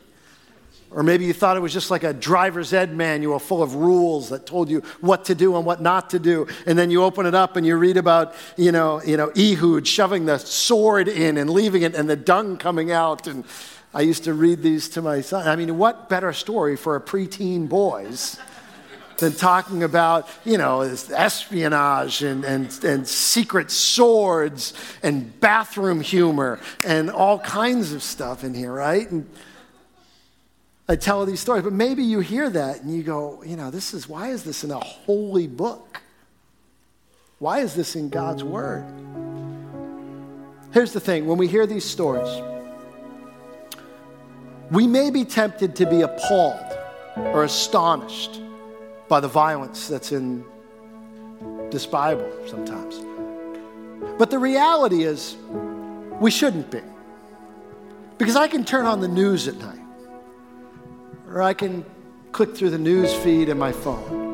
Or 0.89 1.03
maybe 1.03 1.25
you 1.25 1.33
thought 1.33 1.57
it 1.57 1.59
was 1.59 1.73
just 1.73 1.91
like 1.91 2.03
a 2.03 2.13
driver's 2.13 2.71
ed 2.71 2.95
manual 2.95 3.39
full 3.39 3.61
of 3.61 3.75
rules 3.75 4.29
that 4.29 4.45
told 4.45 4.69
you 4.69 4.81
what 5.01 5.25
to 5.25 5.35
do 5.35 5.57
and 5.57 5.65
what 5.65 5.81
not 5.81 6.09
to 6.11 6.19
do. 6.19 6.47
And 6.65 6.79
then 6.79 6.89
you 6.89 7.03
open 7.03 7.25
it 7.25 7.35
up 7.35 7.57
and 7.57 7.65
you 7.65 7.75
read 7.75 7.97
about, 7.97 8.33
you 8.55 8.71
know, 8.71 9.01
you 9.03 9.17
know, 9.17 9.31
Ehud 9.37 9.85
shoving 9.85 10.25
the 10.25 10.37
sword 10.37 11.09
in 11.09 11.37
and 11.37 11.49
leaving 11.49 11.81
it 11.81 11.93
and 11.93 12.09
the 12.09 12.15
dung 12.15 12.57
coming 12.57 12.91
out. 12.91 13.27
And 13.27 13.43
I 13.93 14.01
used 14.01 14.23
to 14.23 14.33
read 14.33 14.61
these 14.61 14.87
to 14.89 15.01
my 15.01 15.19
son. 15.21 15.45
I 15.47 15.57
mean, 15.57 15.77
what 15.77 16.07
better 16.07 16.31
story 16.31 16.77
for 16.77 16.95
a 16.95 17.01
preteen 17.01 17.67
boys 17.67 18.39
than 19.17 19.33
talking 19.33 19.83
about, 19.83 20.29
you 20.45 20.57
know, 20.57 20.81
espionage 20.81 22.23
and, 22.23 22.45
and, 22.45 22.83
and 22.83 23.07
secret 23.07 23.71
swords 23.71 24.73
and 25.03 25.37
bathroom 25.39 26.01
humor 26.01 26.59
and 26.85 27.09
all 27.09 27.39
kinds 27.39 27.93
of 27.93 28.03
stuff 28.03 28.43
in 28.43 28.53
here, 28.53 28.71
right? 28.71 29.09
And 29.09 29.27
I 30.89 30.95
tell 30.95 31.25
these 31.25 31.41
stories, 31.41 31.63
but 31.63 31.73
maybe 31.73 32.03
you 32.03 32.21
hear 32.21 32.49
that 32.49 32.81
and 32.81 32.95
you 32.95 33.03
go, 33.03 33.43
you 33.43 33.57
know, 33.57 33.69
this 33.69 33.93
is, 33.93 34.07
why 34.07 34.29
is 34.29 34.43
this 34.43 34.63
in 34.63 34.71
a 34.71 34.79
holy 34.79 35.47
book? 35.47 36.01
Why 37.39 37.59
is 37.59 37.75
this 37.75 37.95
in 37.95 38.09
God's 38.09 38.43
Word? 38.43 38.85
Here's 40.73 40.93
the 40.93 40.99
thing 40.99 41.25
when 41.25 41.37
we 41.37 41.47
hear 41.47 41.67
these 41.67 41.85
stories, 41.85 42.41
we 44.71 44.87
may 44.87 45.09
be 45.09 45.25
tempted 45.25 45.75
to 45.77 45.85
be 45.85 46.01
appalled 46.01 46.77
or 47.17 47.43
astonished 47.43 48.41
by 49.07 49.19
the 49.19 49.27
violence 49.27 49.87
that's 49.87 50.11
in 50.11 50.43
this 51.69 51.85
Bible 51.85 52.31
sometimes. 52.47 53.01
But 54.17 54.29
the 54.29 54.39
reality 54.39 55.03
is, 55.03 55.35
we 56.19 56.31
shouldn't 56.31 56.71
be. 56.71 56.81
Because 58.17 58.35
I 58.35 58.47
can 58.47 58.65
turn 58.65 58.85
on 58.85 58.99
the 58.99 59.07
news 59.07 59.47
at 59.47 59.55
night, 59.57 59.79
or 61.27 61.41
I 61.41 61.53
can 61.53 61.85
click 62.31 62.55
through 62.55 62.69
the 62.69 62.77
news 62.77 63.13
feed 63.13 63.49
in 63.49 63.57
my 63.57 63.71
phone 63.71 64.27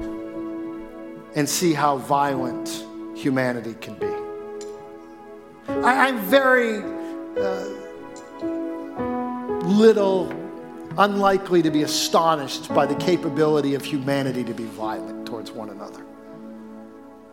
and 1.36 1.50
see 1.50 1.74
how 1.74 1.98
violent 1.98 2.86
humanity 3.16 3.76
can 3.82 3.96
be. 3.96 4.14
I, 5.68 6.10
am 6.10 6.20
very 6.20 6.78
uh, 7.38 7.66
little 9.66 10.32
unlikely 10.98 11.62
to 11.62 11.72
be 11.72 11.84
astonished 11.84 12.74
by 12.74 12.86
the 12.86 12.96
capability 12.96 13.74
of 13.74 13.84
humanity 13.84 14.44
to 14.44 14.54
be 14.54 14.66
violent 14.66 15.26
towards 15.26 15.52
one 15.52 15.70
another. 15.70 16.06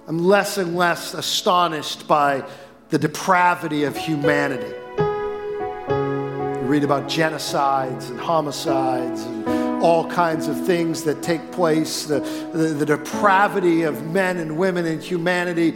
I'm 0.07 0.19
less 0.19 0.59
and 0.59 0.77
less 0.77 1.15
astonished 1.15 2.09
by 2.09 2.45
the 2.89 2.99
depravity 2.99 3.85
of 3.85 3.97
humanity. 3.97 4.75
You 4.99 6.67
read 6.67 6.85
about 6.85 7.05
genocides 7.05 8.11
and 8.11 8.19
homicides 8.19 9.23
and 9.23 9.40
all 9.81 10.09
kinds 10.11 10.47
of 10.47 10.67
things 10.67 11.05
that 11.05 11.23
take 11.23 11.53
place, 11.53 12.05
the, 12.05 12.21
the, 12.53 12.69
the 12.69 12.87
depravity 12.87 13.83
of 13.83 14.11
men 14.11 14.37
and 14.39 14.57
women 14.57 14.87
and 14.87 15.03
humanity 15.03 15.75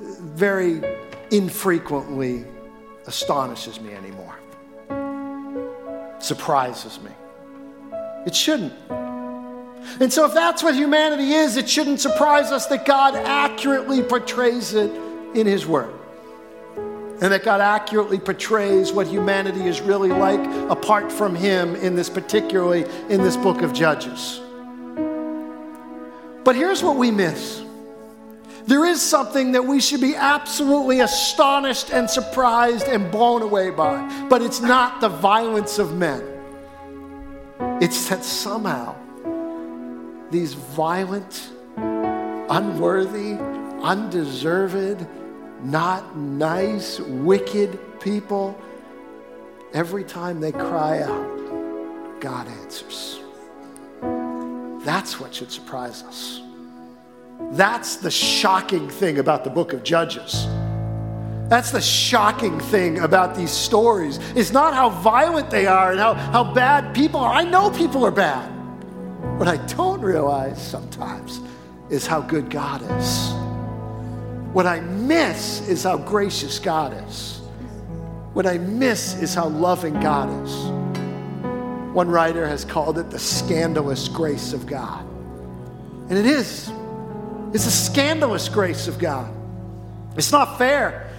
very 0.00 0.80
infrequently 1.30 2.44
astonishes 3.06 3.80
me 3.80 3.92
anymore 3.94 4.38
surprises 6.22 7.00
me. 7.00 7.10
It 8.26 8.34
shouldn't. 8.34 8.72
And 10.00 10.12
so, 10.12 10.24
if 10.24 10.32
that's 10.32 10.62
what 10.62 10.74
humanity 10.74 11.32
is, 11.32 11.56
it 11.56 11.68
shouldn't 11.68 12.00
surprise 12.00 12.52
us 12.52 12.66
that 12.66 12.86
God 12.86 13.16
accurately 13.16 14.02
portrays 14.02 14.74
it 14.74 14.90
in 15.34 15.46
His 15.46 15.66
Word. 15.66 15.92
And 17.22 17.32
that 17.32 17.44
God 17.44 17.60
accurately 17.60 18.18
portrays 18.18 18.92
what 18.92 19.06
humanity 19.06 19.64
is 19.66 19.80
really 19.80 20.08
like 20.08 20.40
apart 20.68 21.12
from 21.12 21.36
Him 21.36 21.76
in 21.76 21.94
this, 21.94 22.10
particularly 22.10 22.84
in 23.08 23.22
this 23.22 23.36
book 23.36 23.62
of 23.62 23.72
Judges. 23.72 24.40
But 26.42 26.56
here's 26.56 26.82
what 26.82 26.96
we 26.96 27.12
miss 27.12 27.62
there 28.66 28.84
is 28.84 29.00
something 29.00 29.52
that 29.52 29.64
we 29.64 29.80
should 29.80 30.00
be 30.00 30.16
absolutely 30.16 31.00
astonished 31.00 31.92
and 31.92 32.10
surprised 32.10 32.86
and 32.88 33.10
blown 33.10 33.42
away 33.42 33.70
by. 33.70 34.26
But 34.28 34.42
it's 34.42 34.60
not 34.60 35.00
the 35.00 35.08
violence 35.08 35.78
of 35.78 35.96
men, 35.96 36.22
it's 37.80 38.08
that 38.08 38.24
somehow 38.24 38.96
these 40.32 40.54
violent, 40.54 41.50
unworthy, 41.76 43.34
undeserved, 43.82 45.06
not 45.62 46.16
nice, 46.16 47.00
wicked 47.00 47.78
people, 48.00 48.60
every 49.72 50.04
time 50.04 50.40
they 50.40 50.52
cry 50.52 51.02
out, 51.02 52.20
God 52.20 52.48
answers. 52.48 53.20
That's 54.84 55.20
what 55.20 55.34
should 55.34 55.52
surprise 55.52 56.02
us. 56.02 56.40
That's 57.52 57.96
the 57.96 58.10
shocking 58.10 58.88
thing 58.88 59.18
about 59.18 59.44
the 59.44 59.50
book 59.50 59.72
of 59.72 59.82
Judges. 59.82 60.46
That's 61.48 61.70
the 61.70 61.80
shocking 61.80 62.58
thing 62.58 63.00
about 63.00 63.34
these 63.36 63.50
stories. 63.50 64.18
It's 64.34 64.52
not 64.52 64.74
how 64.74 64.88
violent 64.88 65.50
they 65.50 65.66
are 65.66 65.90
and 65.90 66.00
how, 66.00 66.14
how 66.14 66.54
bad 66.54 66.94
people 66.94 67.20
are. 67.20 67.32
I 67.32 67.44
know 67.44 67.70
people 67.70 68.04
are 68.06 68.10
bad. 68.10 68.48
What 69.38 69.48
I 69.48 69.58
don't 69.66 70.00
realize 70.00 70.60
sometimes 70.60 71.40
is 71.90 72.06
how 72.06 72.20
good 72.20 72.48
God 72.48 72.82
is. 72.98 73.51
What 74.52 74.66
I 74.66 74.80
miss 74.80 75.66
is 75.66 75.84
how 75.84 75.96
gracious 75.96 76.58
God 76.58 76.92
is. 77.08 77.40
What 78.34 78.46
I 78.46 78.58
miss 78.58 79.14
is 79.20 79.34
how 79.34 79.48
loving 79.48 79.98
God 80.00 80.28
is. 80.44 80.54
One 81.94 82.08
writer 82.08 82.46
has 82.46 82.64
called 82.64 82.98
it 82.98 83.10
the 83.10 83.18
scandalous 83.18 84.08
grace 84.08 84.52
of 84.52 84.66
God. 84.66 85.06
And 86.08 86.18
it 86.18 86.26
is. 86.26 86.70
It's 87.54 87.66
a 87.66 87.70
scandalous 87.70 88.48
grace 88.48 88.88
of 88.88 88.98
God. 88.98 89.32
It's 90.16 90.32
not 90.32 90.58
fair 90.58 91.10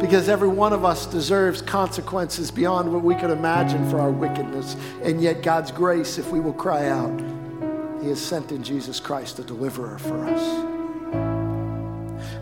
because 0.00 0.28
every 0.28 0.48
one 0.48 0.72
of 0.72 0.84
us 0.84 1.06
deserves 1.06 1.62
consequences 1.62 2.50
beyond 2.50 2.92
what 2.92 3.02
we 3.02 3.14
could 3.14 3.30
imagine 3.30 3.88
for 3.88 4.00
our 4.00 4.10
wickedness. 4.10 4.76
And 5.02 5.22
yet, 5.22 5.42
God's 5.42 5.70
grace, 5.70 6.18
if 6.18 6.30
we 6.30 6.40
will 6.40 6.52
cry 6.52 6.88
out, 6.88 7.20
He 8.02 8.08
has 8.08 8.20
sent 8.20 8.52
in 8.52 8.62
Jesus 8.62 9.00
Christ 9.00 9.38
a 9.38 9.42
deliverer 9.42 9.98
for 9.98 10.26
us. 10.26 10.75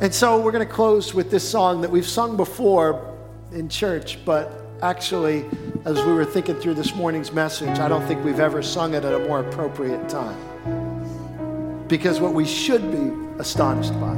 And 0.00 0.12
so, 0.12 0.40
we're 0.40 0.52
going 0.52 0.66
to 0.66 0.72
close 0.72 1.14
with 1.14 1.30
this 1.30 1.48
song 1.48 1.80
that 1.82 1.90
we've 1.90 2.06
sung 2.06 2.36
before 2.36 3.16
in 3.52 3.68
church, 3.68 4.18
but 4.24 4.50
actually, 4.82 5.44
as 5.84 6.04
we 6.04 6.12
were 6.12 6.24
thinking 6.24 6.56
through 6.56 6.74
this 6.74 6.94
morning's 6.94 7.32
message, 7.32 7.78
I 7.78 7.88
don't 7.88 8.04
think 8.06 8.24
we've 8.24 8.40
ever 8.40 8.62
sung 8.62 8.94
it 8.94 9.04
at 9.04 9.14
a 9.14 9.20
more 9.20 9.40
appropriate 9.40 10.08
time. 10.08 11.86
Because 11.86 12.20
what 12.20 12.34
we 12.34 12.44
should 12.44 12.90
be 12.90 13.12
astonished 13.38 13.92
by 14.00 14.14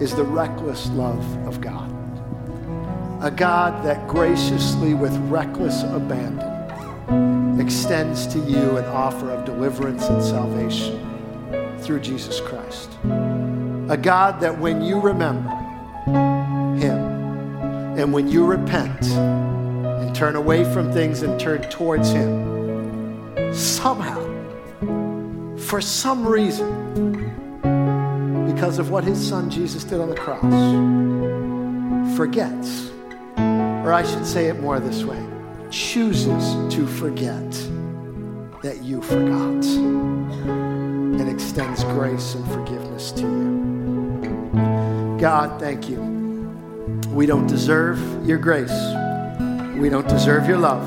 is 0.00 0.14
the 0.14 0.24
reckless 0.24 0.88
love 0.90 1.46
of 1.46 1.60
God. 1.60 1.90
A 3.22 3.30
God 3.30 3.84
that 3.84 4.06
graciously, 4.08 4.94
with 4.94 5.16
reckless 5.30 5.82
abandon, 5.82 7.60
extends 7.60 8.26
to 8.28 8.38
you 8.38 8.76
an 8.76 8.84
offer 8.86 9.30
of 9.30 9.44
deliverance 9.44 10.06
and 10.08 10.22
salvation 10.22 10.98
through 11.80 12.00
Jesus 12.00 12.40
Christ. 12.40 12.90
A 13.90 13.96
God 13.96 14.40
that 14.40 14.56
when 14.56 14.82
you 14.82 15.00
remember 15.00 15.50
Him 16.78 16.98
and 17.98 18.12
when 18.12 18.28
you 18.28 18.46
repent 18.46 19.04
and 19.04 20.14
turn 20.14 20.36
away 20.36 20.62
from 20.72 20.92
things 20.92 21.22
and 21.22 21.40
turn 21.40 21.62
towards 21.62 22.12
Him, 22.12 23.52
somehow, 23.52 24.20
for 25.56 25.80
some 25.80 26.24
reason, 26.24 26.68
because 28.46 28.78
of 28.78 28.90
what 28.90 29.02
his 29.02 29.18
son 29.18 29.50
Jesus 29.50 29.82
did 29.82 30.00
on 30.00 30.08
the 30.08 30.14
cross, 30.14 30.40
forgets, 32.16 32.90
or 33.38 33.92
I 33.92 34.04
should 34.04 34.24
say 34.24 34.46
it 34.46 34.60
more 34.60 34.78
this 34.78 35.02
way, 35.02 35.20
chooses 35.70 36.54
to 36.74 36.86
forget 36.86 37.50
that 38.62 38.82
you 38.82 39.02
forgot 39.02 39.64
and 39.64 41.28
extends 41.28 41.82
grace 41.84 42.34
and 42.36 42.46
forgiveness 42.52 43.10
to 43.12 43.22
you. 43.22 43.69
God, 45.20 45.60
thank 45.60 45.90
you. 45.90 46.00
We 47.10 47.26
don't 47.26 47.46
deserve 47.46 48.26
your 48.26 48.38
grace. 48.38 48.72
We 49.76 49.90
don't 49.90 50.08
deserve 50.08 50.48
your 50.48 50.56
love. 50.56 50.82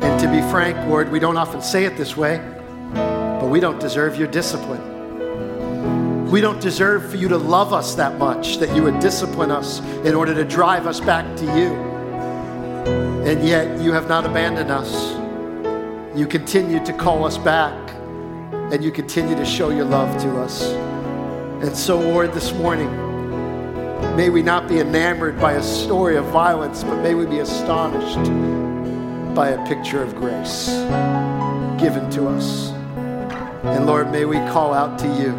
And 0.00 0.20
to 0.20 0.30
be 0.30 0.40
frank, 0.42 0.76
Lord, 0.88 1.10
we 1.10 1.18
don't 1.18 1.36
often 1.36 1.60
say 1.60 1.86
it 1.86 1.96
this 1.96 2.16
way, 2.16 2.40
but 2.94 3.48
we 3.48 3.58
don't 3.58 3.80
deserve 3.80 4.16
your 4.16 4.28
discipline. 4.28 6.30
We 6.30 6.40
don't 6.40 6.60
deserve 6.60 7.10
for 7.10 7.16
you 7.16 7.26
to 7.26 7.36
love 7.36 7.72
us 7.72 7.96
that 7.96 8.16
much, 8.16 8.58
that 8.58 8.76
you 8.76 8.84
would 8.84 9.00
discipline 9.00 9.50
us 9.50 9.80
in 10.04 10.14
order 10.14 10.32
to 10.32 10.44
drive 10.44 10.86
us 10.86 11.00
back 11.00 11.36
to 11.38 11.44
you. 11.46 11.74
And 13.26 13.44
yet 13.44 13.80
you 13.80 13.90
have 13.90 14.08
not 14.08 14.24
abandoned 14.24 14.70
us. 14.70 15.16
You 16.16 16.28
continue 16.28 16.78
to 16.84 16.92
call 16.92 17.24
us 17.24 17.38
back, 17.38 17.74
and 18.72 18.84
you 18.84 18.92
continue 18.92 19.34
to 19.34 19.44
show 19.44 19.70
your 19.70 19.86
love 19.86 20.16
to 20.22 20.40
us. 20.40 20.89
And 21.62 21.76
so, 21.76 22.00
Lord, 22.00 22.32
this 22.32 22.54
morning, 22.54 22.88
may 24.16 24.30
we 24.30 24.40
not 24.40 24.66
be 24.66 24.78
enamored 24.78 25.38
by 25.38 25.52
a 25.52 25.62
story 25.62 26.16
of 26.16 26.24
violence, 26.26 26.82
but 26.82 27.02
may 27.02 27.14
we 27.14 27.26
be 27.26 27.40
astonished 27.40 28.30
by 29.34 29.50
a 29.50 29.66
picture 29.66 30.02
of 30.02 30.16
grace 30.16 30.68
given 31.78 32.08
to 32.12 32.28
us. 32.28 32.70
And 33.62 33.84
Lord, 33.84 34.10
may 34.10 34.24
we 34.24 34.36
call 34.36 34.72
out 34.72 34.98
to 35.00 35.06
you. 35.06 35.34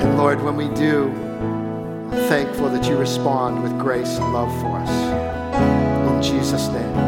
And 0.00 0.16
Lord, 0.16 0.42
when 0.42 0.56
we 0.56 0.68
do, 0.70 1.08
I'm 1.08 2.28
thankful 2.28 2.70
that 2.70 2.88
you 2.88 2.96
respond 2.96 3.62
with 3.62 3.78
grace 3.78 4.16
and 4.16 4.32
love 4.32 4.50
for 4.62 4.78
us. 4.78 4.90
In 6.10 6.22
Jesus' 6.22 6.68
name. 6.68 7.07